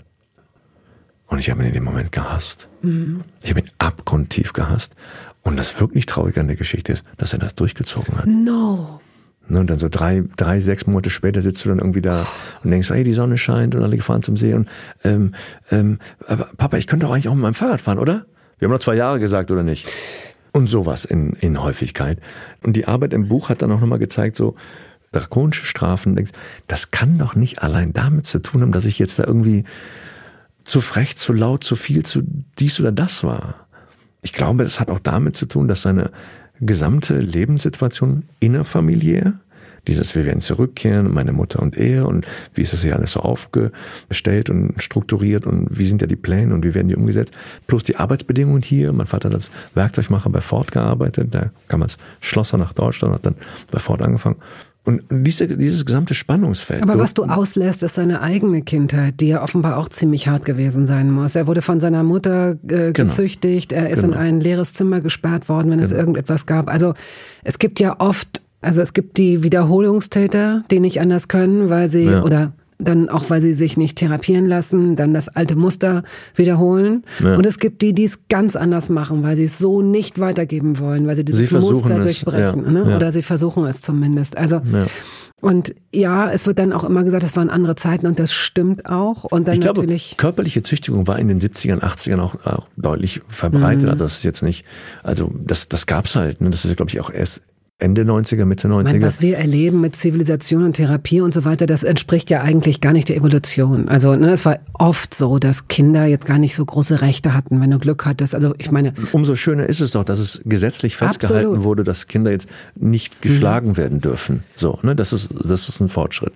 Und 1.29 1.39
ich 1.39 1.49
habe 1.49 1.61
ihn 1.61 1.67
in 1.67 1.73
dem 1.73 1.83
Moment 1.83 2.11
gehasst. 2.11 2.67
Mhm. 2.81 3.21
Ich 3.41 3.51
habe 3.51 3.61
ihn 3.61 3.69
abgrundtief 3.77 4.53
gehasst. 4.53 4.95
Und 5.43 5.57
das 5.57 5.79
wirklich 5.79 6.05
Traurige 6.05 6.41
an 6.41 6.47
der 6.47 6.57
Geschichte 6.57 6.91
ist, 6.91 7.05
dass 7.17 7.33
er 7.33 7.39
das 7.39 7.55
durchgezogen 7.55 8.17
hat. 8.17 8.27
No. 8.27 8.99
Ne, 9.49 9.59
und 9.59 9.69
dann 9.69 9.79
so 9.79 9.89
drei, 9.89 10.23
drei, 10.37 10.59
sechs 10.59 10.85
Monate 10.85 11.09
später 11.09 11.41
sitzt 11.41 11.65
du 11.65 11.69
dann 11.69 11.79
irgendwie 11.79 12.01
da 12.01 12.27
und 12.63 12.69
denkst, 12.69 12.89
hey, 12.89 13.03
die 13.03 13.13
Sonne 13.13 13.37
scheint 13.37 13.73
und 13.73 13.83
alle 13.83 13.97
fahren 13.99 14.21
zum 14.21 14.37
See 14.37 14.53
und 14.53 14.69
ähm, 15.03 15.33
ähm, 15.71 15.97
aber 16.27 16.49
Papa, 16.57 16.77
ich 16.77 16.85
könnte 16.85 17.07
doch 17.07 17.13
eigentlich 17.13 17.29
auch 17.29 17.33
mit 17.33 17.41
meinem 17.41 17.55
Fahrrad 17.55 17.81
fahren, 17.81 17.97
oder? 17.97 18.25
Wir 18.59 18.67
haben 18.67 18.73
noch 18.73 18.79
zwei 18.79 18.95
Jahre 18.95 19.19
gesagt, 19.19 19.49
oder 19.49 19.63
nicht? 19.63 19.91
Und 20.53 20.69
sowas 20.69 21.05
in, 21.05 21.33
in 21.33 21.61
Häufigkeit. 21.63 22.19
Und 22.61 22.73
die 22.73 22.87
Arbeit 22.87 23.13
im 23.13 23.27
Buch 23.27 23.49
hat 23.49 23.61
dann 23.61 23.71
auch 23.71 23.79
nochmal 23.79 23.99
gezeigt, 23.99 24.35
so 24.35 24.55
drakonische 25.11 25.65
Strafen, 25.65 26.15
denkst, 26.15 26.31
das 26.67 26.91
kann 26.91 27.17
doch 27.17 27.35
nicht 27.35 27.63
allein 27.63 27.93
damit 27.93 28.27
zu 28.27 28.39
tun 28.39 28.61
haben, 28.61 28.71
dass 28.71 28.85
ich 28.85 28.99
jetzt 28.99 29.17
da 29.17 29.23
irgendwie 29.23 29.63
zu 30.69 30.81
frech, 30.81 31.17
zu 31.17 31.33
laut, 31.33 31.63
zu 31.63 31.75
viel, 31.75 32.03
zu 32.03 32.21
dies 32.59 32.79
oder 32.79 32.91
das 32.91 33.23
war. 33.23 33.67
Ich 34.21 34.33
glaube, 34.33 34.63
es 34.63 34.79
hat 34.79 34.89
auch 34.89 34.99
damit 34.99 35.35
zu 35.35 35.47
tun, 35.47 35.67
dass 35.67 35.81
seine 35.81 36.11
gesamte 36.59 37.19
Lebenssituation 37.19 38.23
innerfamiliär, 38.39 39.39
dieses 39.87 40.13
wir 40.13 40.25
werden 40.25 40.41
zurückkehren, 40.41 41.11
meine 41.11 41.31
Mutter 41.31 41.61
und 41.61 41.77
er 41.77 42.07
und 42.07 42.27
wie 42.53 42.61
ist 42.61 42.73
das 42.73 42.83
hier 42.83 42.95
alles 42.95 43.13
so 43.13 43.21
aufgestellt 43.21 44.49
und 44.49 44.75
strukturiert 44.77 45.47
und 45.47 45.67
wie 45.71 45.85
sind 45.85 46.01
ja 46.01 46.07
die 46.07 46.17
Pläne 46.17 46.53
und 46.53 46.63
wie 46.63 46.73
werden 46.73 46.89
die 46.89 46.95
umgesetzt, 46.95 47.33
plus 47.65 47.83
die 47.83 47.95
Arbeitsbedingungen 47.95 48.61
hier. 48.61 48.91
Mein 48.91 49.07
Vater 49.07 49.29
hat 49.29 49.35
als 49.35 49.51
Werkzeugmacher 49.73 50.29
bei 50.29 50.41
Ford 50.41 50.71
gearbeitet, 50.71 51.29
da 51.31 51.49
kam 51.69 51.81
als 51.81 51.97
Schlosser 52.19 52.57
nach 52.57 52.73
Deutschland, 52.73 53.15
hat 53.15 53.25
dann 53.25 53.35
bei 53.71 53.79
Ford 53.79 54.01
angefangen. 54.01 54.37
Und 54.89 55.03
diese, 55.11 55.45
dieses 55.45 55.85
gesamte 55.85 56.15
Spannungsfeld. 56.15 56.81
Aber 56.81 56.97
was 56.97 57.13
du 57.13 57.25
auslässt, 57.25 57.83
ist 57.83 57.93
seine 57.93 58.21
eigene 58.21 58.63
Kindheit, 58.63 59.19
die 59.19 59.27
ja 59.27 59.43
offenbar 59.43 59.77
auch 59.77 59.87
ziemlich 59.89 60.27
hart 60.27 60.45
gewesen 60.45 60.87
sein 60.87 61.11
muss. 61.11 61.35
Er 61.35 61.45
wurde 61.45 61.61
von 61.61 61.79
seiner 61.79 62.01
Mutter 62.01 62.53
äh, 62.53 62.55
genau. 62.65 62.91
gezüchtigt, 62.93 63.71
er 63.71 63.91
ist 63.91 64.01
genau. 64.01 64.15
in 64.15 64.19
ein 64.19 64.41
leeres 64.41 64.73
Zimmer 64.73 64.99
gesperrt 64.99 65.47
worden, 65.47 65.69
wenn 65.69 65.77
genau. 65.77 65.85
es 65.85 65.91
irgendetwas 65.91 66.47
gab. 66.47 66.71
Also 66.71 66.95
es 67.43 67.59
gibt 67.59 67.79
ja 67.79 67.99
oft, 67.99 68.41
also 68.61 68.81
es 68.81 68.93
gibt 68.93 69.17
die 69.17 69.43
Wiederholungstäter, 69.43 70.63
die 70.71 70.79
nicht 70.79 70.99
anders 70.99 71.27
können, 71.27 71.69
weil 71.69 71.87
sie, 71.87 72.05
ja. 72.05 72.23
oder 72.23 72.53
dann 72.79 73.09
auch 73.09 73.29
weil 73.29 73.41
sie 73.41 73.53
sich 73.53 73.75
nicht 73.75 73.97
therapieren 73.97 74.45
lassen, 74.45 74.95
dann 74.95 75.13
das 75.13 75.27
alte 75.27 75.57
Muster 75.57 76.03
wiederholen. 76.33 77.03
Ja. 77.21 77.35
Und 77.35 77.45
es 77.45 77.59
gibt 77.59 77.81
die, 77.81 77.93
die 77.93 78.05
es 78.05 78.27
ganz 78.29 78.55
anders 78.55 78.87
machen, 78.87 79.21
weil 79.21 79.35
sie 79.35 79.43
es 79.43 79.57
so 79.57 79.81
nicht 79.81 80.19
weitergeben 80.19 80.79
wollen, 80.79 81.05
weil 81.05 81.17
sie 81.17 81.25
dieses 81.25 81.49
sie 81.49 81.55
Muster 81.55 81.99
durchbrechen. 81.99 82.63
Ja. 82.63 82.71
Ne? 82.71 82.89
Ja. 82.89 82.95
Oder 82.95 83.11
sie 83.11 83.21
versuchen 83.21 83.65
es 83.65 83.81
zumindest. 83.81 84.37
Also 84.37 84.61
und 85.41 85.73
ja, 85.93 86.29
es 86.29 86.47
wird 86.47 86.59
dann 86.59 86.73
auch 86.73 86.83
immer 86.83 87.03
gesagt, 87.03 87.23
es 87.23 87.35
waren 87.35 87.49
andere 87.49 87.75
Zeiten 87.75 88.07
und 88.07 88.19
das 88.19 88.33
stimmt 88.33 88.85
auch. 88.85 89.23
Und 89.23 89.47
dann 89.47 89.55
ich 89.55 89.61
glaube, 89.61 89.81
natürlich 89.81 90.17
körperliche 90.17 90.61
Züchtigung 90.63 91.07
war 91.07 91.17
in 91.17 91.27
den 91.27 91.39
70ern, 91.39 91.79
80ern 91.79 92.19
auch, 92.19 92.45
auch 92.45 92.67
deutlich 92.75 93.21
verbreitet. 93.29 93.83
Mhm. 93.83 93.89
Also 93.89 94.05
das 94.05 94.17
ist 94.17 94.23
jetzt 94.23 94.41
nicht, 94.41 94.65
also 95.03 95.31
das, 95.33 95.69
das 95.69 95.85
gab's 95.85 96.15
halt. 96.15 96.41
Ne? 96.41 96.49
Das 96.49 96.65
ist, 96.65 96.75
glaube 96.75 96.91
ich, 96.91 96.99
auch 96.99 97.09
erst 97.09 97.41
Ende 97.81 98.03
90er, 98.03 98.43
Mitte 98.43 98.67
90er. 98.67 98.79
Ich 98.79 98.85
meine, 98.91 99.01
was 99.03 99.21
wir 99.21 99.37
erleben 99.37 99.79
mit 99.79 99.95
Zivilisation 99.95 100.63
und 100.63 100.73
Therapie 100.73 101.21
und 101.21 101.33
so 101.33 101.45
weiter, 101.45 101.65
das 101.65 101.83
entspricht 101.83 102.29
ja 102.29 102.41
eigentlich 102.41 102.81
gar 102.81 102.91
nicht 102.91 103.07
der 103.07 103.15
Evolution. 103.15 103.87
Also 103.87 104.17
ne, 104.17 104.31
es 104.31 104.43
war 104.45 104.59
oft 104.73 105.13
so, 105.13 105.39
dass 105.39 105.69
Kinder 105.69 106.05
jetzt 106.05 106.25
gar 106.25 106.39
nicht 106.39 106.55
so 106.55 106.65
große 106.65 106.99
Rechte 107.01 107.33
hatten, 107.33 107.61
wenn 107.61 107.71
du 107.71 107.79
Glück 107.79 108.05
hattest. 108.05 108.35
Also 108.35 108.53
ich 108.57 108.69
meine, 108.69 108.93
umso 109.13 109.37
schöner 109.37 109.65
ist 109.65 109.79
es 109.79 109.91
doch, 109.91 110.03
dass 110.03 110.19
es 110.19 110.41
gesetzlich 110.43 110.97
festgehalten 110.97 111.47
absolut. 111.47 111.63
wurde, 111.63 111.83
dass 111.85 112.07
Kinder 112.07 112.31
jetzt 112.31 112.49
nicht 112.75 113.21
geschlagen 113.21 113.69
mhm. 113.69 113.77
werden 113.77 114.01
dürfen. 114.01 114.43
So, 114.55 114.77
ne, 114.81 114.93
das 114.93 115.13
ist 115.13 115.29
das 115.41 115.69
ist 115.69 115.79
ein 115.79 115.87
Fortschritt. 115.87 116.33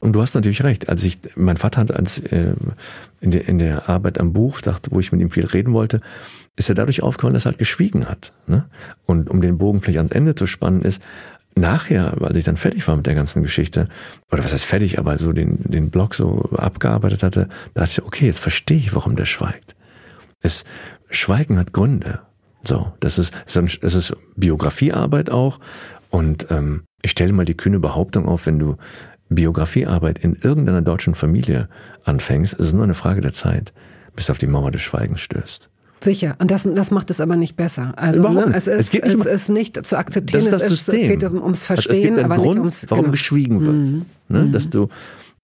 Und 0.00 0.14
du 0.14 0.20
hast 0.20 0.34
natürlich 0.34 0.64
recht. 0.64 0.88
Als 0.88 1.04
ich, 1.04 1.20
mein 1.36 1.56
Vater 1.56 1.80
hat 1.80 1.92
als 1.94 2.18
äh, 2.18 2.54
in, 3.20 3.30
der, 3.30 3.46
in 3.46 3.60
der 3.60 3.88
Arbeit 3.88 4.18
am 4.18 4.32
Buch, 4.32 4.60
dachte, 4.60 4.90
wo 4.90 4.98
ich 4.98 5.12
mit 5.12 5.20
ihm 5.20 5.30
viel 5.30 5.46
reden 5.46 5.74
wollte, 5.74 6.00
ist 6.56 6.68
er 6.68 6.74
dadurch 6.74 7.02
aufgefallen, 7.02 7.34
dass 7.34 7.46
er 7.46 7.52
halt 7.52 7.58
geschwiegen 7.58 8.08
hat. 8.08 8.32
Ne? 8.46 8.66
Und 9.06 9.30
um 9.30 9.40
den 9.40 9.58
Bogen 9.58 9.80
vielleicht 9.80 9.98
ans 9.98 10.12
Ende 10.12 10.34
zu 10.34 10.46
spannen, 10.46 10.82
ist, 10.82 11.02
nachher, 11.54 12.20
als 12.22 12.36
ich 12.36 12.44
dann 12.44 12.56
fertig 12.56 12.86
war 12.88 12.96
mit 12.96 13.06
der 13.06 13.14
ganzen 13.14 13.42
Geschichte, 13.42 13.88
oder 14.30 14.44
was 14.44 14.52
heißt 14.52 14.64
fertig, 14.64 14.98
aber 14.98 15.18
so 15.18 15.32
den, 15.32 15.58
den 15.62 15.90
Blog 15.90 16.14
so 16.14 16.42
abgearbeitet 16.52 17.22
hatte, 17.22 17.48
da 17.74 17.82
dachte 17.82 18.00
ich, 18.00 18.06
okay, 18.06 18.26
jetzt 18.26 18.40
verstehe 18.40 18.78
ich, 18.78 18.94
warum 18.94 19.16
der 19.16 19.26
schweigt. 19.26 19.74
Das 20.40 20.64
Schweigen 21.10 21.58
hat 21.58 21.72
Gründe. 21.72 22.20
So, 22.64 22.92
das 23.00 23.18
ist, 23.18 23.34
das 23.46 23.94
ist 23.94 24.16
Biografiearbeit 24.36 25.30
auch. 25.30 25.58
Und 26.10 26.46
ähm, 26.50 26.84
ich 27.02 27.10
stelle 27.10 27.32
mal 27.32 27.44
die 27.44 27.56
kühne 27.56 27.80
Behauptung 27.80 28.28
auf, 28.28 28.46
wenn 28.46 28.58
du 28.58 28.76
Biografiearbeit 29.28 30.18
in 30.18 30.34
irgendeiner 30.34 30.82
deutschen 30.82 31.14
Familie 31.14 31.68
anfängst, 32.04 32.54
ist 32.54 32.66
es 32.66 32.72
nur 32.72 32.84
eine 32.84 32.94
Frage 32.94 33.20
der 33.20 33.32
Zeit, 33.32 33.72
bis 34.14 34.26
du 34.26 34.32
auf 34.32 34.38
die 34.38 34.46
Mauer 34.46 34.70
des 34.70 34.82
Schweigens 34.82 35.20
stößt. 35.20 35.71
Sicher. 36.02 36.36
Und 36.38 36.50
das, 36.50 36.68
das 36.74 36.90
macht 36.90 37.10
es 37.10 37.20
aber 37.20 37.36
nicht 37.36 37.56
besser. 37.56 37.94
Also 37.96 38.28
ne, 38.28 38.52
es, 38.54 38.66
ist, 38.66 38.78
es, 38.78 38.90
geht 38.90 39.04
nicht 39.04 39.16
es 39.18 39.26
ist 39.26 39.48
nicht 39.48 39.86
zu 39.86 39.96
akzeptieren. 39.96 40.44
Das 40.44 40.54
ist 40.54 40.62
das 40.62 40.72
es, 40.72 40.80
ist, 40.80 40.88
es 40.88 41.00
geht 41.02 41.22
ums 41.22 41.64
Verstehen, 41.64 42.14
also 42.14 42.24
aber 42.24 42.36
Grund, 42.36 42.48
nicht 42.48 42.58
ums. 42.58 42.86
Warum 42.88 43.04
genau. 43.04 43.12
geschwiegen 43.12 43.60
wird. 43.60 43.74
Mhm. 43.74 44.06
Ne, 44.28 44.38
mhm. 44.44 44.52
dass 44.52 44.70
du, 44.70 44.88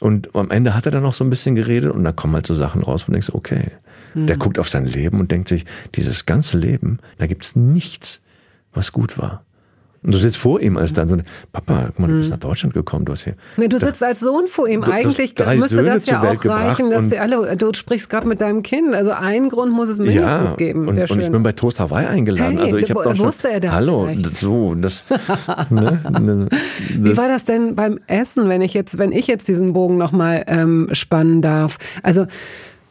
und 0.00 0.34
am 0.34 0.50
Ende 0.50 0.74
hat 0.74 0.86
er 0.86 0.92
dann 0.92 1.02
noch 1.02 1.12
so 1.12 1.24
ein 1.24 1.30
bisschen 1.30 1.54
geredet 1.54 1.92
und 1.92 2.04
da 2.04 2.12
kommen 2.12 2.34
halt 2.34 2.46
so 2.46 2.54
Sachen 2.54 2.82
raus, 2.82 3.04
wo 3.04 3.06
du 3.06 3.12
denkst, 3.12 3.30
okay. 3.32 3.70
Mhm. 4.14 4.26
Der 4.26 4.36
guckt 4.36 4.58
auf 4.58 4.68
sein 4.68 4.86
Leben 4.86 5.20
und 5.20 5.30
denkt 5.30 5.48
sich, 5.48 5.64
dieses 5.94 6.26
ganze 6.26 6.58
Leben, 6.58 6.98
da 7.18 7.26
gibt's 7.26 7.56
nichts, 7.56 8.20
was 8.72 8.92
gut 8.92 9.18
war. 9.18 9.44
Und 10.02 10.14
du 10.14 10.18
sitzt 10.18 10.36
vor 10.36 10.60
ihm 10.60 10.76
als 10.76 10.92
dann 10.92 11.08
so, 11.08 11.16
Papa, 11.52 11.86
guck 11.88 11.98
mal, 11.98 12.06
du 12.08 12.18
bist 12.18 12.30
nach 12.30 12.38
Deutschland 12.38 12.72
gekommen, 12.72 13.04
du 13.04 13.12
hast 13.12 13.24
hier. 13.24 13.34
Nee, 13.56 13.66
du 13.66 13.78
sitzt 13.78 14.02
als 14.02 14.20
Sohn 14.20 14.46
vor 14.46 14.68
ihm. 14.68 14.84
Eigentlich 14.84 15.34
müsste 15.36 15.68
Söhne 15.68 15.90
das 15.90 16.06
ja 16.06 16.22
auch 16.22 16.44
reichen, 16.44 16.90
dass 16.90 17.10
sie 17.10 17.18
alle, 17.18 17.56
du 17.56 17.72
sprichst 17.72 18.08
gerade 18.08 18.28
mit 18.28 18.40
deinem 18.40 18.62
Kind. 18.62 18.94
Also 18.94 19.10
einen 19.10 19.48
Grund 19.48 19.72
muss 19.72 19.88
es 19.88 19.98
mindestens 19.98 20.50
ja, 20.50 20.56
geben. 20.56 20.88
und, 20.88 20.98
und 21.10 21.20
ich 21.20 21.30
bin 21.30 21.42
bei 21.42 21.52
Toast 21.52 21.80
Hawaii 21.80 22.06
eingeladen. 22.06 22.58
Hey, 22.58 22.66
also 22.66 22.76
ich 22.76 22.90
habe 22.90 23.02
doch 23.02 23.16
schon, 23.16 23.26
wusste 23.26 23.50
er 23.50 23.60
das 23.60 23.72
Hallo, 23.72 24.06
vielleicht? 24.06 24.36
so, 24.36 24.74
das, 24.74 25.04
ne, 25.70 26.00
ne, 26.20 26.48
Wie 26.90 27.08
das 27.08 27.18
war 27.18 27.28
das 27.28 27.44
denn 27.44 27.74
beim 27.74 27.98
Essen, 28.06 28.48
wenn 28.48 28.62
ich 28.62 28.74
jetzt, 28.74 28.98
wenn 28.98 29.10
ich 29.10 29.26
jetzt 29.26 29.48
diesen 29.48 29.72
Bogen 29.72 29.98
nochmal 29.98 30.44
ähm, 30.46 30.88
spannen 30.92 31.42
darf? 31.42 31.78
Also 32.02 32.26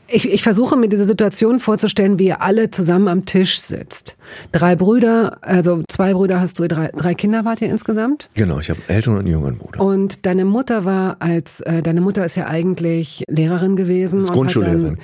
ich, 0.08 0.32
ich 0.32 0.44
versuche 0.44 0.76
mir 0.76 0.90
diese 0.90 1.06
Situation 1.06 1.60
vorzustellen, 1.60 2.20
wie 2.20 2.28
ihr 2.28 2.42
alle 2.42 2.72
zusammen 2.72 3.08
am 3.08 3.26
Tisch 3.26 3.60
sitzt. 3.60 4.16
Drei 4.52 4.76
Brüder, 4.76 5.38
also 5.42 5.84
zwei 5.90 6.14
Brüder 6.14 6.40
hast 6.40 6.60
du, 6.60 6.68
drei, 6.68 6.90
drei 6.96 7.14
Kinder 7.14 7.46
wart 7.46 7.62
ihr 7.62 7.70
insgesamt? 7.70 8.30
Genau, 8.34 8.60
ich 8.60 8.70
habe 8.70 8.80
einen 8.88 8.96
älteren 8.96 9.16
und 9.16 9.20
einen 9.22 9.32
jüngeren 9.32 9.58
Bruder. 9.58 9.82
Und 9.82 10.26
deine 10.26 10.46
Mutter 10.46 10.86
war 10.86 11.18
als, 11.20 11.62
äh, 11.62 11.82
deine 11.82 12.02
Mutter 12.02 12.26
ist 12.26 12.36
ja 12.36 12.48
eigentlich 12.48 13.24
Lehrerin 13.28 13.76
gewesen. 13.76 14.20
Ist 14.20 14.30
und 14.30 14.36
Grundschullehrerin. 14.36 14.98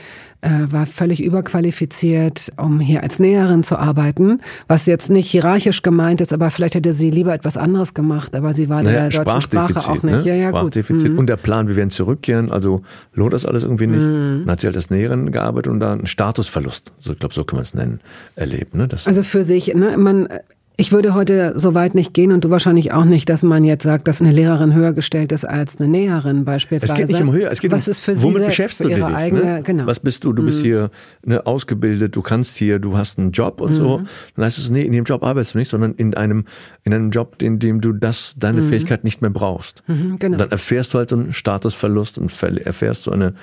Äh, 0.44 0.70
war 0.74 0.86
völlig 0.86 1.24
überqualifiziert, 1.24 2.52
um 2.58 2.82
hier 2.82 3.02
als 3.02 3.18
Näherin 3.18 3.64
zu 3.64 3.78
arbeiten. 3.78 4.42
Was 4.68 4.88
jetzt 4.88 5.10
nicht 5.10 5.32
hierarchisch 5.32 5.84
gemeint 5.84 6.20
ist, 6.20 6.34
aber 6.34 6.50
vielleicht 6.52 6.76
hätte 6.76 6.94
sie 6.94 7.10
lieber 7.10 7.34
etwas 7.34 7.56
anderes 7.56 7.94
gemacht, 7.94 8.36
aber 8.36 8.54
sie 8.54 8.68
war 8.68 8.84
Naja, 8.84 9.08
der 9.08 9.24
deutschen 9.24 9.42
Sprache 9.42 9.90
auch 9.90 9.94
nicht. 9.94 10.04
ne? 10.04 10.22
Ja, 10.26 10.34
ja, 10.36 10.52
gut. 10.52 10.60
Sprachdefizit. 10.60 11.14
Mhm. 11.14 11.20
Und 11.20 11.28
der 11.28 11.38
Plan, 11.38 11.70
wir 11.70 11.78
werden 11.78 11.92
zurückkehren, 11.92 12.52
also 12.52 12.82
lohnt 13.14 13.32
das 13.32 13.46
alles 13.46 13.64
irgendwie 13.64 13.88
nicht. 13.88 14.02
Dann 14.04 14.46
hat 14.52 14.60
sie 14.60 14.68
halt 14.68 14.76
als 14.76 14.90
Näherin 14.90 15.32
gearbeitet 15.32 15.72
und 15.72 15.80
da 15.80 15.94
einen 15.94 16.08
Statusverlust, 16.08 16.92
so, 17.00 17.14
ich 17.14 17.20
glaube, 17.20 17.34
so 17.34 17.46
kann 17.46 17.56
man 17.56 17.62
es 17.64 17.74
nennen, 17.74 18.02
erlebt. 18.36 18.76
Ne? 18.76 18.90
Das, 18.90 19.08
Also 19.08 19.24
für 19.24 19.46
sich, 19.46 19.74
ne, 19.74 19.98
man, 19.98 20.28
ich 20.76 20.92
würde 20.92 21.14
heute 21.14 21.54
so 21.56 21.76
weit 21.76 21.94
nicht 21.94 22.14
gehen 22.14 22.32
und 22.32 22.44
du 22.44 22.50
wahrscheinlich 22.50 22.92
auch 22.92 23.06
nicht, 23.06 23.30
dass 23.30 23.44
man 23.44 23.64
jetzt 23.64 23.84
sagt, 23.84 24.08
dass 24.08 24.22
eine 24.22 24.32
Lehrerin 24.32 24.74
höher 24.74 24.94
gestellt 24.94 25.32
ist 25.32 25.46
als 25.46 25.80
eine 25.80 25.88
Näherin 25.88 26.46
beispielsweise. 26.46 26.94
es 26.94 26.98
geht 26.98 27.10
nicht 27.10 27.22
um 27.22 27.32
Höhe, 27.32 27.48
es 27.48 27.60
geht 27.60 27.72
Was 27.72 27.88
um, 27.88 27.92
ist 27.92 28.00
für 28.00 28.16
sie 28.16 28.24
womit 28.24 28.40
selbst, 28.40 28.58
beschäftigst 28.58 28.78
für 28.78 28.84
du 28.90 28.90
ihre 28.90 29.08
dich? 29.08 29.16
eigene, 29.16 29.46
ne? 29.46 29.64
genau. 29.64 29.86
Was 29.86 30.00
bist 30.00 30.24
du? 30.24 30.34
Du 30.34 30.44
bist 30.44 30.62
hier 30.62 30.90
ne, 31.24 31.46
ausgebildet, 31.46 32.16
du 32.16 32.24
kannst 32.24 32.58
hier, 32.58 32.80
du 32.80 32.98
hast 32.98 33.20
einen 33.20 33.32
Job 33.32 33.62
und 33.62 33.76
so. 33.76 34.02
Dann 34.36 34.46
heißt 34.46 34.58
es, 34.58 34.72
nee, 34.72 34.82
in 34.82 34.94
dem 34.94 35.04
Job 35.04 35.24
arbeitest 35.24 35.54
du 35.54 35.60
nicht, 35.60 35.70
sondern 35.70 35.94
in 35.94 36.16
einem, 36.16 36.46
in 36.84 36.94
einem 36.94 37.12
Job, 37.12 37.42
in 37.42 37.60
dem 37.60 37.80
du 37.80 37.94
das, 37.94 38.36
deine 38.38 38.64
Fähigkeit 38.64 39.04
nicht 39.04 39.22
mehr 39.22 39.30
brauchst. 39.32 39.84
genau. 39.86 40.10
Und 40.10 40.42
dann 40.42 40.50
erfährst 40.50 40.94
du 40.94 40.98
halt 40.98 41.10
so 41.10 41.18
einen 41.18 41.34
Statusverlust 41.34 42.18
und 42.18 42.32
erfährst 42.42 43.06
du 43.06 43.12
eine, 43.12 43.36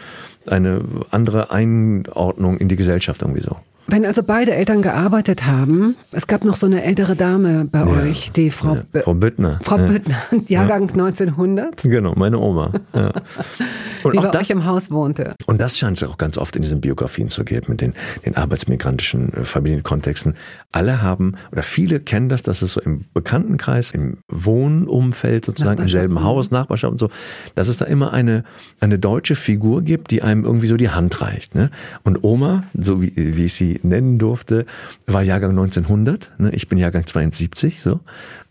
eine 0.47 0.83
andere 1.11 1.53
Einordnung 1.53 2.59
in 2.59 2.69
die 2.69 2.77
Gesellschaft 2.77 3.23
irgendwie 3.23 3.43
so. 3.43 3.57
Wenn 3.87 4.05
also 4.07 4.23
beide 4.23 4.55
Eltern 4.55 4.83
gearbeitet 4.83 5.47
haben, 5.47 5.97
es 6.13 6.27
gab 6.27 6.45
noch 6.45 6.57
so 6.57 6.67
eine 6.67 6.85
ältere 6.85 7.17
Dame 7.17 7.65
bei 7.65 7.85
euch, 7.87 8.31
die 8.31 8.51
Frau, 8.51 8.77
Ja, 8.77 9.01
Frau 9.03 9.15
Büttner. 9.15 9.59
Frau 9.63 9.79
ja. 9.79 9.87
Büttner, 9.87 10.17
Jahrgang 10.47 10.91
1900, 10.91 11.83
Genau, 11.83 12.15
meine 12.15 12.39
Oma. 12.39 12.73
Ja. 12.95 13.13
Und 14.03 14.15
die 14.15 14.19
auch 14.19 14.25
bei 14.25 14.31
das, 14.31 14.43
euch 14.43 14.51
im 14.51 14.65
Haus 14.65 14.91
wohnte. 14.91 15.35
Und 15.47 15.61
das 15.61 15.77
scheint 15.77 15.97
es 15.97 16.09
auch 16.09 16.19
ganz 16.19 16.39
oft 16.39 16.57
in 16.57 16.63
diesen 16.63 16.81
Biografien 16.81 17.29
zu 17.29 17.45
geben, 17.45 17.67
mit 17.69 17.81
den, 17.81 17.95
den 18.25 18.37
arbeitsmigrantischen 18.37 19.33
äh, 19.35 19.45
Familienkontexten. 19.45 20.35
Alle 20.73 21.03
haben, 21.03 21.35
oder 21.53 21.63
viele 21.63 22.01
kennen 22.01 22.29
das, 22.29 22.43
dass 22.43 22.63
es 22.63 22.75
so 22.75 22.81
im 22.81 23.05
Bekanntenkreis, 23.13 23.91
im 23.91 24.19
Wohnumfeld 24.29 25.45
sozusagen, 25.45 25.83
im 25.83 25.89
selben 25.89 26.23
Haus, 26.23 26.51
Nachbarschaft 26.51 26.93
und 26.93 26.99
so, 26.99 27.11
dass 27.55 27.69
es 27.69 27.79
da 27.79 27.85
immer 27.87 28.13
eine, 28.13 28.45
eine 28.79 28.99
deutsche 28.99 29.35
Figur 29.35 29.83
gibt, 29.83 30.11
die 30.11 30.23
einem 30.23 30.45
irgendwie 30.45 30.67
so 30.67 30.77
die 30.77 30.91
Hand 30.91 31.21
reicht. 31.21 31.55
Ne? 31.55 31.71
Und 32.05 32.25
Oma, 32.25 32.65
so 32.79 33.03
wie, 33.03 33.13
wie 33.17 33.45
ich 33.45 33.55
sie 33.55 33.70
nennen 33.83 34.19
durfte, 34.19 34.67
war 35.07 35.23
Jahrgang 35.23 35.51
1900. 35.51 36.33
Ne? 36.39 36.51
Ich 36.53 36.69
bin 36.69 36.79
Jahrgang 36.79 37.07
72, 37.07 37.81
so. 37.81 38.01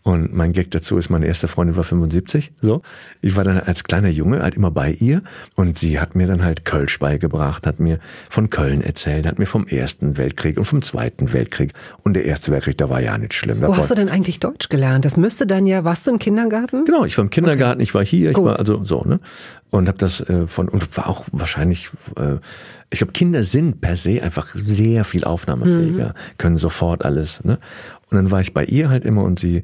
Und 0.02 0.34
mein 0.34 0.54
Gag 0.54 0.70
dazu 0.70 0.96
ist, 0.96 1.10
meine 1.10 1.26
erste 1.26 1.46
Freundin 1.46 1.76
war 1.76 1.84
75, 1.84 2.52
so. 2.58 2.80
Ich 3.20 3.36
war 3.36 3.44
dann 3.44 3.58
als 3.60 3.84
kleiner 3.84 4.08
Junge 4.08 4.42
halt 4.42 4.54
immer 4.54 4.70
bei 4.70 4.92
ihr 4.92 5.22
und 5.56 5.76
sie 5.76 6.00
hat 6.00 6.14
mir 6.14 6.26
dann 6.26 6.42
halt 6.42 6.64
Kölsch 6.64 6.98
beigebracht, 6.98 7.66
hat 7.66 7.80
mir 7.80 7.98
von 8.30 8.48
Köln 8.48 8.80
erzählt, 8.80 9.26
hat 9.26 9.38
mir 9.38 9.44
vom 9.44 9.66
Ersten 9.66 10.16
Weltkrieg 10.16 10.56
und 10.56 10.64
vom 10.64 10.80
Zweiten 10.80 11.34
Weltkrieg 11.34 11.74
und 12.02 12.14
der 12.14 12.24
Erste 12.24 12.50
Weltkrieg, 12.50 12.78
da 12.78 12.88
war 12.88 13.02
ja 13.02 13.18
nicht 13.18 13.34
schlimm. 13.34 13.60
Da 13.60 13.68
Wo 13.68 13.76
hast 13.76 13.90
du 13.90 13.94
denn 13.94 14.08
eigentlich 14.08 14.40
Deutsch 14.40 14.70
gelernt? 14.70 15.04
Das 15.04 15.18
müsste 15.18 15.46
dann 15.46 15.66
ja, 15.66 15.84
warst 15.84 16.06
du 16.06 16.12
im 16.12 16.18
Kindergarten? 16.18 16.86
Genau, 16.86 17.04
ich 17.04 17.18
war 17.18 17.24
im 17.24 17.30
Kindergarten, 17.30 17.82
ich 17.82 17.94
war 17.94 18.04
hier, 18.04 18.30
ich 18.30 18.36
Gut. 18.36 18.46
war 18.46 18.58
also 18.58 18.82
so, 18.84 19.02
ne? 19.04 19.20
Und 19.68 19.86
habe 19.86 19.98
das 19.98 20.20
äh, 20.22 20.46
von 20.46 20.68
und 20.68 20.96
war 20.96 21.08
auch 21.08 21.26
wahrscheinlich 21.30 21.90
äh, 22.16 22.38
ich 22.92 22.98
glaube 22.98 23.12
Kinder 23.12 23.42
sind 23.44 23.80
per 23.80 23.96
se 23.96 24.22
einfach 24.22 24.50
sehr 24.54 25.04
viel 25.04 25.24
aufnahmefähiger, 25.24 26.08
Mhm. 26.08 26.38
können 26.38 26.56
sofort 26.56 27.04
alles, 27.04 27.42
ne? 27.44 27.58
Und 28.10 28.16
dann 28.16 28.30
war 28.32 28.40
ich 28.40 28.52
bei 28.52 28.64
ihr 28.64 28.88
halt 28.88 29.04
immer 29.04 29.22
und 29.22 29.38
sie 29.38 29.62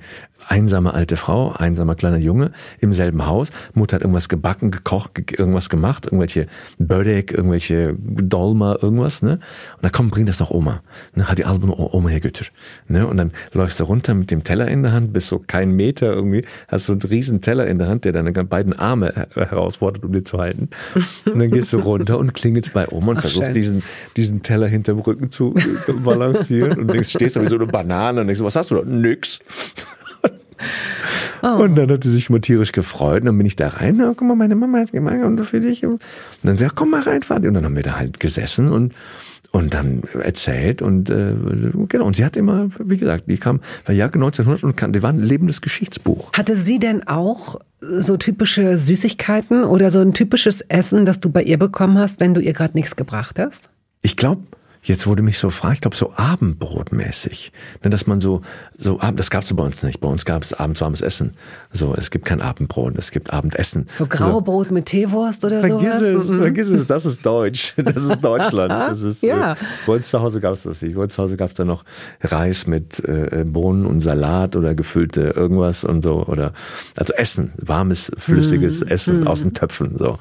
einsame 0.49 0.95
alte 0.95 1.17
Frau, 1.17 1.53
einsamer 1.53 1.95
kleiner 1.95 2.19
Junge 2.19 2.53
im 2.81 2.93
selben 2.93 3.27
Haus. 3.27 3.49
Mutter 3.75 3.97
hat 3.97 4.03
irgendwas 4.03 4.29
gebacken, 4.29 4.71
gekocht, 4.71 5.15
ge 5.15 5.25
irgendwas 5.39 5.69
gemacht, 5.69 6.07
irgendwelche 6.07 6.47
Börek, 6.79 7.33
irgendwelche 7.33 7.97
Dolma, 7.99 8.77
irgendwas, 8.81 9.23
ne? 9.23 9.33
Und 9.77 9.83
dann 9.83 9.93
komm, 9.93 10.11
bring 10.11 10.27
das 10.27 10.39
doch 10.39 10.51
Oma. 10.51 10.83
Ne? 11.15 11.29
Hat 11.29 11.39
die 11.39 11.45
Album 11.45 11.73
Oma 11.73 12.09
hergöttet. 12.09 12.53
Ne? 12.89 13.07
Und 13.07 13.17
dann 13.17 13.33
läufst 13.53 13.81
du 13.81 13.85
runter 13.85 14.15
mit 14.15 14.31
dem 14.31 14.45
Teller 14.45 14.69
in 14.69 14.83
der 14.83 14.93
Hand, 14.93 15.13
bist 15.13 15.29
so 15.29 15.39
keinen 15.39 15.75
Meter 15.75 16.13
irgendwie, 16.13 16.45
hast 16.69 16.87
so 16.87 16.93
einen 16.93 17.03
riesen 17.03 17.41
Teller 17.41 17.67
in 17.67 17.79
der 17.79 17.89
Hand, 17.89 18.05
der 18.05 18.13
deine 18.13 18.33
beiden 18.33 18.73
Arme 18.73 19.13
her- 19.15 19.29
herausfordert, 19.35 20.05
um 20.05 20.13
den 20.13 20.25
zu 20.25 20.39
halten. 20.39 20.69
Und 21.25 21.39
dann 21.39 21.51
gehst 21.51 21.73
du 21.73 21.79
runter 21.79 22.19
und 22.19 22.35
klingelst 22.35 22.73
bei 22.73 22.87
Oma 22.89 23.13
und 23.13 23.19
Ach, 23.19 23.23
versuchst 23.23 23.47
schön. 23.47 23.55
diesen, 23.55 23.83
diesen 24.17 24.43
Teller 24.43 24.69
hinterm 24.69 24.99
Rücken 25.01 25.31
zu 25.31 25.55
äh, 25.57 25.93
balancieren 25.93 26.79
und 26.79 26.89
denkst, 26.93 27.11
stehst 27.11 27.37
da 27.37 27.43
wie 27.43 27.49
so 27.49 27.57
eine 27.57 27.67
Banane 27.67 28.21
und 28.21 28.27
denkst, 28.29 28.43
was 28.43 28.57
hast 28.57 28.71
du 28.71 28.77
da? 28.77 28.83
Nix. 28.85 29.41
Oh. 31.43 31.63
Und 31.63 31.77
dann 31.77 31.91
hat 31.91 32.05
sie 32.05 32.11
sich 32.11 32.31
mal 32.31 32.41
tierisch 32.41 32.73
gefreut. 32.73 33.21
Und 33.21 33.27
dann 33.27 33.39
bin 33.39 33.47
ich 33.47 33.57
da 33.57 33.69
rein. 33.69 33.97
Na, 33.99 34.15
guck 34.17 34.27
mal, 34.27 34.35
meine 34.35 34.55
Mama 34.55 34.79
hat 34.79 34.93
gemacht 34.93 35.23
und 35.23 35.45
für 35.45 35.61
dich. 35.61 35.85
Und 35.85 36.01
dann 36.43 36.57
sagt, 36.57 36.77
komm 36.77 36.91
mal 36.91 37.03
rein, 37.03 37.23
Vati. 37.23 37.47
Und 37.47 37.55
dann 37.55 37.65
haben 37.65 37.77
wir 37.77 37.83
da 37.83 37.99
halt 37.99 38.21
gesessen 38.21 38.71
und 38.71 38.95
und 39.53 39.75
dann 39.75 40.03
erzählt 40.21 40.83
und 40.83 41.09
äh, 41.09 41.33
genau 41.89 42.05
und 42.05 42.17
sie 42.17 42.25
hat 42.25 42.37
immer 42.37 42.69
wie 42.79 42.97
gesagt 42.97 43.25
die 43.29 43.39
kam 43.39 43.61
war 43.87 43.95
Jahre 43.95 44.15
1900 44.15 44.65
und 44.65 44.77
kann, 44.77 44.93
die 44.93 45.03
war 45.03 45.11
ein 45.11 45.23
lebendes 45.23 45.63
Geschichtsbuch 45.63 46.33
Hatte 46.33 46.57
sie 46.57 46.79
denn 46.79 47.07
auch 47.07 47.59
so 47.81 48.17
typische 48.17 48.77
Süßigkeiten 48.77 49.65
oder 49.65 49.91
so 49.91 50.01
ein 50.01 50.13
typisches 50.13 50.61
Essen, 50.63 51.07
das 51.07 51.21
du 51.21 51.31
bei 51.31 51.43
ihr 51.43 51.59
bekommen 51.59 51.97
hast, 51.97 52.21
wenn 52.21 52.35
du 52.35 52.41
ihr 52.41 52.53
gerade 52.53 52.75
nichts 52.75 52.97
gebracht 52.97 53.39
hast? 53.39 53.71
ich 54.03 54.17
glaube 54.17 54.43
Jetzt 54.87 55.09
wurde 55.09 55.23
mich 55.25 55.41
so 55.41 55.51
fragt, 55.51 55.75
ich 55.75 55.81
glaube 55.81 55.97
so 55.97 56.13
Abendbrotmäßig, 56.15 57.51
ne, 57.83 57.91
dass 57.91 58.07
man 58.07 58.21
so 58.21 58.43
so 58.77 59.01
Abend, 59.01 59.19
das 59.19 59.31
gab's 59.31 59.53
bei 59.53 59.63
uns 59.65 59.83
nicht. 59.83 59.99
Bei 60.01 60.07
uns 60.07 60.25
gab 60.25 60.43
es 60.45 60.53
abends 60.53 60.81
warmes 60.81 61.01
Essen. 61.01 61.35
So, 61.73 61.93
es 61.97 62.13
gibt 62.13 62.25
kein 62.25 62.41
Abendbrot, 62.41 62.97
es 62.97 63.11
gibt 63.11 63.33
Abendessen. 63.33 63.87
So 63.99 64.07
Graubrot 64.07 64.71
mit 64.71 64.87
Teewurst 64.87 65.45
oder 65.45 65.61
Vergiss 65.61 65.99
sowas? 65.99 66.29
es, 66.29 66.35
vergiss 66.37 66.69
es, 66.69 66.87
das 66.87 67.05
ist 67.05 67.27
Deutsch. 67.27 67.75
Das 67.85 68.05
ist 68.05 68.21
Deutschland. 68.23 68.71
Das 68.71 69.03
ist, 69.03 69.23
Ja. 69.25 69.53
äh, 69.53 69.57
bei 69.87 69.95
uns 69.95 70.09
zu 70.11 70.21
Hause 70.21 70.41
gab 70.41 70.53
es 70.53 70.63
das 70.63 70.81
nicht. 70.83 70.95
Bei 70.95 71.03
uns 71.03 71.15
zu 71.15 71.23
Hause 71.23 71.37
gab 71.37 71.51
es 71.51 71.57
dann 71.57 71.67
noch 71.67 71.85
Reis 72.21 72.67
mit 72.69 73.01
äh, 73.05 73.45
Bohnen 73.45 73.87
und 73.87 73.99
Salat 74.01 74.55
oder 74.55 74.75
gefüllte 74.77 75.23
irgendwas 75.23 75.83
und 75.83 76.03
so. 76.03 76.25
Oder 76.27 76.53
also 76.95 77.13
Essen, 77.15 77.53
warmes, 77.57 78.13
flüssiges 78.17 78.83
Essen 78.83 79.27
aus 79.27 79.41
den 79.43 79.53
Töpfen. 79.53 79.99
So. 79.99 80.19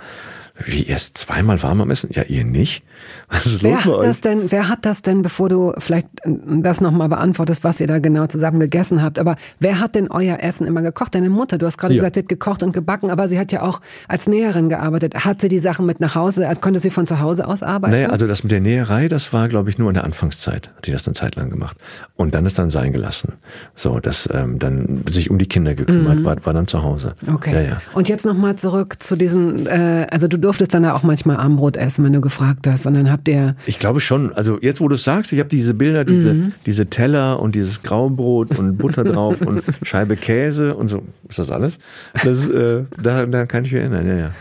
Wie 0.65 0.85
erst 0.87 1.17
zweimal 1.17 1.61
warm 1.61 1.81
am 1.81 1.91
Essen? 1.91 2.09
Ja, 2.13 2.23
ihr 2.23 2.45
nicht? 2.45 2.83
Was 3.29 3.45
ist 3.45 3.63
Wer 3.63 3.71
los 3.71 3.79
bei 3.79 3.85
hat 3.85 3.93
euch? 3.99 4.05
das 4.05 4.21
denn, 4.21 4.51
wer 4.51 4.69
hat 4.69 4.85
das 4.85 5.01
denn, 5.01 5.21
bevor 5.21 5.49
du 5.49 5.73
vielleicht 5.77 6.07
äh, 6.23 6.31
das 6.61 6.81
nochmal 6.81 7.09
beantwortest, 7.09 7.63
was 7.63 7.79
ihr 7.79 7.87
da 7.87 7.99
genau 7.99 8.27
zusammen 8.27 8.59
gegessen 8.59 9.01
habt, 9.01 9.19
aber 9.19 9.35
wer 9.59 9.79
hat 9.79 9.95
denn 9.95 10.09
euer 10.11 10.37
Essen 10.39 10.67
immer 10.67 10.81
gekocht? 10.81 11.15
Deine 11.15 11.29
Mutter, 11.29 11.57
du 11.57 11.65
hast 11.65 11.77
gerade 11.77 11.93
Ja. 11.93 11.99
gesagt, 12.01 12.15
sie 12.15 12.21
hat 12.21 12.29
gekocht 12.29 12.63
und 12.63 12.71
gebacken, 12.71 13.09
aber 13.11 13.27
sie 13.27 13.39
hat 13.39 13.51
ja 13.51 13.61
auch 13.61 13.81
als 14.07 14.27
Näherin 14.27 14.69
gearbeitet. 14.69 15.25
Hat 15.25 15.41
sie 15.41 15.47
die 15.49 15.59
Sachen 15.59 15.85
mit 15.85 15.99
nach 15.99 16.15
Hause, 16.15 16.47
also 16.47 16.61
konnte 16.61 16.79
sie 16.79 16.89
von 16.89 17.07
zu 17.07 17.19
Hause 17.19 17.47
aus 17.47 17.63
arbeiten? 17.63 17.93
Naja, 17.93 18.09
also 18.09 18.27
das 18.27 18.43
mit 18.43 18.51
der 18.51 18.61
Näherei, 18.61 19.07
das 19.07 19.33
war, 19.33 19.47
glaube 19.49 19.69
ich, 19.69 19.77
nur 19.77 19.89
in 19.89 19.93
der 19.95 20.03
Anfangszeit, 20.03 20.69
hat 20.75 20.85
sie 20.85 20.91
das 20.91 21.05
eine 21.07 21.13
Zeit 21.13 21.35
lang 21.35 21.49
gemacht. 21.49 21.77
Und 22.15 22.33
dann 22.35 22.45
ist 22.45 22.57
dann 22.59 22.69
sein 22.69 22.91
gelassen. 22.93 23.33
So, 23.75 23.99
dass 23.99 24.29
ähm, 24.33 24.59
dann 24.59 25.03
sich 25.09 25.29
um 25.29 25.37
die 25.37 25.47
Kinder 25.47 25.75
gekümmert, 25.75 26.23
war, 26.23 26.43
war 26.45 26.53
dann 26.53 26.67
zu 26.67 26.83
Hause. 26.83 27.13
Okay. 27.31 27.53
Ja, 27.53 27.61
ja. 27.61 27.77
Und 27.93 28.09
jetzt 28.09 28.25
nochmal 28.25 28.55
zurück 28.55 28.95
zu 29.01 29.15
diesen, 29.15 29.67
äh, 29.67 30.07
also 30.09 30.27
du 30.27 30.37
durftest 30.37 30.73
dann 30.73 30.85
auch 30.85 31.03
manchmal 31.03 31.37
Armbrot 31.37 31.77
essen, 31.77 32.03
wenn 32.05 32.13
du 32.13 32.21
gefragt 32.21 32.67
hast. 32.67 32.85
Und 32.87 32.94
dann 32.95 33.11
habt 33.11 33.27
ihr, 33.27 33.55
Ich 33.65 33.79
glaube 33.79 33.99
schon. 33.99 34.33
Also 34.33 34.57
jetzt, 34.61 34.81
wo 34.81 34.87
du 34.87 34.95
es 34.95 35.03
sagst, 35.03 35.31
ich 35.33 35.39
habe 35.39 35.49
diese 35.49 35.73
Bilder, 35.73 36.03
diese, 36.05 36.33
Mhm. 36.33 36.53
diese 36.65 36.87
Teller 36.87 37.39
und 37.41 37.55
dieses 37.55 37.83
Graubrot 37.83 38.57
und 38.57 38.77
Butter 38.77 39.03
drauf 39.11 39.41
und 39.41 39.63
Scheibe 39.83 40.15
Käse 40.15 40.75
und 40.75 40.87
so. 40.87 41.03
Ist 41.29 41.39
das 41.39 41.51
alles? 41.51 41.77
Das, 42.23 42.47
äh, 42.49 42.83
da, 43.01 43.25
da 43.25 43.45
kann 43.45 43.65
ich 43.65 43.71
mich 43.71 43.81
erinnern, 43.81 44.07
ja, 44.07 44.15
ja. 44.15 44.31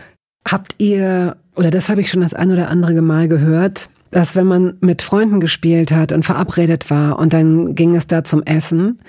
habt 0.49 0.75
ihr, 0.79 1.35
oder 1.55 1.71
das 1.71 1.89
habe 1.89 2.01
ich 2.01 2.09
schon 2.09 2.21
das 2.21 2.33
ein 2.33 2.51
oder 2.51 2.69
andere 2.69 3.01
Mal 3.01 3.27
gehört, 3.27 3.89
dass 4.11 4.35
wenn 4.35 4.47
man 4.47 4.75
mit 4.81 5.01
Freunden 5.01 5.39
gespielt 5.39 5.91
hat 5.91 6.11
und 6.11 6.23
verabredet 6.23 6.89
war 6.89 7.19
und 7.19 7.33
dann 7.33 7.75
ging 7.75 7.95
es 7.95 8.07
da 8.07 8.23
zum 8.23 8.43
Essen, 8.43 8.99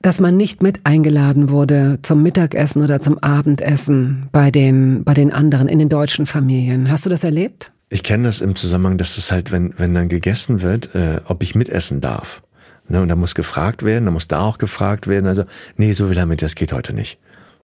dass 0.00 0.18
man 0.20 0.36
nicht 0.36 0.62
mit 0.62 0.80
eingeladen 0.84 1.48
wurde 1.50 1.98
zum 2.02 2.22
Mittagessen 2.24 2.82
oder 2.82 3.00
zum 3.00 3.18
Abendessen 3.18 4.28
bei 4.32 4.50
den, 4.50 5.04
bei 5.04 5.14
den 5.14 5.32
anderen 5.32 5.68
in 5.68 5.78
den 5.78 5.88
deutschen 5.88 6.26
Familien. 6.26 6.90
Hast 6.90 7.06
du 7.06 7.10
das 7.10 7.22
erlebt? 7.24 7.72
Ich 7.92 8.02
kenne 8.02 8.24
das 8.24 8.40
im 8.40 8.56
Zusammenhang, 8.56 8.96
dass 8.96 9.18
es 9.18 9.30
halt, 9.30 9.52
wenn, 9.52 9.74
wenn 9.76 9.92
dann 9.92 10.08
gegessen 10.08 10.62
wird, 10.62 10.94
äh, 10.94 11.20
ob 11.26 11.42
ich 11.42 11.54
mitessen 11.54 12.00
darf. 12.00 12.42
Ne, 12.88 13.02
und 13.02 13.08
da 13.08 13.16
muss 13.16 13.34
gefragt 13.34 13.82
werden, 13.82 14.06
da 14.06 14.10
muss 14.10 14.28
da 14.28 14.40
auch 14.40 14.56
gefragt 14.56 15.08
werden. 15.08 15.26
Also, 15.26 15.44
nee, 15.76 15.92
so 15.92 16.08
will 16.08 16.16
er 16.16 16.24
mit, 16.24 16.40
das 16.40 16.54
geht 16.54 16.72
heute 16.72 16.94
nicht. 16.94 17.18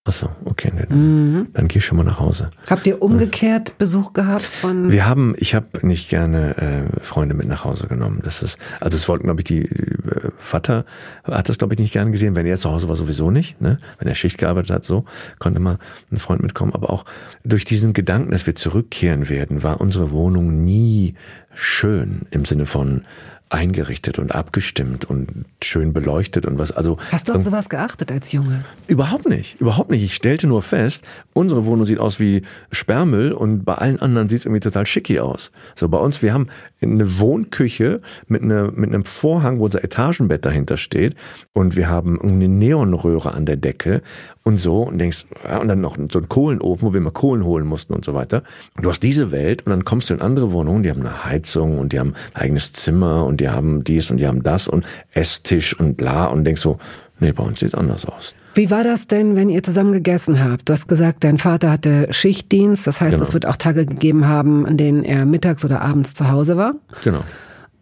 Achso, 0.08 0.30
okay, 0.46 0.72
dann, 0.74 0.98
mhm. 0.98 1.48
dann 1.52 1.68
geh 1.68 1.80
ich 1.80 1.84
schon 1.84 1.98
mal 1.98 2.02
nach 2.02 2.18
Hause. 2.18 2.50
Habt 2.70 2.86
ihr 2.86 3.02
umgekehrt 3.02 3.76
Besuch 3.76 4.14
gehabt 4.14 4.40
von? 4.40 4.90
Wir 4.90 5.04
haben, 5.04 5.34
ich 5.36 5.54
habe 5.54 5.86
nicht 5.86 6.08
gerne 6.08 6.56
äh, 6.56 7.02
Freunde 7.02 7.34
mit 7.34 7.46
nach 7.46 7.66
Hause 7.66 7.88
genommen. 7.88 8.20
Das 8.24 8.42
ist, 8.42 8.58
also 8.80 8.96
es 8.96 9.06
wollten, 9.06 9.24
glaube 9.24 9.40
ich, 9.40 9.44
die 9.44 9.64
äh, 9.66 10.30
Vater 10.38 10.86
hat 11.24 11.50
das, 11.50 11.58
glaube 11.58 11.74
ich, 11.74 11.80
nicht 11.80 11.92
gerne 11.92 12.10
gesehen. 12.10 12.36
Wenn 12.36 12.46
er 12.46 12.56
zu 12.56 12.70
Hause 12.70 12.88
war, 12.88 12.96
sowieso 12.96 13.30
nicht. 13.30 13.60
Ne? 13.60 13.80
Wenn 13.98 14.08
er 14.08 14.14
Schicht 14.14 14.38
gearbeitet 14.38 14.70
hat, 14.70 14.84
so 14.84 15.04
konnte 15.38 15.60
mal 15.60 15.78
ein 16.10 16.16
Freund 16.16 16.40
mitkommen. 16.40 16.72
Aber 16.72 16.88
auch 16.88 17.04
durch 17.44 17.66
diesen 17.66 17.92
Gedanken, 17.92 18.30
dass 18.30 18.46
wir 18.46 18.54
zurückkehren 18.54 19.28
werden, 19.28 19.62
war 19.62 19.78
unsere 19.78 20.10
Wohnung 20.10 20.64
nie 20.64 21.16
schön 21.52 22.22
im 22.30 22.46
Sinne 22.46 22.64
von 22.64 23.02
eingerichtet 23.50 24.18
und 24.18 24.34
abgestimmt 24.34 25.04
und 25.04 25.46
schön 25.62 25.92
beleuchtet 25.92 26.44
und 26.46 26.58
was. 26.58 26.70
Also 26.72 26.98
hast 27.10 27.28
du 27.28 27.32
auf 27.32 27.42
sowas 27.42 27.68
geachtet 27.68 28.12
als 28.12 28.32
Junge? 28.32 28.64
Überhaupt 28.86 29.28
nicht, 29.28 29.60
überhaupt 29.60 29.90
nicht. 29.90 30.02
Ich 30.02 30.14
stellte 30.14 30.46
nur 30.46 30.62
fest, 30.62 31.04
unsere 31.32 31.64
Wohnung 31.64 31.84
sieht 31.84 31.98
aus 31.98 32.20
wie 32.20 32.42
Sperrmüll 32.72 33.32
und 33.32 33.64
bei 33.64 33.74
allen 33.74 34.00
anderen 34.00 34.28
sieht 34.28 34.40
es 34.40 34.46
irgendwie 34.46 34.60
total 34.60 34.86
schicki 34.86 35.20
aus. 35.20 35.50
So 35.74 35.88
bei 35.88 35.98
uns, 35.98 36.22
wir 36.22 36.32
haben 36.32 36.48
eine 36.80 37.18
Wohnküche 37.18 38.00
mit, 38.28 38.42
einer, 38.42 38.70
mit 38.70 38.90
einem 38.90 39.04
Vorhang, 39.04 39.58
wo 39.58 39.64
unser 39.64 39.82
Etagenbett 39.82 40.44
dahinter 40.44 40.76
steht 40.76 41.14
und 41.52 41.76
wir 41.76 41.88
haben 41.88 42.20
eine 42.20 42.48
Neonröhre 42.48 43.32
an 43.32 43.46
der 43.46 43.56
Decke 43.56 44.02
und 44.44 44.58
so 44.58 44.82
und 44.82 44.98
denkst, 44.98 45.26
ja, 45.44 45.58
und 45.58 45.68
dann 45.68 45.80
noch 45.80 45.96
so 46.10 46.18
ein 46.18 46.28
Kohlenofen, 46.28 46.88
wo 46.88 46.94
wir 46.94 47.00
mal 47.00 47.10
Kohlen 47.10 47.44
holen 47.44 47.66
mussten 47.66 47.92
und 47.92 48.04
so 48.04 48.14
weiter. 48.14 48.42
Und 48.76 48.84
du 48.84 48.90
hast 48.90 49.02
diese 49.02 49.30
Welt 49.30 49.66
und 49.66 49.70
dann 49.70 49.84
kommst 49.84 50.10
du 50.10 50.14
in 50.14 50.20
andere 50.20 50.52
Wohnungen, 50.52 50.82
die 50.82 50.90
haben 50.90 51.00
eine 51.00 51.24
Heizung 51.24 51.78
und 51.78 51.92
die 51.92 51.98
haben 51.98 52.14
ein 52.34 52.42
eigenes 52.42 52.72
Zimmer 52.72 53.26
und 53.26 53.40
die 53.40 53.48
haben 53.48 53.84
dies 53.84 54.10
und 54.10 54.18
die 54.18 54.26
haben 54.26 54.42
das 54.42 54.68
und 54.68 54.86
Esstisch 55.12 55.78
und 55.78 55.96
bla 55.96 56.26
und 56.26 56.44
denkst 56.44 56.62
so, 56.62 56.78
nee, 57.20 57.32
bei 57.32 57.42
uns 57.42 57.60
sieht's 57.60 57.74
anders 57.74 58.06
aus. 58.06 58.34
Wie 58.58 58.72
war 58.72 58.82
das 58.82 59.06
denn, 59.06 59.36
wenn 59.36 59.50
ihr 59.50 59.62
zusammen 59.62 59.92
gegessen 59.92 60.42
habt? 60.42 60.68
Du 60.68 60.72
hast 60.72 60.88
gesagt, 60.88 61.22
dein 61.22 61.38
Vater 61.38 61.70
hatte 61.70 62.08
Schichtdienst, 62.10 62.88
das 62.88 63.00
heißt, 63.00 63.12
genau. 63.12 63.22
es 63.22 63.32
wird 63.32 63.46
auch 63.46 63.54
Tage 63.54 63.86
gegeben 63.86 64.26
haben, 64.26 64.66
an 64.66 64.76
denen 64.76 65.04
er 65.04 65.26
mittags 65.26 65.64
oder 65.64 65.80
abends 65.80 66.12
zu 66.12 66.28
Hause 66.28 66.56
war. 66.56 66.74
Genau. 67.04 67.20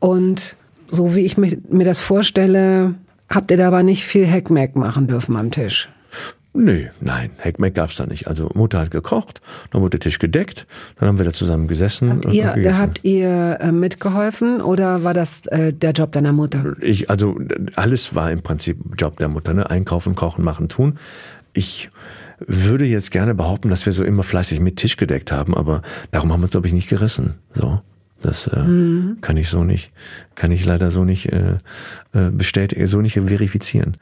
Und 0.00 0.54
so 0.90 1.14
wie 1.14 1.20
ich 1.20 1.38
mir, 1.38 1.56
das 1.86 2.00
vorstelle, 2.00 2.94
habt 3.30 3.50
ihr 3.50 3.56
da 3.56 3.68
aber 3.68 3.82
nicht 3.82 4.04
viel 4.04 4.26
Heckmeck 4.26 4.76
machen 4.76 5.06
dürfen 5.06 5.36
am 5.36 5.50
Tisch. 5.50 5.88
Nee, 6.56 6.90
nein, 7.00 7.30
Heckmeck 7.38 7.74
gab's 7.74 7.96
da 7.96 8.06
nicht. 8.06 8.28
Also 8.28 8.50
Mutter 8.54 8.78
hat 8.78 8.90
gekocht, 8.90 9.40
dann 9.70 9.82
wurde 9.82 9.98
der 9.98 10.00
Tisch 10.00 10.18
gedeckt, 10.18 10.66
dann 10.98 11.08
haben 11.08 11.18
wir 11.18 11.24
da 11.24 11.32
zusammen 11.32 11.68
gesessen. 11.68 12.10
Habt 12.10 12.32
ihr, 12.32 12.56
da 12.62 12.78
habt 12.78 13.04
ihr 13.04 13.58
äh, 13.60 13.72
mitgeholfen 13.72 14.60
oder 14.60 15.04
war 15.04 15.14
das 15.14 15.46
äh, 15.48 15.72
der 15.72 15.92
Job 15.92 16.12
deiner 16.12 16.32
Mutter? 16.32 16.76
Ich, 16.80 17.10
also 17.10 17.38
alles 17.74 18.14
war 18.14 18.30
im 18.30 18.42
Prinzip 18.42 18.78
Job 18.98 19.18
der 19.18 19.28
Mutter, 19.28 19.54
ne? 19.54 19.68
Einkaufen, 19.68 20.14
kochen, 20.14 20.44
machen, 20.44 20.68
tun. 20.68 20.98
Ich 21.52 21.90
würde 22.38 22.84
jetzt 22.84 23.10
gerne 23.10 23.34
behaupten, 23.34 23.68
dass 23.68 23.86
wir 23.86 23.92
so 23.92 24.04
immer 24.04 24.22
fleißig 24.22 24.60
mit 24.60 24.76
Tisch 24.76 24.96
gedeckt 24.96 25.32
haben, 25.32 25.54
aber 25.54 25.82
darum 26.10 26.32
haben 26.32 26.40
wir 26.40 26.44
uns, 26.44 26.52
glaube 26.52 26.66
ich, 26.66 26.72
nicht 26.72 26.88
gerissen. 26.88 27.34
So. 27.54 27.80
Das 28.22 28.46
äh, 28.46 28.62
mhm. 28.62 29.18
kann 29.20 29.36
ich 29.36 29.48
so 29.48 29.62
nicht, 29.62 29.92
kann 30.34 30.50
ich 30.50 30.64
leider 30.64 30.90
so 30.90 31.04
nicht 31.04 31.32
äh, 31.32 31.58
äh 32.12 32.30
bestätigen, 32.30 32.86
so 32.86 33.00
nicht 33.00 33.14
verifizieren. 33.14 33.98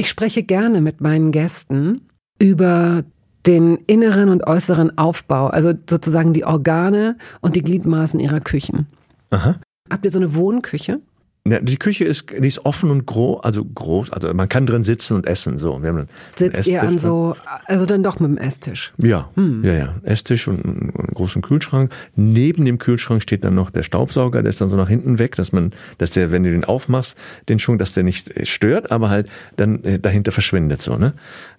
Ich 0.00 0.08
spreche 0.08 0.42
gerne 0.42 0.80
mit 0.80 1.02
meinen 1.02 1.30
Gästen 1.30 2.08
über 2.38 3.04
den 3.44 3.76
inneren 3.86 4.30
und 4.30 4.46
äußeren 4.46 4.96
Aufbau, 4.96 5.48
also 5.48 5.74
sozusagen 5.90 6.32
die 6.32 6.46
Organe 6.46 7.18
und 7.42 7.54
die 7.54 7.60
Gliedmaßen 7.60 8.18
ihrer 8.18 8.40
Küchen. 8.40 8.86
Aha. 9.28 9.58
Habt 9.90 10.06
ihr 10.06 10.10
so 10.10 10.18
eine 10.18 10.34
Wohnküche? 10.34 11.02
Ja, 11.50 11.58
die 11.60 11.78
Küche 11.78 12.04
ist, 12.04 12.30
die 12.30 12.46
ist 12.46 12.64
offen 12.64 12.90
und 12.90 13.06
groß, 13.06 13.42
also 13.42 13.64
groß, 13.64 14.12
also 14.12 14.32
man 14.32 14.48
kann 14.48 14.66
drin 14.66 14.84
sitzen 14.84 15.14
und 15.14 15.26
essen. 15.26 15.58
So, 15.58 15.82
wir 15.82 15.88
haben 15.88 15.96
einen 15.98 16.08
Sitzt 16.36 16.68
ihr 16.68 16.80
an 16.80 16.96
so, 16.96 17.34
also 17.66 17.86
dann 17.86 18.04
doch 18.04 18.20
mit 18.20 18.30
dem 18.30 18.38
Esstisch? 18.38 18.92
Ja, 18.98 19.30
hm. 19.34 19.64
ja, 19.64 19.72
ja. 19.72 19.94
Esstisch 20.04 20.46
und 20.46 20.64
einen 20.64 20.92
großen 21.12 21.42
Kühlschrank. 21.42 21.92
Neben 22.14 22.64
dem 22.64 22.78
Kühlschrank 22.78 23.20
steht 23.20 23.42
dann 23.42 23.56
noch 23.56 23.70
der 23.70 23.82
Staubsauger, 23.82 24.42
der 24.42 24.50
ist 24.50 24.60
dann 24.60 24.68
so 24.68 24.76
nach 24.76 24.88
hinten 24.88 25.18
weg, 25.18 25.34
dass 25.34 25.50
man, 25.50 25.72
dass 25.98 26.12
der, 26.12 26.30
wenn 26.30 26.44
du 26.44 26.52
den 26.52 26.64
aufmachst, 26.64 27.18
den 27.48 27.58
Schwung, 27.58 27.78
dass 27.78 27.94
der 27.94 28.04
nicht 28.04 28.46
stört, 28.46 28.92
aber 28.92 29.10
halt 29.10 29.28
dann 29.56 29.82
äh, 29.82 29.98
dahinter 29.98 30.30
verschwindet 30.30 30.82
so, 30.82 30.96
ne? 30.96 31.14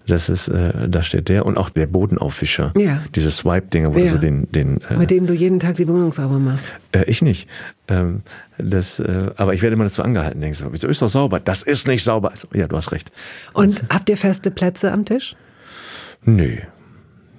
Das 0.07 0.29
ist, 0.29 0.47
äh, 0.47 0.89
da 0.89 1.01
steht 1.03 1.29
der 1.29 1.45
und 1.45 1.57
auch 1.57 1.69
der 1.69 1.87
Bodenaufwischer. 1.87 2.73
Ja. 2.77 3.03
Diese 3.15 3.31
Swipe-Dinger, 3.31 3.93
wo 3.93 3.99
ja. 3.99 4.05
du 4.05 4.11
so 4.11 4.17
den, 4.17 4.51
den 4.51 4.81
äh, 4.89 4.97
mit 4.97 5.11
dem 5.11 5.27
du 5.27 5.33
jeden 5.33 5.59
Tag 5.59 5.75
die 5.75 5.87
Wohnung 5.87 6.11
sauber 6.11 6.39
machst. 6.39 6.69
Äh, 6.91 7.03
ich 7.05 7.21
nicht. 7.21 7.47
Ähm, 7.87 8.21
das, 8.57 8.99
äh, 8.99 9.31
aber 9.37 9.53
ich 9.53 9.61
werde 9.61 9.75
immer 9.75 9.83
dazu 9.83 10.03
angehalten. 10.03 10.41
Denke 10.41 10.57
so, 10.57 10.65
wieso 10.71 10.87
ist 10.87 11.01
doch 11.01 11.09
sauber? 11.09 11.39
Das 11.39 11.63
ist 11.63 11.87
nicht 11.87 12.03
sauber. 12.03 12.31
Also, 12.31 12.47
ja, 12.53 12.67
du 12.67 12.75
hast 12.75 12.91
recht. 12.91 13.11
Und 13.53 13.81
das, 13.81 13.89
habt 13.89 14.09
ihr 14.09 14.17
feste 14.17 14.51
Plätze 14.51 14.91
am 14.91 15.05
Tisch? 15.05 15.35
Nee, 16.23 16.63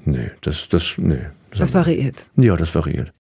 nee, 0.05 0.31
das, 0.41 0.69
das, 0.69 0.95
nee. 0.99 1.27
Das, 1.51 1.59
das 1.59 1.75
variiert. 1.75 2.27
Ja, 2.37 2.57
das 2.57 2.75
variiert. 2.75 3.13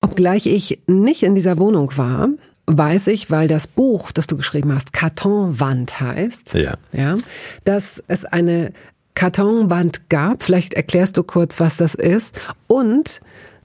Obgleich 0.00 0.46
ich 0.46 0.80
nicht 0.86 1.22
in 1.22 1.34
dieser 1.34 1.58
Wohnung 1.58 1.92
war, 1.96 2.28
weiß 2.76 3.08
ich, 3.08 3.30
weil 3.30 3.48
das 3.48 3.66
Buch, 3.66 4.12
das 4.12 4.26
du 4.26 4.36
geschrieben 4.36 4.74
hast, 4.74 4.92
Kartonwand 4.92 6.00
heißt, 6.00 6.54
ja. 6.54 6.74
Ja, 6.92 7.16
dass 7.64 8.02
es 8.08 8.24
eine 8.24 8.72
Kartonwand 9.14 10.08
gab. 10.08 10.42
Vielleicht 10.42 10.74
erklärst 10.74 11.16
du 11.16 11.22
kurz, 11.22 11.60
was 11.60 11.76
das 11.76 11.94
ist. 11.94 12.40
Und 12.66 13.20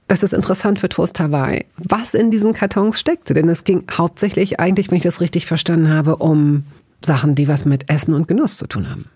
das 0.08 0.22
ist 0.22 0.34
interessant 0.34 0.78
für 0.78 0.88
Toast 0.88 1.18
Hawaii, 1.18 1.64
was 1.76 2.14
in 2.14 2.30
diesen 2.30 2.52
Kartons 2.52 3.00
steckte. 3.00 3.34
Denn 3.34 3.48
es 3.48 3.64
ging 3.64 3.84
hauptsächlich 3.90 4.60
eigentlich, 4.60 4.90
wenn 4.90 4.98
ich 4.98 5.02
das 5.02 5.20
richtig 5.20 5.46
verstanden 5.46 5.88
habe, 5.88 6.16
um 6.16 6.64
Sachen, 7.02 7.34
die 7.34 7.48
was 7.48 7.64
mit 7.64 7.90
Essen 7.90 8.14
und 8.14 8.28
Genuss 8.28 8.56
zu 8.56 8.66
tun 8.66 8.90
haben. 8.90 9.06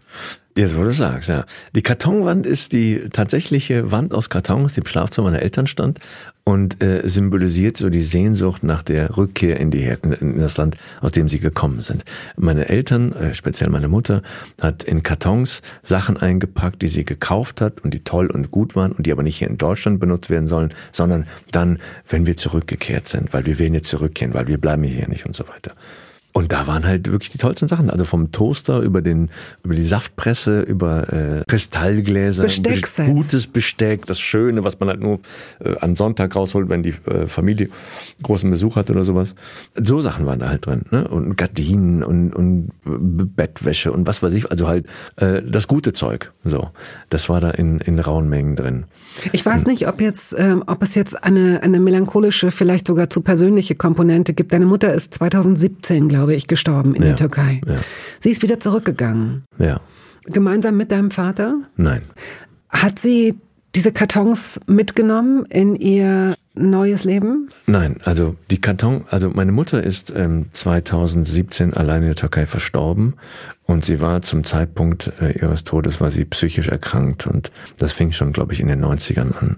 Jetzt, 0.57 0.76
wo 0.76 0.82
du 0.82 0.93
sagst, 0.93 1.28
ja. 1.28 1.45
Die 1.74 1.82
Kartonwand 1.82 2.45
ist 2.45 2.72
die 2.72 3.09
tatsächliche 3.12 3.93
Wand 3.93 4.12
aus 4.12 4.30
Kartons, 4.30 4.72
die 4.72 4.80
im 4.80 4.86
Schlafzimmer 4.86 5.30
meiner 5.30 5.43
Eltern 5.43 5.66
stand 5.66 6.01
und 6.45 6.82
äh, 6.82 7.07
symbolisiert 7.09 7.76
so 7.76 7.91
die 7.91 8.01
Sehnsucht 8.01 8.62
nach 8.62 8.82
der 8.82 9.16
Rückkehr 9.16 9.61
in, 9.61 9.70
die, 9.70 9.93
in 10.20 10.38
das 10.38 10.57
Land, 10.57 10.76
aus 11.01 11.12
dem 11.12 11.28
sie 11.28 11.38
gekommen 11.38 11.80
sind. 11.80 12.05
Meine 12.36 12.68
Eltern, 12.68 13.12
äh, 13.12 13.34
speziell 13.34 13.70
meine 13.70 13.88
Mutter, 13.88 14.22
hat 14.61 14.82
in 14.82 15.03
Kartons 15.03 15.62
Sachen 15.82 16.16
eingepackt, 16.16 16.82
die 16.82 16.88
sie 16.88 17.05
gekauft 17.05 17.61
hat 17.61 17.80
und 17.82 17.95
die 17.95 18.05
toll 18.05 18.26
und 18.28 18.51
gut 18.51 18.74
waren 18.76 18.93
und 18.93 19.07
die 19.07 19.12
aber 19.12 19.22
nicht 19.22 19.38
hier 19.38 19.49
in 19.49 19.59
Deutschland 19.59 20.01
benutzt 20.01 20.30
werden 20.30 20.49
sollen, 20.49 20.72
sondern 20.93 21.26
dann, 21.51 21.78
wenn 22.09 22.26
wir 22.26 22.36
zurückgekehrt 22.36 23.09
sind, 23.09 23.32
weil 23.32 23.47
wir 23.47 23.59
werden 23.59 23.74
jetzt 23.74 23.88
zurückkehren, 23.88 24.34
weil 24.34 24.47
wir 24.47 24.59
bleiben 24.59 24.82
hier 24.82 25.09
nicht 25.09 25.26
und 25.26 25.36
so 25.36 25.47
weiter. 25.49 25.72
Und 26.33 26.53
da 26.53 26.66
waren 26.68 26.87
halt 26.87 27.11
wirklich 27.11 27.31
die 27.31 27.39
tollsten 27.39 27.66
Sachen. 27.66 27.91
Also 27.91 28.05
vom 28.05 28.31
Toaster 28.31 28.81
über 28.81 29.03
den, 29.03 29.31
über 29.64 29.74
die 29.74 29.83
Saftpresse, 29.83 30.61
über 30.61 31.12
äh, 31.12 31.43
Kristallgläser, 31.49 32.45
Bestecksets. 32.45 33.11
gutes 33.11 33.47
Besteck, 33.49 34.07
das 34.07 34.20
Schöne, 34.20 34.62
was 34.62 34.78
man 34.78 34.89
halt 34.91 35.01
nur 35.01 35.18
äh, 35.59 35.76
an 35.78 35.97
Sonntag 35.97 36.37
rausholt, 36.37 36.68
wenn 36.68 36.85
die 36.85 36.95
äh, 37.07 37.26
Familie 37.26 37.68
großen 38.22 38.49
Besuch 38.49 38.76
hat 38.76 38.91
oder 38.91 39.03
sowas. 39.03 39.35
So 39.74 40.01
Sachen 40.01 40.24
waren 40.26 40.39
da 40.39 40.49
halt 40.49 40.66
drin, 40.66 40.83
ne? 40.91 41.09
Und 41.09 41.37
Gardinen 41.37 42.05
und, 42.05 42.33
und 42.35 42.70
Bettwäsche 42.85 43.91
und 43.93 44.07
was 44.07 44.22
weiß 44.22 44.33
ich. 44.35 44.51
Also 44.51 44.68
halt 44.68 44.87
äh, 45.16 45.43
das 45.43 45.66
gute 45.66 45.93
Zeug. 45.93 46.33
So, 46.45 46.70
das 47.09 47.28
war 47.28 47.41
da 47.41 47.51
in, 47.51 47.81
in 47.81 47.99
rauen 47.99 48.28
Mengen 48.28 48.55
drin. 48.55 48.85
Ich 49.32 49.44
weiß 49.44 49.66
nicht, 49.66 49.88
ob 49.88 50.00
jetzt, 50.00 50.34
ähm, 50.38 50.64
ob 50.66 50.82
es 50.82 50.94
jetzt 50.94 51.22
eine 51.22 51.62
eine 51.62 51.80
melancholische, 51.80 52.50
vielleicht 52.50 52.86
sogar 52.86 53.11
zu 53.11 53.20
persönliche 53.20 53.74
Komponente 53.74 54.32
gibt. 54.32 54.52
Deine 54.52 54.66
Mutter 54.66 54.94
ist 54.94 55.14
2017, 55.14 56.08
glaube 56.08 56.30
glaube 56.30 56.34
ich, 56.34 56.46
gestorben 56.46 56.94
in 56.94 57.02
ja, 57.02 57.08
der 57.08 57.16
Türkei. 57.16 57.61
Ja. 57.66 57.76
Sie 58.20 58.30
ist 58.30 58.42
wieder 58.42 58.61
zurückgegangen. 58.61 59.44
Ja. 59.58 59.80
Gemeinsam 60.24 60.76
mit 60.76 60.92
deinem 60.92 61.11
Vater? 61.11 61.54
Nein. 61.76 62.02
Hat 62.68 62.98
sie 62.98 63.34
diese 63.74 63.92
Kartons 63.92 64.61
mitgenommen 64.66 65.44
in 65.46 65.74
ihr 65.74 66.34
neues 66.55 67.05
Leben? 67.05 67.48
Nein, 67.66 67.96
also 68.05 68.36
die 68.51 68.61
Karton, 68.61 69.05
also 69.11 69.30
meine 69.30 69.53
Mutter 69.53 69.82
ist 69.82 70.12
ähm, 70.14 70.46
2017 70.53 71.74
allein 71.74 72.03
in 72.03 72.09
der 72.09 72.16
Türkei 72.16 72.46
verstorben 72.46 73.14
und 73.66 73.84
sie 73.84 74.01
war 74.01 74.22
zum 74.22 74.44
Zeitpunkt 74.44 75.12
äh, 75.20 75.38
ihres 75.38 75.64
Todes 75.64 76.01
war 76.01 76.11
sie 76.11 76.24
psychisch 76.24 76.68
erkrankt 76.68 77.26
und 77.26 77.53
das 77.76 77.92
fing 77.92 78.12
schon, 78.12 78.32
glaube 78.32 78.53
ich, 78.53 78.61
in 78.61 78.68
den 78.68 78.84
90ern 78.84 79.36
an. 79.38 79.57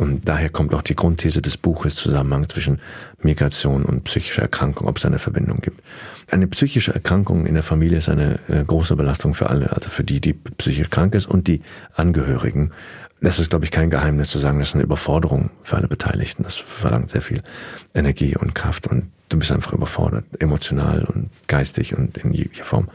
Und 0.00 0.26
daher 0.26 0.48
kommt 0.48 0.74
auch 0.74 0.80
die 0.80 0.96
Grundthese 0.96 1.42
des 1.42 1.58
Buches 1.58 1.94
Zusammenhang 1.94 2.48
zwischen 2.48 2.80
Migration 3.22 3.84
und 3.84 4.04
psychischer 4.04 4.40
Erkrankung, 4.40 4.88
ob 4.88 4.96
es 4.96 5.04
eine 5.04 5.18
Verbindung 5.18 5.60
gibt. 5.60 5.82
Eine 6.30 6.46
psychische 6.46 6.94
Erkrankung 6.94 7.44
in 7.44 7.52
der 7.52 7.62
Familie 7.62 7.98
ist 7.98 8.08
eine 8.08 8.38
äh, 8.48 8.64
große 8.64 8.96
Belastung 8.96 9.34
für 9.34 9.50
alle, 9.50 9.76
also 9.76 9.90
für 9.90 10.02
die, 10.02 10.22
die 10.22 10.32
psychisch 10.32 10.88
krank 10.88 11.14
ist 11.14 11.26
und 11.26 11.48
die 11.48 11.60
Angehörigen. 11.92 12.70
Das 13.20 13.38
ist, 13.38 13.50
glaube 13.50 13.64
ich, 13.64 13.70
kein 13.70 13.90
Geheimnis 13.90 14.30
zu 14.30 14.38
sagen, 14.38 14.58
das 14.58 14.68
ist 14.68 14.74
eine 14.74 14.84
Überforderung 14.84 15.50
für 15.62 15.76
alle 15.76 15.88
Beteiligten. 15.88 16.42
Das 16.42 16.56
verlangt 16.56 17.10
sehr 17.10 17.20
viel 17.20 17.42
Energie 17.94 18.36
und 18.36 18.54
Kraft 18.54 18.86
und 18.86 19.10
du 19.28 19.38
bist 19.38 19.52
einfach 19.52 19.72
überfordert, 19.72 20.24
emotional 20.38 21.04
und 21.04 21.30
geistig 21.46 21.96
und 21.96 22.18
in 22.18 22.32
jeglicher 22.32 22.64
Form. 22.64 22.88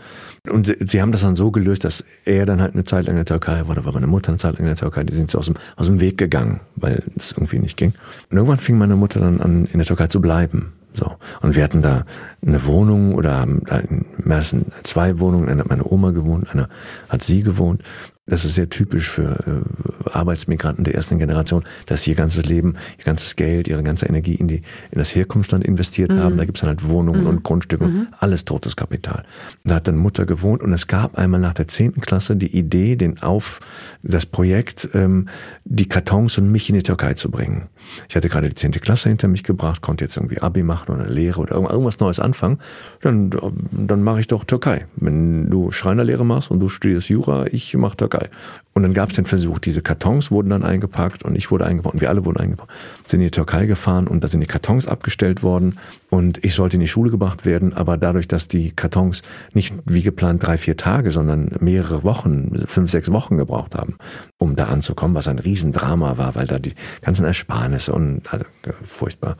Und 0.49 0.67
sie, 0.67 0.76
sie, 0.82 1.01
haben 1.01 1.11
das 1.11 1.21
dann 1.21 1.36
so 1.36 1.49
gelöst, 1.49 1.86
dass 1.86 2.05
er 2.26 2.45
dann 2.45 2.61
halt 2.61 2.73
eine 2.73 2.84
Zeit 2.84 3.05
lang 3.05 3.13
in 3.13 3.23
der 3.23 3.26
Türkei 3.26 3.67
war, 3.67 3.76
da 3.76 3.86
war 3.86 3.93
meine 3.93 4.07
Mutter 4.07 4.30
eine 4.30 4.38
Zeit 4.38 4.53
lang 4.53 4.61
in 4.61 4.67
der 4.67 4.76
Türkei, 4.76 5.03
die 5.03 5.15
sind 5.15 5.32
so 5.32 5.39
aus 5.39 5.45
dem, 5.45 5.55
aus 5.76 5.88
dem 5.88 5.99
Weg 5.99 6.17
gegangen, 6.17 6.59
weil 6.76 7.03
es 7.15 7.32
irgendwie 7.32 7.59
nicht 7.59 7.78
ging. 7.78 7.93
Und 8.30 8.38
irgendwann 8.38 8.59
fing 8.59 8.78
meine 8.78 8.95
Mutter 8.95 9.19
dann 9.19 9.41
an, 9.41 9.65
in 9.65 9.80
der 9.80 9.88
Türkei 9.88 10.07
zu 10.07 10.21
bleiben. 10.21 10.73
So. 10.93 11.13
Und 11.41 11.55
wir 11.55 11.63
hatten 11.63 11.82
da 11.82 12.05
eine 12.45 12.65
Wohnung 12.65 13.15
oder 13.15 13.36
haben 13.36 13.63
da 13.65 13.80
in 13.80 14.05
Mersen 14.17 14.67
zwei 14.84 15.19
Wohnungen. 15.19 15.49
Eine 15.49 15.61
hat 15.61 15.69
meine 15.69 15.86
Oma 15.86 16.11
gewohnt, 16.11 16.49
eine 16.51 16.69
hat 17.09 17.21
sie 17.21 17.43
gewohnt. 17.43 17.82
Das 18.28 18.43
ist 18.43 18.55
sehr 18.55 18.69
typisch 18.69 19.07
für 19.07 19.38
äh, 19.45 20.09
Arbeitsmigranten 20.09 20.84
der 20.84 20.95
ersten 20.95 21.19
Generation, 21.19 21.63
dass 21.86 22.03
sie 22.03 22.11
ihr 22.11 22.15
ganzes 22.15 22.45
Leben, 22.45 22.76
ihr 22.97 23.03
ganzes 23.03 23.36
Geld, 23.36 23.67
ihre 23.67 23.84
ganze 23.84 24.07
Energie 24.07 24.34
in, 24.34 24.47
die, 24.47 24.63
in 24.89 24.97
das 24.97 25.13
Herkunftsland 25.13 25.63
investiert 25.63 26.11
mhm. 26.11 26.19
haben. 26.19 26.38
Da 26.38 26.45
gibt's 26.45 26.61
dann 26.61 26.69
halt 26.69 26.88
Wohnungen 26.88 27.21
mhm. 27.21 27.28
und 27.28 27.43
Grundstücke, 27.43 27.86
mhm. 27.86 28.07
alles 28.17 28.43
totes 28.43 28.76
Kapital. 28.76 29.26
Da 29.63 29.76
hat 29.76 29.88
dann 29.88 29.97
Mutter 29.97 30.26
gewohnt 30.26 30.63
und 30.63 30.73
es 30.73 30.88
gab 30.88 31.19
einmal 31.19 31.39
nach 31.39 31.53
der 31.53 31.67
zehnten 31.67 32.01
Klasse 32.01 32.36
die 32.36 32.57
Idee, 32.57 32.95
den 32.95 33.21
auf 33.21 33.59
das 34.01 34.26
Projekt, 34.26 34.89
ähm, 34.95 35.30
die 35.63 35.88
Kartons 35.88 36.39
und 36.39 36.51
mich 36.51 36.67
in 36.67 36.76
die 36.76 36.84
Türkei 36.84 37.13
zu 37.13 37.30
bringen. 37.30 37.69
Ich 38.09 38.15
hatte 38.15 38.30
gerade 38.30 38.49
die 38.49 38.55
zehnte 38.55 38.80
Klasse 38.80 39.09
hinter 39.09 39.28
mich 39.28 39.43
gebracht, 39.43 39.84
konnte 39.84 40.03
jetzt 40.03 40.17
irgendwie 40.17 40.39
Abi 40.39 40.63
machen 40.63 40.91
oder 40.91 41.07
Lehre 41.07 41.41
oder 41.41 41.53
irgendwas 41.53 41.99
Neues 41.99 42.19
anfangen. 42.19 42.57
Dann, 43.01 43.30
dann 43.71 44.01
mache 44.01 44.19
ich 44.19 44.28
doch 44.28 44.45
Türkei. 44.45 44.88
Wenn 44.95 45.51
du 45.51 45.69
Schreinerlehre 45.69 46.26
machst 46.26 46.49
und 46.49 46.59
du 46.59 46.69
studierst 46.69 47.09
Jura, 47.09 47.45
ich 47.51 47.76
mache 47.76 47.97
Türkei. 47.97 48.14
Türkei. 48.16 48.30
Und 48.74 48.84
dann 48.84 48.93
gab 48.93 49.09
es 49.09 49.16
den 49.16 49.26
Versuch, 49.26 49.59
diese 49.59 49.82
Kartons 49.82 50.32
wurden 50.32 50.49
dann 50.49 50.63
eingepackt 50.63 51.24
und 51.24 51.36
ich 51.36 51.49
wurde 51.49 51.66
eingepackt 51.66 51.93
und 51.93 52.01
wir 52.01 52.09
alle 52.09 52.26
wurden 52.26 52.41
eingepackt, 52.41 52.70
sind 53.05 53.22
in 53.22 53.28
die 53.28 53.32
Türkei 53.32 53.68
gefahren 53.68 54.05
und 54.05 54.22
da 54.22 54.28
sind 54.28 54.41
die 54.41 54.47
Kartons 54.47 54.86
abgestellt 54.86 55.43
worden 55.43 55.80
und 56.09 56.43
ich 56.43 56.55
sollte 56.55 56.76
in 56.76 56.82
die 56.82 56.89
Schule 56.89 57.09
gebracht 57.09 57.45
werden, 57.45 57.74
aber 57.74 57.95
dadurch, 57.95 58.28
dass 58.28 58.49
die 58.49 58.72
Kartons 58.72 59.22
nicht 59.53 59.74
wie 59.86 60.01
geplant 60.01 60.45
drei, 60.45 60.57
vier 60.57 60.76
Tage, 60.76 61.11
sondern 61.11 61.55
mehrere 61.61 62.03
Wochen, 62.03 62.66
fünf, 62.68 62.91
sechs 62.91 63.09
Wochen 63.13 63.38
gebraucht 63.38 63.76
haben, 63.76 63.95
um 64.38 64.57
da 64.57 64.66
anzukommen, 64.66 65.16
was 65.16 65.30
ein 65.30 65.39
Riesendrama 65.39 66.18
war, 66.18 66.36
weil 66.36 66.47
da 66.47 66.59
die 66.59 66.74
ganzen 67.01 67.24
Ersparnisse 67.24 67.93
und 67.93 68.32
also 68.34 68.43
furchtbar 68.84 69.38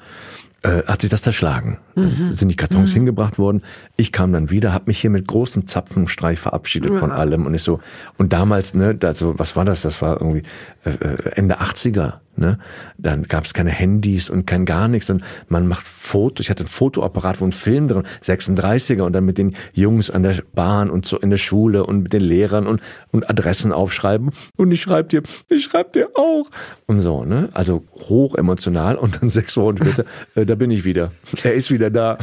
äh, 0.66 0.84
hat 0.88 1.02
sich 1.02 1.10
das 1.10 1.22
zerschlagen. 1.22 1.78
Mhm. 1.96 2.34
Sind 2.34 2.50
die 2.50 2.56
Kartons 2.56 2.92
mhm. 2.92 2.96
hingebracht 2.96 3.38
worden. 3.38 3.62
Ich 3.98 4.12
kam 4.12 4.34
dann 4.34 4.50
wieder, 4.50 4.74
habe 4.74 4.86
mich 4.88 5.00
hier 5.00 5.12
mit 5.12 5.28
großem 5.28 5.68
Zapfenstreich 5.68 6.40
verabschiedet 6.40 6.92
ja. 6.92 7.00
von 7.00 7.12
allem 7.12 7.46
und 7.46 7.54
ich 7.54 7.62
so 7.62 7.80
und 8.18 8.34
damals 8.34 8.74
ne, 8.74 8.98
also 9.04 9.38
was 9.38 9.56
war 9.56 9.66
das? 9.66 9.84
Das 9.84 10.02
war 10.02 10.20
irgendwie 10.20 10.44
äh, 10.84 10.90
äh 10.90 11.32
Ende 11.36 11.60
80er. 11.60 12.14
Ne? 12.38 12.60
Dann 12.98 13.24
gab 13.24 13.46
es 13.46 13.54
keine 13.54 13.72
Handys 13.72 14.30
und 14.30 14.46
kein 14.46 14.66
gar 14.66 14.88
nichts. 14.88 15.10
Und 15.10 15.24
man 15.48 15.68
macht 15.68 15.88
Fotos. 15.88 16.46
Ich 16.46 16.50
hatte 16.50 16.66
ein 16.66 16.68
Fotoapparat, 16.68 17.42
wo 17.42 17.46
ein 17.46 17.52
Film 17.52 17.88
drin, 17.88 18.04
36er 18.24 19.04
und 19.04 19.14
dann 19.14 19.26
mit 19.26 19.38
den 19.38 19.56
Jungs 19.74 20.10
an 20.10 20.24
der 20.24 20.36
Bahn 20.54 20.90
und 20.90 21.06
so 21.06 21.18
in 21.18 21.30
der 21.30 21.38
Schule 21.38 21.86
und 21.86 22.04
mit 22.04 22.14
den 22.14 22.22
Lehrern 22.22 22.68
und, 22.68 22.82
und 23.12 23.30
Adressen 23.30 23.72
aufschreiben. 23.72 24.32
Und 24.58 24.72
ich 24.72 24.82
schreibe 24.82 25.10
dir, 25.10 25.24
ich 25.50 25.64
schreibe 25.64 25.92
dir 25.92 26.10
auch. 26.16 26.50
Und 26.86 27.00
so, 27.00 27.24
ne? 27.24 27.50
Also 27.54 27.84
hoch 28.10 28.36
emotional 28.36 28.96
und 28.96 29.22
dann 29.22 29.30
sechs 29.36 29.58
Wochen 29.58 29.78
später, 29.78 30.06
äh, 30.36 30.46
da 30.46 30.56
bin 30.56 30.72
ich 30.72 30.86
wieder. 30.86 31.12
Er 31.44 31.54
ist 31.54 31.72
wieder 31.72 31.90
da. 31.90 32.18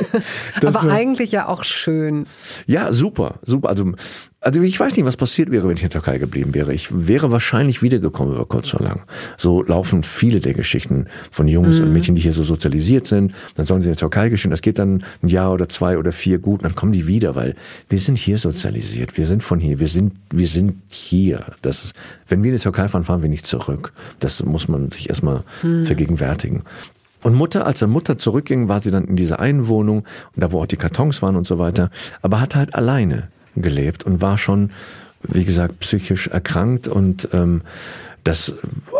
Aber 0.56 0.74
war, 0.74 0.88
eigentlich 0.90 1.32
ja 1.32 1.48
auch 1.48 1.64
schön. 1.64 2.24
Ja, 2.66 2.92
super, 2.92 3.36
super. 3.42 3.68
Also 3.68 3.92
also 4.42 4.60
ich 4.60 4.78
weiß 4.78 4.96
nicht, 4.96 5.06
was 5.06 5.16
passiert 5.16 5.52
wäre, 5.52 5.68
wenn 5.68 5.76
ich 5.76 5.84
in 5.84 5.88
der 5.88 6.00
Türkei 6.00 6.18
geblieben 6.18 6.52
wäre. 6.52 6.74
Ich 6.74 6.88
wäre 6.90 7.30
wahrscheinlich 7.30 7.80
wiedergekommen 7.80 8.34
über 8.34 8.44
kurz 8.44 8.74
oder 8.74 8.84
lang. 8.84 9.02
So 9.36 9.62
laufen 9.62 10.02
viele 10.02 10.40
der 10.40 10.52
Geschichten 10.52 11.06
von 11.30 11.46
Jungs 11.46 11.78
mhm. 11.78 11.86
und 11.86 11.92
Mädchen, 11.92 12.16
die 12.16 12.22
hier 12.22 12.32
so 12.32 12.42
sozialisiert 12.42 13.06
sind. 13.06 13.34
Dann 13.54 13.66
sollen 13.66 13.82
sie 13.82 13.88
in 13.88 13.92
der 13.92 14.00
Türkei 14.00 14.30
geschehen. 14.30 14.50
Das 14.50 14.60
geht 14.60 14.80
dann 14.80 15.04
ein 15.22 15.28
Jahr 15.28 15.52
oder 15.52 15.68
zwei 15.68 15.96
oder 15.96 16.10
vier 16.10 16.40
gut. 16.40 16.64
Dann 16.64 16.74
kommen 16.74 16.90
die 16.90 17.06
wieder, 17.06 17.36
weil 17.36 17.54
wir 17.88 18.00
sind 18.00 18.18
hier 18.18 18.36
sozialisiert. 18.36 19.16
Wir 19.16 19.26
sind 19.26 19.44
von 19.44 19.60
hier. 19.60 19.78
Wir 19.78 19.88
sind, 19.88 20.14
wir 20.32 20.48
sind 20.48 20.74
hier. 20.90 21.46
Das 21.62 21.84
ist, 21.84 21.96
wenn 22.28 22.42
wir 22.42 22.50
in 22.50 22.56
die 22.56 22.62
Türkei 22.62 22.88
fahren, 22.88 23.04
fahren 23.04 23.22
wir 23.22 23.28
nicht 23.28 23.46
zurück. 23.46 23.92
Das 24.18 24.42
muss 24.44 24.66
man 24.66 24.90
sich 24.90 25.08
erstmal 25.08 25.44
mhm. 25.62 25.84
vergegenwärtigen. 25.84 26.62
Und 27.22 27.34
Mutter, 27.34 27.64
als 27.64 27.80
er 27.80 27.86
Mutter 27.86 28.18
zurückging, 28.18 28.66
war 28.66 28.80
sie 28.80 28.90
dann 28.90 29.04
in 29.04 29.14
dieser 29.14 29.38
einen 29.38 29.68
Wohnung 29.68 29.98
und 30.34 30.42
da 30.42 30.50
wo 30.50 30.60
auch 30.60 30.66
die 30.66 30.76
Kartons 30.76 31.22
waren 31.22 31.36
und 31.36 31.46
so 31.46 31.60
weiter, 31.60 31.90
aber 32.20 32.40
hat 32.40 32.56
halt 32.56 32.74
alleine 32.74 33.28
gelebt 33.56 34.04
und 34.04 34.20
war 34.20 34.38
schon, 34.38 34.70
wie 35.22 35.44
gesagt, 35.44 35.80
psychisch 35.80 36.28
erkrankt 36.28 36.88
und 36.88 37.28
ähm, 37.32 37.62
das 38.24 38.54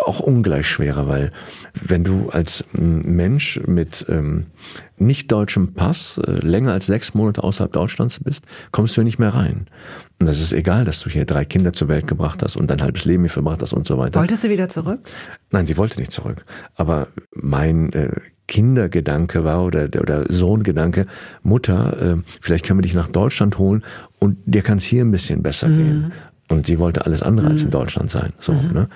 auch 0.05 0.21
ungleich 0.21 0.67
schwerer, 0.67 1.09
weil 1.09 1.33
wenn 1.75 2.03
du 2.03 2.31
als 2.31 2.65
Mensch 2.73 3.61
mit 3.67 4.05
ähm, 4.09 4.47
nicht 4.99 5.31
deutschem 5.31 5.75
Pass 5.75 6.19
äh, 6.19 6.33
länger 6.33 6.73
als 6.73 6.87
sechs 6.87 7.15
Monate 7.15 7.45
außerhalb 7.45 7.73
Deutschlands 7.73 8.21
bist, 8.21 8.47
kommst 8.73 8.97
du 8.97 9.03
nicht 9.03 9.19
mehr 9.19 9.33
rein. 9.33 9.69
Und 10.19 10.27
das 10.27 10.41
ist 10.41 10.53
egal, 10.53 10.85
dass 10.85 11.01
du 11.01 11.09
hier 11.09 11.25
drei 11.25 11.45
Kinder 11.45 11.73
zur 11.73 11.89
Welt 11.89 12.07
gebracht 12.07 12.43
hast 12.43 12.57
und 12.57 12.69
dein 12.69 12.83
halbes 12.83 13.05
Leben 13.05 13.23
hier 13.23 13.31
verbracht 13.31 13.63
hast 13.63 13.73
und 13.73 13.87
so 13.87 13.97
weiter. 13.97 14.19
Wolltest 14.19 14.45
du 14.45 14.49
wieder 14.49 14.69
zurück? 14.69 15.01
Nein, 15.51 15.67
sie 15.67 15.77
wollte 15.77 16.01
nicht 16.01 16.13
zurück. 16.13 16.45
Aber 16.75 17.09
mein 17.33 17.93
äh, 17.93 18.11
Kindergedanke 18.53 19.45
war 19.45 19.65
oder, 19.65 19.89
oder 19.99 20.31
Sohngedanke, 20.31 21.07
Mutter, 21.43 22.17
äh, 22.17 22.17
vielleicht 22.43 22.67
können 22.67 22.81
wir 22.81 22.83
dich 22.83 22.93
nach 22.93 23.09
Deutschland 23.09 23.57
holen 23.57 23.83
und 24.19 24.37
dir 24.45 24.61
kann 24.61 24.77
es 24.77 24.85
hier 24.85 25.03
ein 25.03 25.11
bisschen 25.11 25.43
besser 25.43 25.69
mhm. 25.69 25.77
gehen. 25.79 26.13
Und 26.51 26.67
sie 26.67 26.79
wollte 26.79 27.07
alles 27.07 27.23
andere 27.23 27.47
mhm. 27.47 27.53
als 27.53 27.63
in 27.63 27.69
mhm. 27.69 27.73
Deutschland 27.73 28.11
sein. 28.11 28.35
So, 28.39 28.53
mhm. 28.53 28.73
ne? 28.75 28.89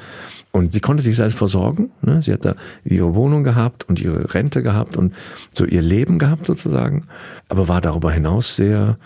Und 0.53 0.75
sie 0.75 0.81
konnte 0.81 1.03
sich 1.03 1.17
selbst 1.17 1.39
versorgen. 1.39 1.91
Ne? 2.03 2.23
Sie 2.23 2.35
hat 2.35 2.45
da 2.45 2.55
ihre 2.85 3.15
Wohnung 3.15 3.45
gehabt 3.45 3.89
und 3.89 3.99
ihre 3.99 4.35
Rente 4.35 4.63
gehabt 4.63 4.97
und 4.97 5.15
so 5.53 5.65
ihr 5.65 5.83
Leben 5.83 6.19
gehabt 6.19 6.45
sozusagen, 6.45 7.05
aber 7.49 7.69
war 7.69 7.81
darüber 7.81 8.13
hinaus 8.13 8.57
sehr 8.57 8.99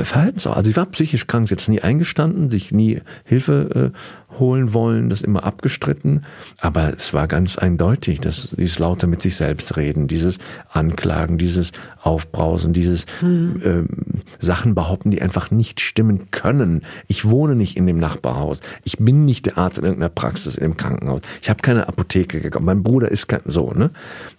äh, 0.00 0.04
verhaltensau. 0.04 0.52
Also 0.52 0.70
sie 0.70 0.76
war 0.76 0.86
psychisch 0.86 1.26
krank, 1.26 1.48
sie 1.48 1.54
hat 1.54 1.60
es 1.60 1.68
nie 1.68 1.80
eingestanden, 1.80 2.50
sich 2.50 2.72
nie 2.72 3.00
Hilfe 3.24 3.92
äh, 3.92 4.38
holen 4.38 4.72
wollen, 4.72 5.10
das 5.10 5.22
immer 5.22 5.44
abgestritten. 5.44 6.24
Aber 6.58 6.94
es 6.94 7.12
war 7.12 7.26
ganz 7.26 7.58
eindeutig, 7.58 8.20
dass 8.20 8.50
dieses 8.50 8.78
laute 8.78 9.06
mit 9.06 9.22
sich 9.22 9.36
selbst 9.36 9.76
reden, 9.76 10.06
dieses 10.06 10.38
Anklagen, 10.72 11.38
dieses 11.38 11.72
Aufbrausen, 12.00 12.72
dieses 12.72 13.06
mhm. 13.20 13.62
äh, 13.64 14.44
Sachen 14.44 14.74
behaupten, 14.74 15.10
die 15.10 15.22
einfach 15.22 15.50
nicht 15.50 15.80
stimmen 15.80 16.30
können. 16.30 16.82
Ich 17.08 17.28
wohne 17.28 17.56
nicht 17.56 17.76
in 17.76 17.86
dem 17.86 17.98
Nachbarhaus. 17.98 18.60
Ich 18.84 18.98
bin 18.98 19.24
nicht 19.24 19.46
der 19.46 19.58
Arzt 19.58 19.78
in 19.78 19.84
irgendeiner 19.84 20.10
Praxis, 20.10 20.56
in 20.56 20.62
dem 20.62 20.76
Krankenhaus. 20.76 21.22
Ich 21.42 21.50
habe 21.50 21.62
keine 21.62 21.88
Apotheke 21.88 22.40
gekommen. 22.40 22.66
Mein 22.66 22.82
Bruder 22.82 23.10
ist 23.10 23.26
kein 23.26 23.40
so, 23.46 23.72
ne? 23.72 23.90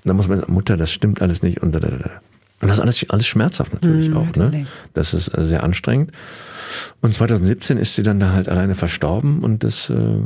Da 0.03 0.13
muss 0.13 0.27
man 0.27 0.39
sagen, 0.39 0.53
Mutter, 0.53 0.77
das 0.77 0.91
stimmt 0.91 1.21
alles 1.21 1.43
nicht 1.43 1.61
und 1.61 1.73
da, 1.73 1.79
da, 1.79 1.89
da. 1.89 2.21
Und 2.61 2.67
das 2.67 2.77
ist 2.77 2.81
alles, 2.81 3.09
alles 3.09 3.27
schmerzhaft 3.27 3.73
natürlich 3.73 4.09
mm, 4.09 4.17
auch. 4.17 4.25
Ne? 4.25 4.31
Natürlich. 4.43 4.65
Ne? 4.65 4.67
Das 4.93 5.13
ist 5.13 5.35
äh, 5.35 5.45
sehr 5.45 5.63
anstrengend. 5.63 6.11
Und 7.01 7.13
2017 7.13 7.77
ist 7.77 7.95
sie 7.95 8.03
dann 8.03 8.19
da 8.19 8.31
halt 8.31 8.47
alleine 8.47 8.75
verstorben 8.75 9.43
und 9.43 9.63
das, 9.63 9.89
äh, 9.89 10.19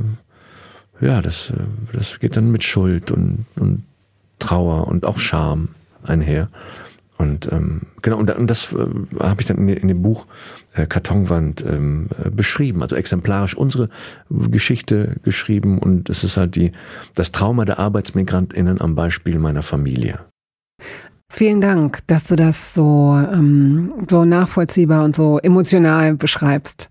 ja, 1.00 1.22
das, 1.22 1.52
äh, 1.52 1.56
das 1.94 2.20
geht 2.20 2.36
dann 2.36 2.52
mit 2.52 2.64
Schuld 2.64 3.12
und, 3.12 3.46
und 3.60 3.84
Trauer 4.40 4.88
und 4.88 5.06
auch 5.06 5.18
Scham 5.18 5.70
einher. 6.04 6.50
Und 7.18 7.50
ähm, 7.52 7.84
genau, 8.02 8.18
und, 8.18 8.30
und 8.36 8.50
das 8.50 8.74
äh, 8.74 8.86
habe 9.20 9.40
ich 9.40 9.48
dann 9.48 9.58
in, 9.58 9.70
in 9.70 9.88
dem 9.88 10.02
Buch 10.02 10.28
äh, 10.74 10.86
Kartonwand 10.86 11.64
ähm, 11.66 12.10
äh, 12.22 12.30
beschrieben, 12.30 12.82
also 12.82 12.98
exemplarisch 12.98 13.56
unsere 13.56 13.90
Geschichte 14.30 15.16
geschrieben 15.24 15.80
und 15.80 16.10
es 16.10 16.26
ist 16.26 16.36
halt 16.36 16.56
die 16.56 16.74
das 17.14 17.32
Trauma 17.32 17.64
der 17.64 17.80
ArbeitsmigrantInnen 17.80 18.82
am 18.82 18.96
Beispiel 18.96 19.40
meiner 19.40 19.64
Familie. 19.64 20.20
Vielen 21.30 21.60
Dank, 21.60 22.00
dass 22.08 22.26
du 22.26 22.36
das 22.36 22.74
so, 22.74 23.18
ähm, 23.32 23.94
so 24.10 24.26
nachvollziehbar 24.26 25.04
und 25.04 25.16
so 25.16 25.40
emotional 25.40 26.14
beschreibst. 26.14 26.90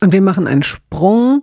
Und 0.00 0.12
wir 0.12 0.22
machen 0.22 0.46
einen 0.46 0.62
Sprung. 0.62 1.42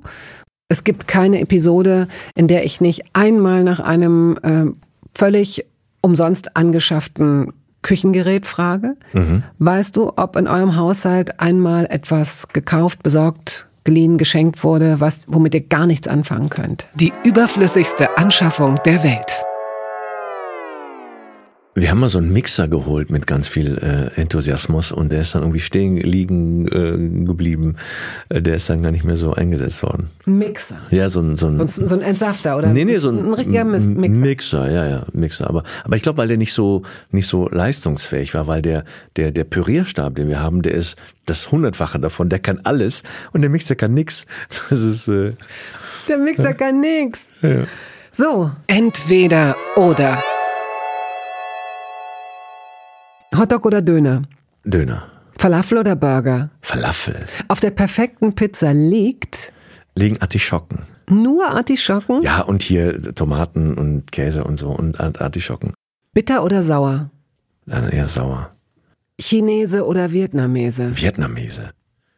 Es 0.67 0.83
gibt 0.83 1.07
keine 1.07 1.39
Episode, 1.41 2.07
in 2.35 2.47
der 2.47 2.63
ich 2.65 2.79
nicht 2.81 3.03
einmal 3.13 3.63
nach 3.63 3.79
einem 3.79 4.37
äh, 4.43 4.65
völlig 5.13 5.65
umsonst 6.01 6.55
angeschafften 6.55 7.53
Küchengerät 7.81 8.45
frage. 8.45 8.95
Mhm. 9.13 9.43
Weißt 9.59 9.95
du, 9.95 10.13
ob 10.15 10.35
in 10.35 10.47
eurem 10.47 10.75
Haushalt 10.75 11.39
einmal 11.39 11.87
etwas 11.89 12.47
gekauft, 12.49 13.03
besorgt, 13.03 13.67
geliehen, 13.83 14.17
geschenkt 14.17 14.63
wurde, 14.63 14.99
was, 14.99 15.25
womit 15.27 15.55
ihr 15.55 15.61
gar 15.61 15.87
nichts 15.87 16.07
anfangen 16.07 16.49
könnt? 16.49 16.87
Die 16.95 17.11
überflüssigste 17.23 18.17
Anschaffung 18.17 18.75
der 18.85 19.03
Welt. 19.03 19.43
Wir 21.73 21.89
haben 21.89 22.01
mal 22.01 22.09
so 22.09 22.17
einen 22.17 22.33
Mixer 22.33 22.67
geholt 22.67 23.09
mit 23.09 23.25
ganz 23.27 23.47
viel 23.47 23.77
äh, 23.77 24.19
Enthusiasmus 24.19 24.91
und 24.91 25.13
der 25.13 25.21
ist 25.21 25.35
dann 25.35 25.43
irgendwie 25.43 25.61
stehen 25.61 25.95
liegen 25.95 26.67
äh, 26.67 27.25
geblieben. 27.25 27.77
Äh, 28.27 28.41
der 28.41 28.55
ist 28.55 28.69
dann 28.69 28.83
gar 28.83 28.91
nicht 28.91 29.05
mehr 29.05 29.15
so 29.15 29.33
eingesetzt 29.33 29.81
worden. 29.81 30.09
Mixer? 30.25 30.81
Ja, 30.89 31.07
so 31.07 31.21
ein 31.21 31.37
so 31.37 31.47
ein, 31.47 31.65
so, 31.69 31.85
so 31.85 31.95
ein 31.95 32.01
Entsafter 32.01 32.57
oder? 32.57 32.67
Nee, 32.67 32.83
nee, 32.83 32.97
so 32.97 33.09
ein, 33.09 33.19
ein 33.19 33.33
richtiger 33.33 33.63
Mixer. 33.63 33.89
Mixer, 33.89 34.69
ja, 34.69 34.85
ja, 34.85 35.05
Mixer. 35.13 35.47
Aber 35.47 35.63
aber 35.85 35.95
ich 35.95 36.01
glaube, 36.01 36.17
weil 36.17 36.27
der 36.27 36.35
nicht 36.35 36.51
so 36.51 36.81
nicht 37.11 37.27
so 37.27 37.47
leistungsfähig 37.47 38.33
war, 38.33 38.47
weil 38.47 38.61
der 38.61 38.83
der 39.15 39.31
der 39.31 39.45
Pürierstab, 39.45 40.15
den 40.15 40.27
wir 40.27 40.41
haben, 40.41 40.63
der 40.63 40.73
ist 40.73 40.97
das 41.25 41.53
hundertfache 41.53 41.99
davon. 42.01 42.27
Der 42.27 42.39
kann 42.39 42.59
alles 42.65 43.03
und 43.31 43.43
der 43.43 43.49
Mixer 43.49 43.75
kann 43.75 43.93
nix. 43.93 44.25
Das 44.69 44.81
ist 44.81 45.07
äh, 45.07 45.33
der 46.09 46.17
Mixer 46.17 46.53
kann 46.53 46.81
nix. 46.81 47.19
Ja. 47.41 47.63
So, 48.11 48.51
entweder 48.67 49.55
oder. 49.77 50.21
Hotdog 53.35 53.65
oder 53.65 53.81
Döner? 53.81 54.23
Döner. 54.65 55.03
Falafel 55.37 55.77
oder 55.79 55.95
Burger? 55.95 56.49
Falafel. 56.61 57.25
Auf 57.47 57.59
der 57.59 57.71
perfekten 57.71 58.35
Pizza 58.35 58.73
liegt? 58.73 59.53
Liegen 59.95 60.21
Artischocken. 60.21 60.79
Nur 61.09 61.47
Artischocken? 61.47 62.21
Ja, 62.21 62.41
und 62.41 62.61
hier 62.61 63.01
Tomaten 63.15 63.73
und 63.73 64.11
Käse 64.11 64.43
und 64.43 64.57
so 64.57 64.69
und 64.69 64.99
Artischocken. 64.99 65.73
Bitter 66.13 66.43
oder 66.43 66.61
sauer? 66.63 67.09
Dann 67.65 67.89
eher 67.89 68.07
sauer. 68.07 68.51
Chinese 69.19 69.85
oder 69.85 70.11
Vietnamese? 70.11 70.95
Vietnamese. 70.97 71.71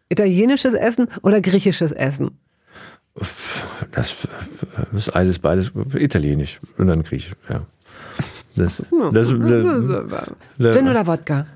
Italienisches 0.09 0.73
Essen 0.73 1.07
oder 1.21 1.41
griechisches 1.41 1.91
Essen? 1.91 2.39
Das 3.91 4.37
ist 4.93 5.09
alles 5.09 5.39
beides 5.39 5.71
italienisch 5.95 6.59
und 6.77 6.87
dann 6.87 7.03
griechisch, 7.03 7.33
ja. 7.49 7.65
Das, 8.55 8.77
das, 8.77 9.27
das, 10.57 10.75
Gin 10.75 10.87
oder 10.87 11.07
Wodka? 11.07 11.47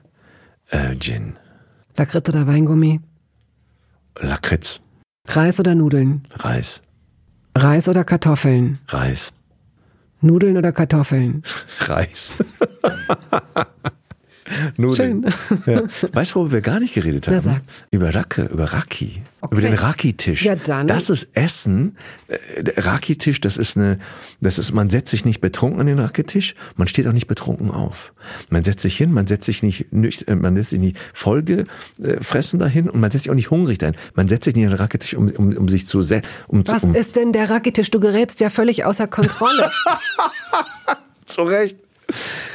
Äh, 0.70 0.96
Gin. 0.98 1.36
Lakritz 1.96 2.30
oder 2.30 2.48
Weingummi? 2.48 3.02
Lakritz. 4.20 4.80
Reis 5.28 5.60
oder 5.60 5.76
Nudeln? 5.76 6.24
Reis. 6.36 6.82
Reis 7.56 7.88
oder 7.88 8.04
Kartoffeln? 8.04 8.80
Reis. 8.88 9.34
Nudeln 10.22 10.58
oder 10.58 10.72
Kartoffeln? 10.72 11.44
Reis. 11.82 12.34
Nudeln. 14.78 15.26
Ja. 15.66 15.84
Weißt 16.14 16.32
du, 16.32 16.36
worüber 16.36 16.52
wir 16.54 16.62
gar 16.62 16.80
nicht 16.80 16.94
geredet 16.94 17.28
haben? 17.28 17.42
Na. 17.46 17.62
Über 17.92 18.14
Racke, 18.16 18.44
über 18.46 18.66
Raki. 18.66 19.22
Okay. 19.40 19.54
Über 19.54 19.62
den 19.62 19.74
Raki-Tisch. 19.76 20.44
Ja, 20.46 20.56
dann. 20.56 20.88
Das 20.88 21.10
ist 21.12 21.30
Essen. 21.36 21.96
Äh, 22.28 22.64
Der 22.64 22.86
Raki-Tisch, 22.86 23.40
das 23.40 23.58
ist 23.58 23.78
eine, 23.78 24.00
das 24.42 24.58
ist, 24.58 24.72
man 24.74 24.90
setzt 24.90 25.12
sich 25.12 25.26
nicht 25.26 25.42
betrunken 25.42 25.80
an 25.80 25.86
den 25.88 26.00
Raki-Tisch, 26.00 26.56
man 26.76 26.88
steht 26.88 27.08
auch 27.08 27.12
nicht 27.14 27.28
betrunken 27.28 27.70
auf. 27.72 28.14
Man 28.50 28.64
setzt 28.64 28.82
sich 28.82 28.98
hin, 28.98 29.14
man 29.14 29.28
setzt 29.28 29.46
sich 29.46 29.62
nicht, 29.64 29.86
äh, 30.28 30.36
man 30.36 30.56
setzt 30.56 30.72
sich 30.72 30.80
nicht 30.80 30.98
vollgefressen 31.14 32.60
dahin 32.60 32.90
und 32.90 33.00
man 33.00 33.12
setzt 33.12 33.24
sich 33.26 33.32
auch 33.32 33.36
nicht 33.36 33.52
hungrig 33.52 33.78
dahin. 33.78 33.96
Man 34.16 34.28
setzt 34.28 34.46
sich 34.46 34.56
nicht 34.56 34.66
an 34.66 34.72
den 34.72 34.80
Raki-Tisch, 34.80 35.14
um, 35.16 35.30
um, 35.30 35.56
um 35.56 35.68
sich 35.70 35.88
zu, 35.88 36.00
um, 36.00 36.66
zu- 36.66 36.74
Was 36.74 36.84
um 36.84 36.96
ist 36.96 37.16
denn 37.16 37.32
der 37.32 37.50
Rakitisch? 37.50 37.92
Du 37.92 38.00
gerätst 38.00 38.40
ja 38.40 38.50
völlig 38.50 38.86
außer 38.86 39.08
Kontrolle. 39.08 39.72
Zu 41.26 41.42
Recht. 41.44 41.78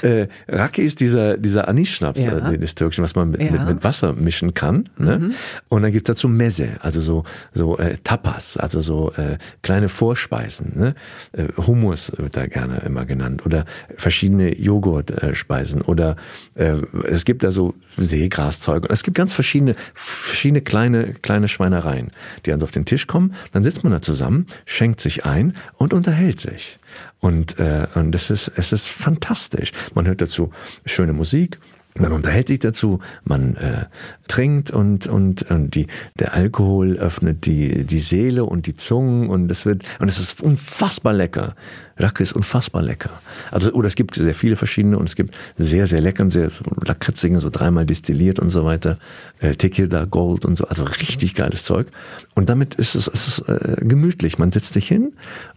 Äh, 0.03 0.29
Raki 0.49 0.83
ist 0.83 1.01
dieser, 1.01 1.37
dieser 1.37 1.69
Anis-Schnaps, 1.69 2.25
Ja. 2.25 2.51
äh, 2.51 2.59
des 2.59 2.75
Türkischen, 2.75 3.05
was 3.05 3.15
man 3.15 3.31
mit, 3.31 3.41
Ja. 3.43 3.51
Mhm. 3.51 3.59
mit, 3.59 3.67
mit 3.69 3.85
Wasser 3.85 4.15
mischen 4.15 4.55
kann. 4.55 4.89
Ne? 4.99 5.31
Und 5.69 5.83
dann 5.83 5.93
gibt's 5.93 6.07
dazu 6.09 6.29
Meze, 6.29 6.69
also 6.81 7.01
so, 7.01 7.25
so 7.53 7.79
äh, 7.79 7.99
Tapas, 8.03 8.57
also 8.57 8.81
so 8.81 9.13
äh, 9.13 9.37
kleine 9.63 9.89
Vorspeisen. 9.89 10.73
Ne? 10.75 10.95
Äh, 11.33 11.49
Hummus 11.57 12.13
wird 12.17 12.37
da 12.37 12.47
gerne 12.47 12.79
immer 12.87 13.05
genannt. 13.05 13.45
Oder 13.47 13.65
verschiedene 13.97 14.59
Joghurtspeisen. 14.59 15.83
Oder 15.83 16.17
äh, 16.55 16.77
es 17.07 17.25
gibt 17.25 17.45
da 17.45 17.51
so 17.51 17.75
Seegraszeug. 17.97 18.85
Und 18.85 18.91
es 18.91 19.03
gibt 19.03 19.17
ganz 19.17 19.33
verschiedene, 19.33 19.75
verschiedene 19.95 20.63
kleine, 20.63 21.15
kleine 21.15 21.49
Schweinereien, 21.49 22.11
die 22.47 22.51
dann 22.51 22.61
so 22.61 22.65
auf 22.65 22.71
den 22.71 22.85
Tisch 22.87 23.07
kommen. 23.07 23.35
Dann 23.53 23.65
sitzt 23.65 23.85
man 23.85 23.93
da 23.93 24.01
zusammen, 24.01 24.47
schenkt 24.65 25.01
sich 25.01 25.25
ein 25.27 25.55
und 25.77 25.93
unterhält 25.93 26.41
sich. 26.41 26.79
Und, 27.21 27.59
äh, 27.59 27.87
und 27.95 28.15
es 28.15 28.31
ist, 28.31 28.53
es 28.57 28.73
ist 28.73 28.89
fantastisch. 28.89 29.73
Man 29.95 30.07
hört 30.07 30.21
dazu 30.21 30.51
schöne 30.85 31.13
Musik. 31.13 31.59
Man 31.95 32.13
unterhält 32.13 32.49
sich 32.49 32.59
dazu, 32.59 33.01
man 33.25 33.57
äh, 33.57 33.85
trinkt 34.29 34.71
und 34.71 35.07
und 35.07 35.51
und 35.51 35.75
die 35.75 35.87
der 36.19 36.35
Alkohol 36.35 36.97
öffnet 36.97 37.47
die 37.47 37.85
die 37.85 38.01
Seele 38.01 38.45
und 38.45 38.67
die 38.67 38.77
Zungen 38.77 39.29
und 39.29 39.51
es 39.51 39.67
wird 39.67 39.83
und 39.99 40.09
es 40.09 40.19
ist 40.19 40.43
unfassbar 40.43 41.13
lecker. 41.13 41.55
Racke 41.99 42.23
ist 42.23 42.33
unfassbar 42.33 42.83
lecker. 42.83 43.11
Also 43.51 43.73
oder 43.73 43.87
es 43.87 43.95
gibt 43.95 44.15
sehr 44.15 44.35
viele 44.35 44.57
verschiedene 44.57 44.99
und 44.99 45.09
es 45.09 45.17
gibt 45.17 45.37
sehr 45.59 45.87
sehr 45.87 46.01
lecker 46.01 46.23
und 46.23 46.31
sehr 46.31 46.51
so 46.51 46.65
lakritzige 46.85 47.41
so 47.41 47.51
dreimal 47.51 47.87
destilliert 47.87 48.39
und 48.39 48.51
so 48.51 48.65
weiter. 48.65 48.99
Äh, 49.41 49.55
Tequila 49.55 50.07
Gold 50.07 50.45
und 50.45 50.57
so, 50.57 50.65
also 50.65 50.85
richtig 50.85 51.35
geiles 51.35 51.65
Zeug. 51.65 51.89
Und 52.35 52.49
damit 52.49 52.75
ist 52.77 52.95
es, 52.95 53.09
es 53.09 53.29
ist, 53.29 53.49
äh, 53.49 53.77
gemütlich. 53.85 54.39
Man 54.39 54.53
setzt 54.53 54.73
sich 54.73 54.89
hin 54.89 55.13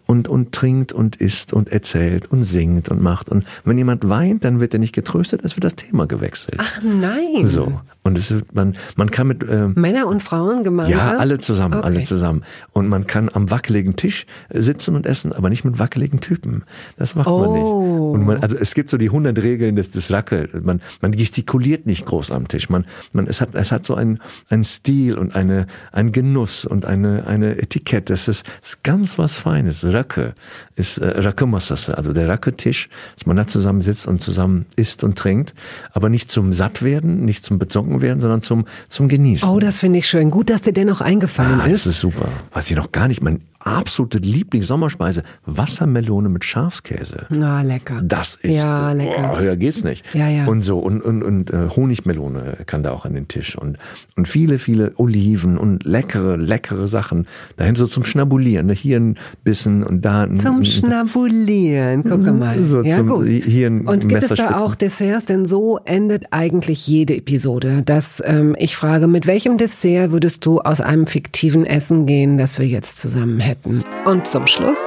und 0.05 0.28
und 0.28 0.51
trinkt 0.51 0.91
und 0.91 1.16
isst 1.16 1.53
und 1.53 1.70
erzählt 1.70 2.30
und 2.32 2.43
singt 2.43 2.89
und 2.89 3.01
macht 3.01 3.30
und 3.30 3.45
wenn 3.63 3.78
jemand 3.78 4.07
weint, 4.07 4.43
dann 4.43 4.59
wird 4.59 4.74
er 4.74 4.80
nicht 4.80 4.93
getröstet, 4.93 5.41
es 5.43 5.55
wird 5.55 5.63
das 5.63 5.76
Thema 5.76 6.05
gewechselt. 6.05 6.57
Ach 6.59 6.82
nein. 6.84 7.47
So. 7.47 7.82
Und 8.03 8.18
es 8.18 8.30
ist, 8.30 8.53
man, 8.53 8.64
man 8.95 9.11
kann 9.11 9.28
mit, 9.28 9.43
ähm, 9.49 9.74
Männer 9.76 10.07
und 10.07 10.24
Frauen 10.24 10.63
gemeinsam? 10.63 10.97
ja, 10.97 11.18
alle 11.18 11.38
zusammen, 11.38 11.76
Okay. 11.76 11.86
alle 11.86 12.03
zusammen. 12.03 12.43
Und 12.74 12.88
man 12.88 13.05
kann 13.07 13.30
am 13.34 13.51
wackeligen 13.51 13.95
Tisch 13.95 14.26
sitzen 14.53 14.95
und 14.95 15.05
essen, 15.05 15.34
aber 15.34 15.49
nicht 15.49 15.63
mit 15.66 15.80
wackeligen 15.80 16.20
Typen. 16.20 16.63
Das 16.97 17.16
macht 17.16 17.28
man 17.28 17.36
Oh. 17.36 17.53
nicht. 17.53 18.16
Und 18.20 18.26
man, 18.26 18.38
also 18.41 18.55
es 18.57 18.74
gibt 18.74 18.89
so 18.89 18.97
die 18.97 19.09
100 19.09 19.38
Regeln 19.41 19.76
des, 19.76 19.91
des 19.91 20.11
Rackel. 20.11 20.49
Man, 20.63 20.82
man 21.01 21.11
gestikuliert 21.11 21.86
nicht 21.86 22.05
groß 22.05 22.32
am 22.32 22.47
Tisch. 22.47 22.70
Man, 22.70 22.86
man, 23.13 23.28
es 23.28 23.41
hat, 23.41 23.49
es 23.53 23.72
hat 23.72 23.86
so 23.86 23.95
einen, 23.95 24.20
einen 24.49 24.63
Stil 24.63 25.16
und 25.18 25.36
eine, 25.36 25.68
einen 25.91 26.11
Genuss 26.11 26.66
und 26.66 26.86
eine, 26.86 27.28
eine 27.28 27.57
Etikette. 27.57 28.13
Das 28.13 28.28
ist, 28.28 28.45
ist 28.61 28.84
ganz 28.84 29.18
was 29.18 29.36
Feines. 29.36 29.84
Racke 29.86 30.34
ist, 30.76 30.97
äh, 30.99 31.07
Racke 31.22 31.45
Massasse. 31.45 31.97
Also 31.97 32.13
der 32.13 32.28
Racke-Tisch, 32.28 32.89
dass 33.16 33.26
man 33.26 33.36
da 33.38 33.47
zusammen 33.47 33.82
sitzt 33.82 34.07
und 34.07 34.22
zusammen 34.22 34.66
isst 34.76 35.03
und 35.03 35.18
trinkt, 35.18 35.53
aber 35.91 36.09
nicht 36.09 36.32
zum 36.32 36.53
Sattwerden, 36.53 37.26
nicht 37.26 37.45
zum 37.45 37.59
Bezocken 37.59 38.01
werden, 38.01 38.22
sondern 38.22 38.41
zum, 38.46 38.66
zum 38.89 39.08
Genießen. 39.10 39.48
Oh, 39.50 39.60
das 39.60 39.80
finde 39.80 40.00
ich 40.00 40.08
schön. 40.08 40.32
Gut, 40.32 40.50
dass 40.50 40.62
dir 40.62 40.74
dennoch 40.74 41.02
eingefallen 41.02 41.60
Ah, 41.62 41.66
ist. 41.66 41.86
das 41.86 41.96
ist 41.96 42.00
super. 42.00 42.28
Was 42.54 42.70
ich 42.70 42.76
noch 42.78 42.91
gar 42.91 43.08
nicht, 43.08 43.22
mein 43.22 43.41
absolute 43.66 44.20
Lieblings-Sommerspeise, 44.20 45.24
Wassermelone 45.45 46.30
mit 46.30 46.45
Schafskäse. 46.45 47.26
Na, 47.30 47.63
lecker. 47.63 47.99
Das 48.03 48.36
ist, 48.36 48.55
Ja, 48.55 48.91
lecker. 48.91 49.32
Oh, 49.34 49.39
höher 49.39 49.57
geht's 49.57 49.84
nicht. 49.84 50.05
Ja, 50.13 50.30
ja. 50.30 50.45
Und 50.45 50.61
so, 50.61 50.78
und, 50.78 51.01
und, 51.01 51.24
und 51.24 51.49
äh, 51.51 51.70
Honigmelone 51.76 52.59
kann 52.68 52.84
da 52.84 52.91
auch 52.91 53.05
an 53.05 53.16
den 53.16 53.28
Tisch 53.28 53.57
und, 53.57 53.78
und 54.16 54.28
viele, 54.28 54.59
viele 54.59 54.93
Oliven 54.97 55.57
und 55.57 55.84
leckere, 55.84 56.38
leckere 56.38 56.88
Sachen. 56.88 57.26
Dahin 57.57 57.76
so 57.76 57.88
zum 57.88 58.05
Schnabulieren, 58.05 58.68
ne? 58.68 58.74
hier 58.74 58.99
ein 58.99 59.16
Bissen 59.43 59.84
und 59.84 60.05
da 60.05 60.24
ein, 60.24 60.38
Zum 60.38 60.63
Schnabulieren. 60.63 62.03
Guck 62.03 62.22
mal. 62.38 62.63
So 62.63 62.84
ja, 62.84 62.97
zum- 62.97 63.07
gut. 63.07 63.28
hier 63.28 63.68
ein 63.68 63.88
Und 63.88 64.07
gibt 64.07 64.24
es 64.24 64.30
da 64.36 64.57
auch 64.57 64.76
Desserts? 64.76 65.26
Denn 65.26 65.43
so 65.43 65.80
endet 65.86 66.26
eigentlich 66.30 66.86
jede 66.88 67.16
Episode. 67.16 67.82
Dass 67.84 68.22
ähm, 68.24 68.55
ich 68.59 68.76
frage, 68.76 69.07
mit 69.07 69.26
welchem 69.26 69.57
Dessert 69.57 70.11
würdest 70.11 70.45
du 70.45 70.61
aus 70.61 70.82
einem 70.82 71.07
fiktiven 71.07 71.66
Essen 71.66 72.05
gehen, 72.05 72.38
das 72.38 72.59
wir 72.59 72.68
jetzt 72.68 72.99
zusammen 72.99 73.39
hätten? 73.39 73.55
Und 73.64 74.28
zum 74.28 74.47
Schluss 74.47 74.80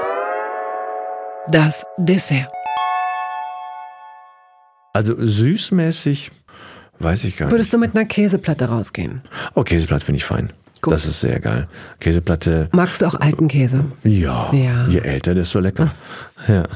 das 1.49 1.85
Dessert. 1.97 2.49
Also 4.93 5.15
süßmäßig, 5.19 6.31
weiß 6.99 7.25
ich 7.25 7.37
gar 7.37 7.47
nicht. 7.47 7.53
Würdest 7.53 7.73
du 7.73 7.79
mit 7.79 7.95
einer 7.95 8.05
Käseplatte 8.05 8.67
rausgehen? 8.69 9.23
Oh, 9.55 9.63
Käseplatte 9.63 10.05
finde 10.05 10.17
ich 10.19 10.25
fein. 10.25 10.53
Gut. 10.81 10.93
Das 10.93 11.07
ist 11.07 11.21
sehr 11.21 11.41
geil. 11.41 11.69
Käseplatte, 11.99 12.69
Magst 12.73 13.03
du 13.03 13.07
auch 13.07 13.15
alten 13.21 13.49
Käse? 13.49 13.85
ja, 14.05 14.53
Ja. 14.53 14.87
je 14.89 15.01
älter, 15.01 15.35
desto 15.35 15.59
lecker. 15.59 15.89
Ja. 16.49 16.67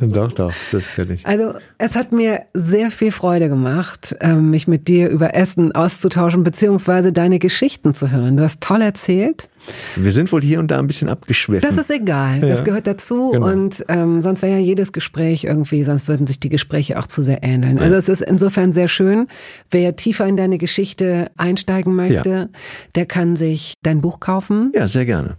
Doch, 0.00 0.32
doch, 0.32 0.52
das 0.72 0.94
kann 0.94 1.10
ich. 1.10 1.26
Also 1.26 1.54
es 1.78 1.96
hat 1.96 2.12
mir 2.12 2.42
sehr 2.54 2.90
viel 2.90 3.10
Freude 3.12 3.48
gemacht, 3.48 4.14
ähm, 4.20 4.50
mich 4.50 4.68
mit 4.68 4.88
dir 4.88 5.08
über 5.08 5.34
Essen 5.34 5.72
auszutauschen, 5.72 6.42
beziehungsweise 6.44 7.12
deine 7.12 7.38
Geschichten 7.38 7.94
zu 7.94 8.10
hören. 8.10 8.36
Du 8.36 8.42
hast 8.42 8.60
toll 8.62 8.82
erzählt. 8.82 9.48
Wir 9.96 10.10
sind 10.10 10.32
wohl 10.32 10.40
hier 10.42 10.58
und 10.58 10.70
da 10.70 10.78
ein 10.78 10.86
bisschen 10.86 11.08
abgeschwiffen. 11.10 11.68
Das 11.68 11.76
ist 11.78 11.90
egal, 11.90 12.40
das 12.40 12.60
Ja, 12.60 12.64
gehört 12.64 12.86
dazu 12.86 13.30
genau. 13.32 13.46
und 13.48 13.84
ähm, 13.88 14.20
sonst 14.22 14.40
wäre 14.42 14.54
ja 14.54 14.58
jedes 14.58 14.92
Gespräch 14.92 15.44
irgendwie, 15.44 15.84
sonst 15.84 16.08
würden 16.08 16.26
sich 16.26 16.38
die 16.40 16.48
Gespräche 16.48 16.98
auch 16.98 17.06
zu 17.06 17.22
sehr 17.22 17.42
ähneln. 17.42 17.78
Also 17.78 17.94
es 17.96 18.08
ist 18.08 18.22
insofern 18.22 18.72
sehr 18.72 18.88
schön. 18.88 19.26
Wer 19.70 19.96
tiefer 19.96 20.26
in 20.26 20.36
deine 20.38 20.56
Geschichte 20.56 21.30
einsteigen 21.36 21.94
möchte, 21.94 22.48
der 22.94 23.06
kann 23.06 23.36
sich 23.36 23.74
dein 23.82 24.00
Buch 24.00 24.18
kaufen. 24.20 24.72
ja, 24.74 24.86
sehr 24.86 25.04
gerne. 25.04 25.36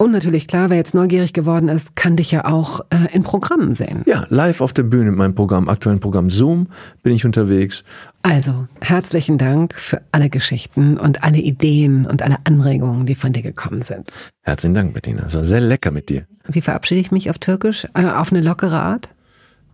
Und 0.00 0.12
natürlich 0.12 0.48
klar, 0.48 0.70
wer 0.70 0.78
jetzt 0.78 0.94
neugierig 0.94 1.34
geworden 1.34 1.68
ist, 1.68 1.94
kann 1.94 2.16
dich 2.16 2.30
ja 2.30 2.46
auch 2.46 2.80
äh, 2.88 3.14
in 3.14 3.22
Programmen 3.22 3.74
sehen. 3.74 4.02
Ja, 4.06 4.24
live 4.30 4.62
auf 4.62 4.72
der 4.72 4.84
Bühne 4.84 5.10
in 5.10 5.14
meinem 5.14 5.34
Programm, 5.34 5.68
aktuellen 5.68 6.00
Programm 6.00 6.30
Zoom, 6.30 6.68
bin 7.02 7.12
ich 7.12 7.26
unterwegs. 7.26 7.84
Also, 8.22 8.66
herzlichen 8.80 9.36
Dank 9.36 9.74
für 9.74 10.00
alle 10.10 10.30
Geschichten 10.30 10.96
und 10.96 11.22
alle 11.22 11.36
Ideen 11.36 12.06
und 12.06 12.22
alle 12.22 12.38
Anregungen, 12.44 13.04
die 13.04 13.14
von 13.14 13.34
dir 13.34 13.42
gekommen 13.42 13.82
sind. 13.82 14.10
Herzlichen 14.40 14.74
Dank, 14.74 14.94
Bettina. 14.94 15.26
Es 15.26 15.34
war 15.34 15.44
sehr 15.44 15.60
lecker 15.60 15.90
mit 15.90 16.08
dir. 16.08 16.26
Wie 16.48 16.62
verabschiede 16.62 17.02
ich 17.02 17.12
mich 17.12 17.28
auf 17.28 17.38
Türkisch? 17.38 17.86
Äh, 17.92 18.06
auf 18.06 18.32
eine 18.32 18.40
lockere 18.40 18.80
Art? 18.80 19.10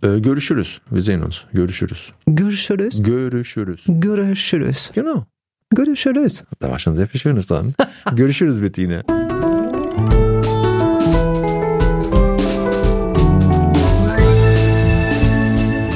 Äh, 0.03 0.20
Görüşürüz. 0.20 0.81
Wir 0.91 1.03
sehen 1.03 1.22
uns. 1.22 1.47
Görüşürüz. 1.53 2.12
Görüşürüz. 2.27 3.01
Görüşürüz. 3.01 3.85
Görüşürüz. 3.87 4.91
Genau. 4.93 5.24
Görüşürüz. 5.72 6.43
Da 6.61 6.68
war 6.68 6.81
schon 6.81 6.97
sehr 6.97 7.07
viel 7.07 7.20
Schönes 7.20 7.47
dran. 7.47 7.74
Görüşürüz, 8.16 8.61
Bettina. 8.61 9.05